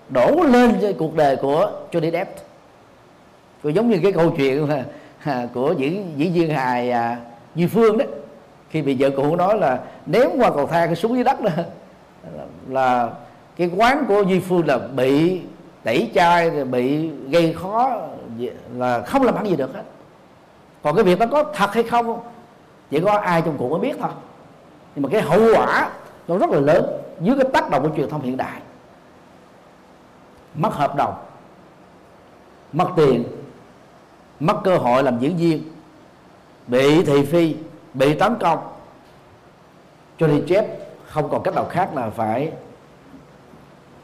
[0.10, 2.32] đổ lên trên cuộc đời của Johnny Depp.
[3.64, 4.70] Cũng giống như cái câu chuyện
[5.24, 7.18] à, của diễn diễn viên hài à,
[7.56, 8.06] Duy Phương đó
[8.70, 11.52] khi bị vợ cũ nói là ném qua cầu thang cái xuống dưới đất đó,
[12.68, 13.10] là
[13.56, 15.42] cái quán của duy phương là bị
[15.84, 17.98] tẩy chay bị gây khó,
[18.76, 19.84] là không làm ăn gì được hết.
[20.84, 22.20] Còn cái việc đó có thật hay không,
[22.90, 24.10] chỉ có ai trong cuộc mới biết thôi.
[24.96, 25.90] Nhưng mà cái hậu quả
[26.28, 26.86] nó rất là lớn
[27.22, 28.62] dưới cái tác động của truyền thông hiện đại.
[30.56, 31.14] Mất hợp đồng,
[32.74, 33.24] mất tiền,
[34.40, 35.64] mất cơ hội làm diễn viên,
[36.68, 37.56] bị thị phi
[37.96, 38.60] bị tấn công,
[40.18, 40.66] cho đi chép,
[41.06, 42.52] không còn cách nào khác là phải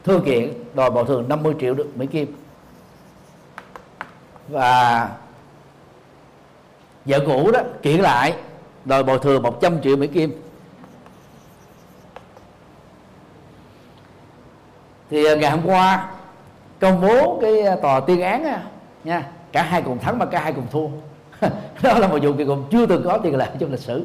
[0.04, 2.36] thư kiện đòi bồi thường 50 triệu được Mỹ Kim.
[4.48, 5.08] Và
[7.04, 8.34] vợ cũ đó kiện lại,
[8.84, 10.42] đòi bồi thường 100 triệu Mỹ Kim.
[15.10, 16.10] Thì à, ngày hôm qua,
[16.80, 18.62] công bố cái à, tòa tuyên án
[19.04, 20.88] nha, cả hai cùng thắng mà cả hai cùng thua.
[21.82, 24.04] đó là một vụ kiện cùng chưa từng có tiền lệ trong lịch sử.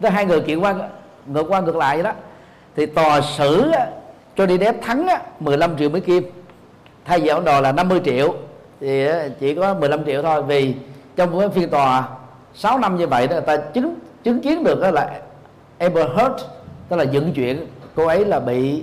[0.00, 0.74] Đó hai người kiện qua
[1.26, 2.12] ngược qua ngược lại vậy đó.
[2.76, 3.70] Thì tòa xử
[4.36, 5.08] cho đi đép thắng
[5.40, 6.24] 15 triệu Mỹ Kim.
[7.04, 8.34] Thay vì ông đòi là 50 triệu
[8.80, 9.08] thì
[9.40, 10.42] chỉ có 15 triệu thôi.
[10.42, 10.74] Vì
[11.16, 12.08] trong cái phiên tòa
[12.54, 13.94] 6 năm như vậy đó người ta chứng
[14.24, 15.20] chứng kiến được đó là
[15.78, 16.44] Amber Heard
[16.88, 18.82] tức là dựng chuyện cô ấy là bị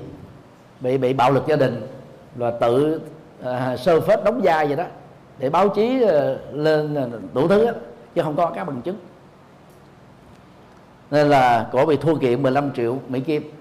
[0.80, 1.88] bị bị bạo lực gia đình
[2.36, 3.02] là tự
[3.42, 4.84] uh, sơ phết đóng vai vậy đó
[5.40, 7.72] để báo chí ờ, lên ờ, đủ thứ đó,
[8.16, 8.98] chứ không có các bằng chứng.
[11.12, 13.52] Nên là cổ bị thua kiện 15 triệu Mỹ Kim.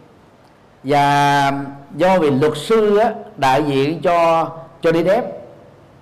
[0.85, 1.53] Và
[1.97, 4.49] do vì luật sư á, đại diện cho
[4.81, 5.25] cho đi đép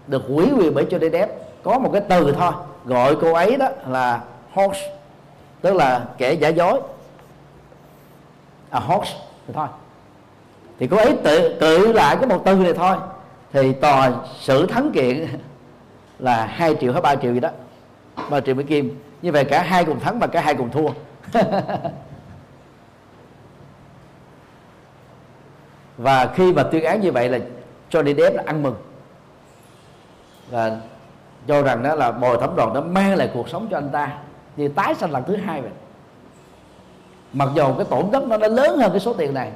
[0.07, 1.31] được quỷ quyền bởi cho đi đép
[1.63, 2.53] có một cái từ thôi
[2.85, 4.21] gọi cô ấy đó là
[4.53, 4.97] horse
[5.61, 6.81] tức là kẻ giả dối.
[8.71, 9.15] À horse
[9.47, 9.67] thì thôi.
[10.79, 12.97] Thì cô ấy tự tự lại cái một từ này thôi
[13.53, 15.27] thì tòa xử thắng kiện
[16.19, 17.51] là 2 triệu hay 3 triệu gì đó
[18.31, 19.01] 3 triệu Mỹ Kim.
[19.23, 20.89] Như vậy cả hai cùng thắng và cả hai cùng thua.
[25.99, 27.39] Và khi mà tuyên án như vậy là
[27.91, 28.75] cho đi đếp là ăn mừng.
[30.51, 30.81] Và
[31.49, 34.19] cho rằng đó là bồi thẩm đoàn đã mang lại cuộc sống cho anh ta
[34.57, 35.71] như tái sanh lần thứ hai vậy.
[37.33, 39.53] Mặc dù cái tổn thất nó đã lớn hơn cái số tiền này,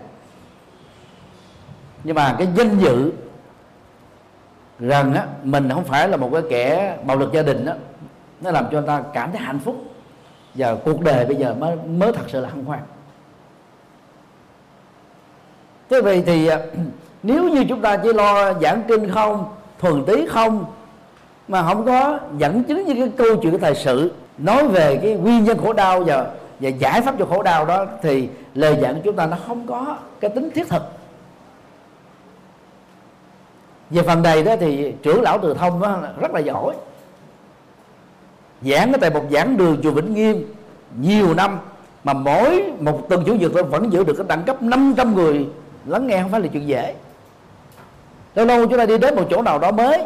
[2.04, 3.12] nhưng mà cái danh dự
[4.78, 7.72] rằng á, mình không phải là một cái kẻ bạo lực gia đình đó
[8.40, 9.76] nó làm cho ta cảm thấy hạnh phúc.
[10.54, 12.80] Và cuộc đời bây giờ mới mới thật sự là hân hoan.
[15.90, 16.58] Thế vậy thì à,
[17.22, 19.44] nếu như chúng ta chỉ lo giảng kinh không,
[19.78, 20.64] thuần tí không,
[21.48, 25.44] mà không có dẫn chứng như cái câu chuyện thời sự, nói về cái nguyên
[25.44, 26.26] nhân khổ đau và
[26.60, 29.66] và giải pháp cho khổ đau đó, thì lời giảng của chúng ta nó không
[29.66, 30.82] có cái tính thiết thực
[33.90, 36.74] về phần này đó thì trưởng lão từ thông đó rất là giỏi.
[38.62, 40.54] Giảng ở tại một giảng đường chùa Vĩnh Nghiêm
[41.00, 41.58] nhiều năm,
[42.04, 45.48] mà mỗi một tuần chủ nhật vẫn giữ được cái đẳng cấp 500 người
[45.86, 46.94] lắng nghe không phải là chuyện dễ.
[48.34, 50.02] Lâu lâu chúng ta đi đến một chỗ nào đó mới,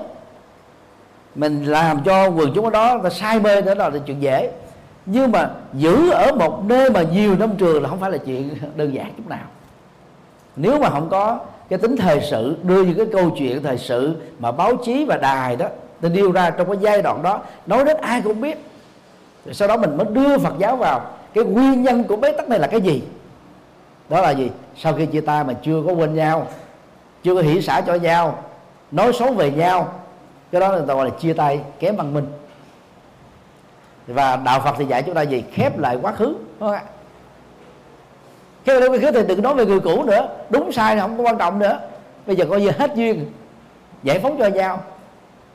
[1.34, 4.52] mình làm cho quần chúng ở đó ta say mê đó là chuyện dễ.
[5.06, 8.50] Nhưng mà giữ ở một nơi mà nhiều năm trường là không phải là chuyện
[8.76, 9.46] đơn giản chút nào.
[10.56, 11.38] Nếu mà không có
[11.72, 15.16] cái tính thời sự, đưa những cái câu chuyện thời sự mà báo chí và
[15.16, 15.66] đài đó,
[16.00, 18.58] ta điêu ra trong cái giai đoạn đó, nói đến ai cũng biết.
[19.44, 21.00] Rồi sau đó mình mới đưa Phật giáo vào.
[21.34, 23.02] Cái nguyên nhân của bế tắc này là cái gì?
[24.08, 24.50] Đó là gì?
[24.76, 26.46] Sau khi chia tay mà chưa có quên nhau,
[27.22, 28.42] chưa có hỷ xả cho nhau,
[28.90, 29.92] nói xấu về nhau,
[30.50, 32.26] cái đó người ta gọi là chia tay, kém văn minh.
[34.06, 35.44] Và đạo Phật thì dạy chúng ta gì?
[35.52, 36.82] Khép lại quá khứ, đúng không ạ?
[38.64, 40.28] Cái lại quá khứ thì đừng nói về người cũ nữa.
[40.50, 41.78] Đúng sai thì không có quan trọng nữa.
[42.26, 43.26] Bây giờ coi như hết duyên.
[44.02, 44.82] Giải phóng cho nhau.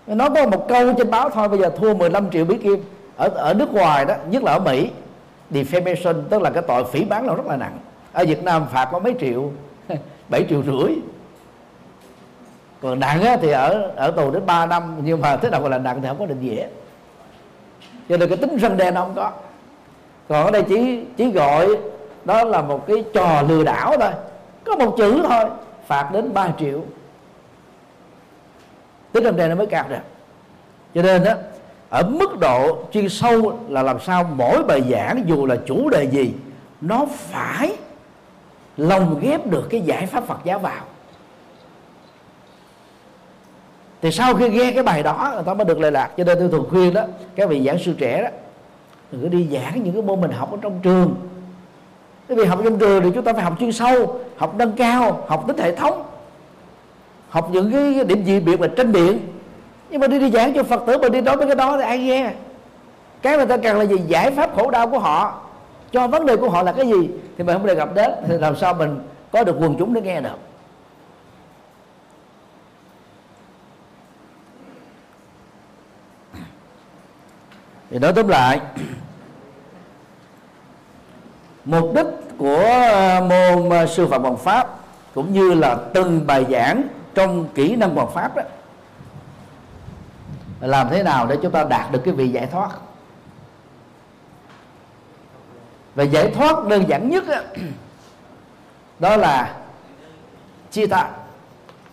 [0.07, 2.83] Nó có một câu trên báo thôi bây giờ thua 15 triệu mỹ kim.
[3.17, 4.89] Ở ở nước ngoài đó nhất là ở Mỹ
[5.51, 7.79] defamation tức là cái tội phỉ bán là rất là nặng.
[8.13, 9.51] Ở Việt Nam phạt có mấy triệu?
[10.29, 10.95] 7 triệu rưỡi.
[12.81, 15.69] Còn nặng á, thì ở ở tù đến 3 năm nhưng mà thế nào gọi
[15.69, 16.67] là nặng thì không có định nghĩa.
[18.09, 19.31] Cho nên cái tính răng đen nó không có.
[20.29, 21.77] Còn ở đây chỉ chỉ gọi
[22.27, 24.11] đó là một cái trò lừa đảo thôi.
[24.65, 25.49] Có một chữ thôi,
[25.87, 26.81] phạt đến 3 triệu.
[29.11, 29.95] Tính răng đây nó mới cao được
[30.95, 31.31] cho nên đó
[31.89, 36.03] ở mức độ chuyên sâu là làm sao mỗi bài giảng dù là chủ đề
[36.03, 36.33] gì,
[36.81, 37.73] nó phải
[38.77, 40.83] lồng ghép được cái giải pháp Phật giáo vào.
[44.01, 46.11] Thì sau khi nghe cái bài đó, người ta mới được lệ lạc.
[46.17, 47.03] Cho nên tôi thường khuyên đó,
[47.35, 48.29] các vị giảng sư trẻ đó,
[49.11, 51.15] đừng có đi giảng những cái môn mình học ở trong trường
[52.35, 55.43] vì học trong trường thì chúng ta phải học chuyên sâu, học nâng cao, học
[55.47, 56.03] tính hệ thống.
[57.29, 59.19] Học những cái điểm dị biệt mà tranh biện
[59.89, 61.83] nhưng mà đi đi giảng cho phật tử mà đi nói mấy cái đó thì
[61.83, 62.31] ai nghe?
[63.21, 63.97] Cái mà ta cần là gì?
[64.07, 65.41] Giải pháp khổ đau của họ.
[65.91, 67.09] Cho vấn đề của họ là cái gì?
[67.37, 68.11] Thì mình không đề gặp đến.
[68.27, 68.99] Thì làm sao mình
[69.31, 70.37] có được quần chúng để nghe được?
[77.89, 78.59] Thì nói tóm lại
[81.67, 82.05] mục đích
[82.37, 84.67] của ờ, môn ờ, sư phạm bằng pháp
[85.15, 86.83] cũng như là từng bài giảng
[87.15, 88.43] trong kỹ năng bằng pháp đó
[90.61, 92.69] làm thế nào để chúng ta đạt được cái vị giải thoát.
[95.95, 97.37] Và giải thoát đơn giản nhất đó,
[98.99, 99.57] đó là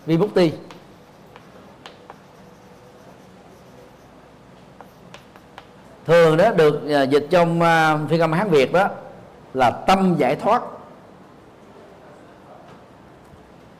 [0.06, 0.52] bút ti.
[6.06, 7.60] Thường đó được ờ, dịch trong
[8.08, 8.88] phiên âm hán việt đó
[9.54, 10.62] là tâm giải thoát.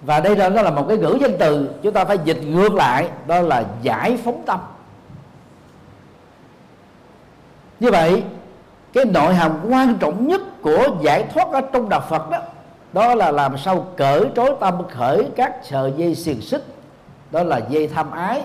[0.00, 2.74] Và đây là nó là một cái ngữ danh từ chúng ta phải dịch ngược
[2.74, 4.60] lại, đó là giải phóng tâm.
[7.80, 8.22] Như vậy,
[8.92, 12.38] cái nội hàm quan trọng nhất của giải thoát ở trong đạo Phật đó
[12.92, 16.64] đó là làm sao cởi trói tâm khởi các sợi dây xiềng xích,
[17.30, 18.42] đó là dây tham ái,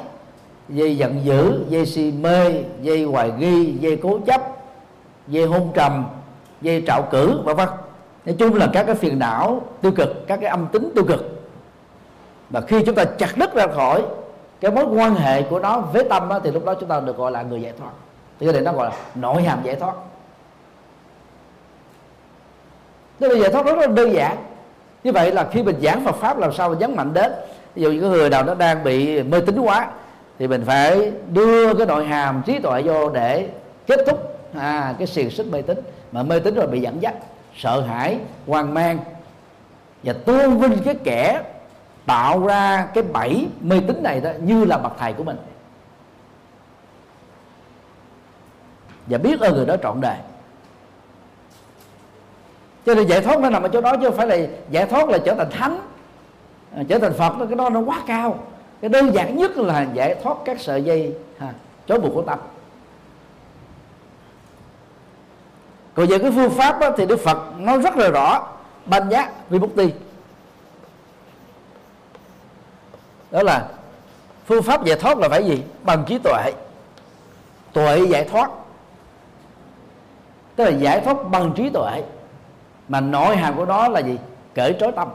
[0.69, 4.41] dây giận dữ, dây si mê, dây hoài nghi, dây cố chấp,
[5.27, 6.05] dây hôn trầm
[6.61, 7.69] dây trạo cử và vân.
[8.25, 11.49] Nói chung là các cái phiền não tiêu cực các cái âm tính tiêu cực.
[12.49, 14.03] Và khi chúng ta chặt đứt ra khỏi
[14.61, 17.17] cái mối quan hệ của nó với tâm đó, thì lúc đó chúng ta được
[17.17, 17.91] gọi là người giải thoát.
[18.39, 19.93] Thì cái này nó gọi là nội hàm giải thoát.
[23.19, 24.37] Thế bây giải thoát rất là đơn giản.
[25.03, 27.31] Như vậy là khi mình giảng Phật Pháp làm sao mình nhấn mạnh đến?
[27.75, 29.87] Ví dụ như cái người nào nó đang bị mê tín quá
[30.39, 33.49] Thì mình phải đưa cái nội hàm trí tuệ vô để
[33.87, 35.77] kết thúc à, cái xiềng xích mê tín.
[36.11, 37.15] Mà mê tín rồi bị dẫn dắt
[37.55, 38.99] Sợ hãi, hoang mang.
[40.03, 41.41] Và tôn vinh cái kẻ
[42.05, 45.37] tạo ra cái bẫy mê tín này đó như là bậc thầy của mình.
[49.07, 50.17] Và biết ơn người đó trọn đời.
[52.85, 54.37] Cho nên giải thoát nó nằm ở chỗ đó chứ không phải là
[54.69, 55.79] giải thoát là trở thành thánh.
[56.75, 58.39] À, trở thành phật cái đó nó quá cao.
[58.81, 61.53] Cái đơn giản nhất là giải thoát các sợi dây ha,
[61.87, 62.39] chối buộc của tâm.
[65.95, 68.47] Còn về cái phương pháp đó, thì đức phật nói rất là rõ.
[68.85, 69.93] Ban giác vi bút ti
[73.31, 73.67] đó là
[74.45, 75.63] phương pháp giải thoát là phải gì?
[75.83, 76.53] Bằng trí tuệ.
[77.73, 78.51] Tuệ giải thoát.
[80.55, 82.03] Tức là giải thoát bằng trí tuệ.
[82.87, 84.17] Mà nội hàm của đó là gì?
[84.55, 85.07] Cởi trói tâm.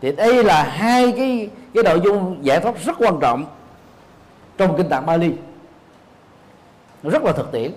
[0.00, 3.44] Thì đây là hai cái cái nội dung giải thoát rất quan trọng
[4.58, 5.32] trong kinh tạng Bali
[7.10, 7.72] rất là thực tiễn.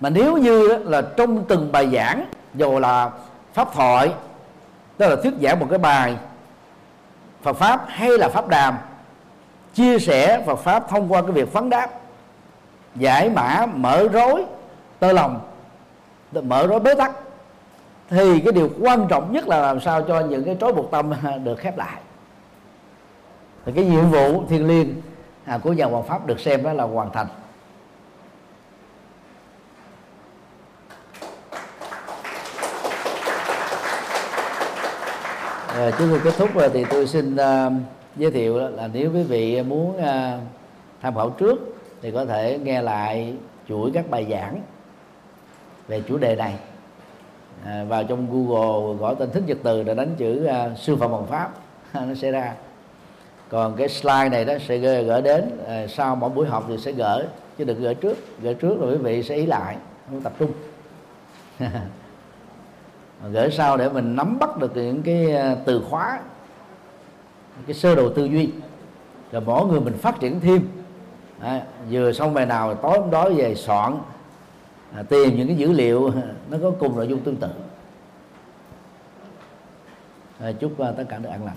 [0.00, 3.10] Mà nếu như là trong từng bài giảng, dù là
[3.54, 4.12] pháp thoại,
[4.96, 6.16] tức là thuyết giảng một cái bài
[7.42, 8.78] Phật pháp hay là pháp đàm,
[9.74, 11.90] chia sẻ Phật pháp thông qua cái việc phấn đáp,
[12.94, 14.44] giải mã, mở rối
[14.98, 15.40] tơ lòng,
[16.32, 17.12] mở rối bế tắc,
[18.10, 21.12] thì cái điều quan trọng nhất là làm sao cho những cái trói buộc tâm
[21.44, 22.00] được khép lại.
[23.64, 24.94] Thì cái nhiệm vụ thiêng liêng
[25.46, 27.26] à, của nhà hoàng pháp được xem đó là hoàn thành.
[35.68, 37.72] À, trước khi kết thúc rồi thì tôi xin uh,
[38.16, 40.40] giới thiệu là nếu quý vị muốn uh,
[41.02, 43.34] tham khảo trước thì có thể nghe lại
[43.68, 44.60] chuỗi các bài giảng
[45.88, 46.54] về chủ đề này.
[47.64, 51.12] À, vào trong Google gõ tên thích nhật từ để đánh chữ uh, sư phạm
[51.12, 51.50] bằng pháp.
[51.94, 52.54] Nó sẽ ra
[53.48, 56.78] còn cái slide này đó sẽ gửi, gửi đến à, sau mỗi buổi học thì
[56.78, 57.24] sẽ gửi
[57.58, 58.16] chứ đừng gửi trước.
[58.42, 59.76] Gửi trước rồi quý vị sẽ ý lại
[60.10, 60.50] không tập trung.
[63.32, 66.20] Gửi sau để mình nắm bắt được những cái ờ, từ khóa
[67.66, 68.50] cái sơ đồ tư duy.
[69.32, 70.68] Rồi mỗi người mình phát triển thêm.
[71.40, 73.98] À, vừa xong bài nào tối hôm đó về soạn
[74.94, 76.12] à, tìm những cái dữ liệu
[76.50, 77.48] nó có cùng nội dung tương tự.
[80.40, 81.56] À, chúc uh, tất cả được an lành.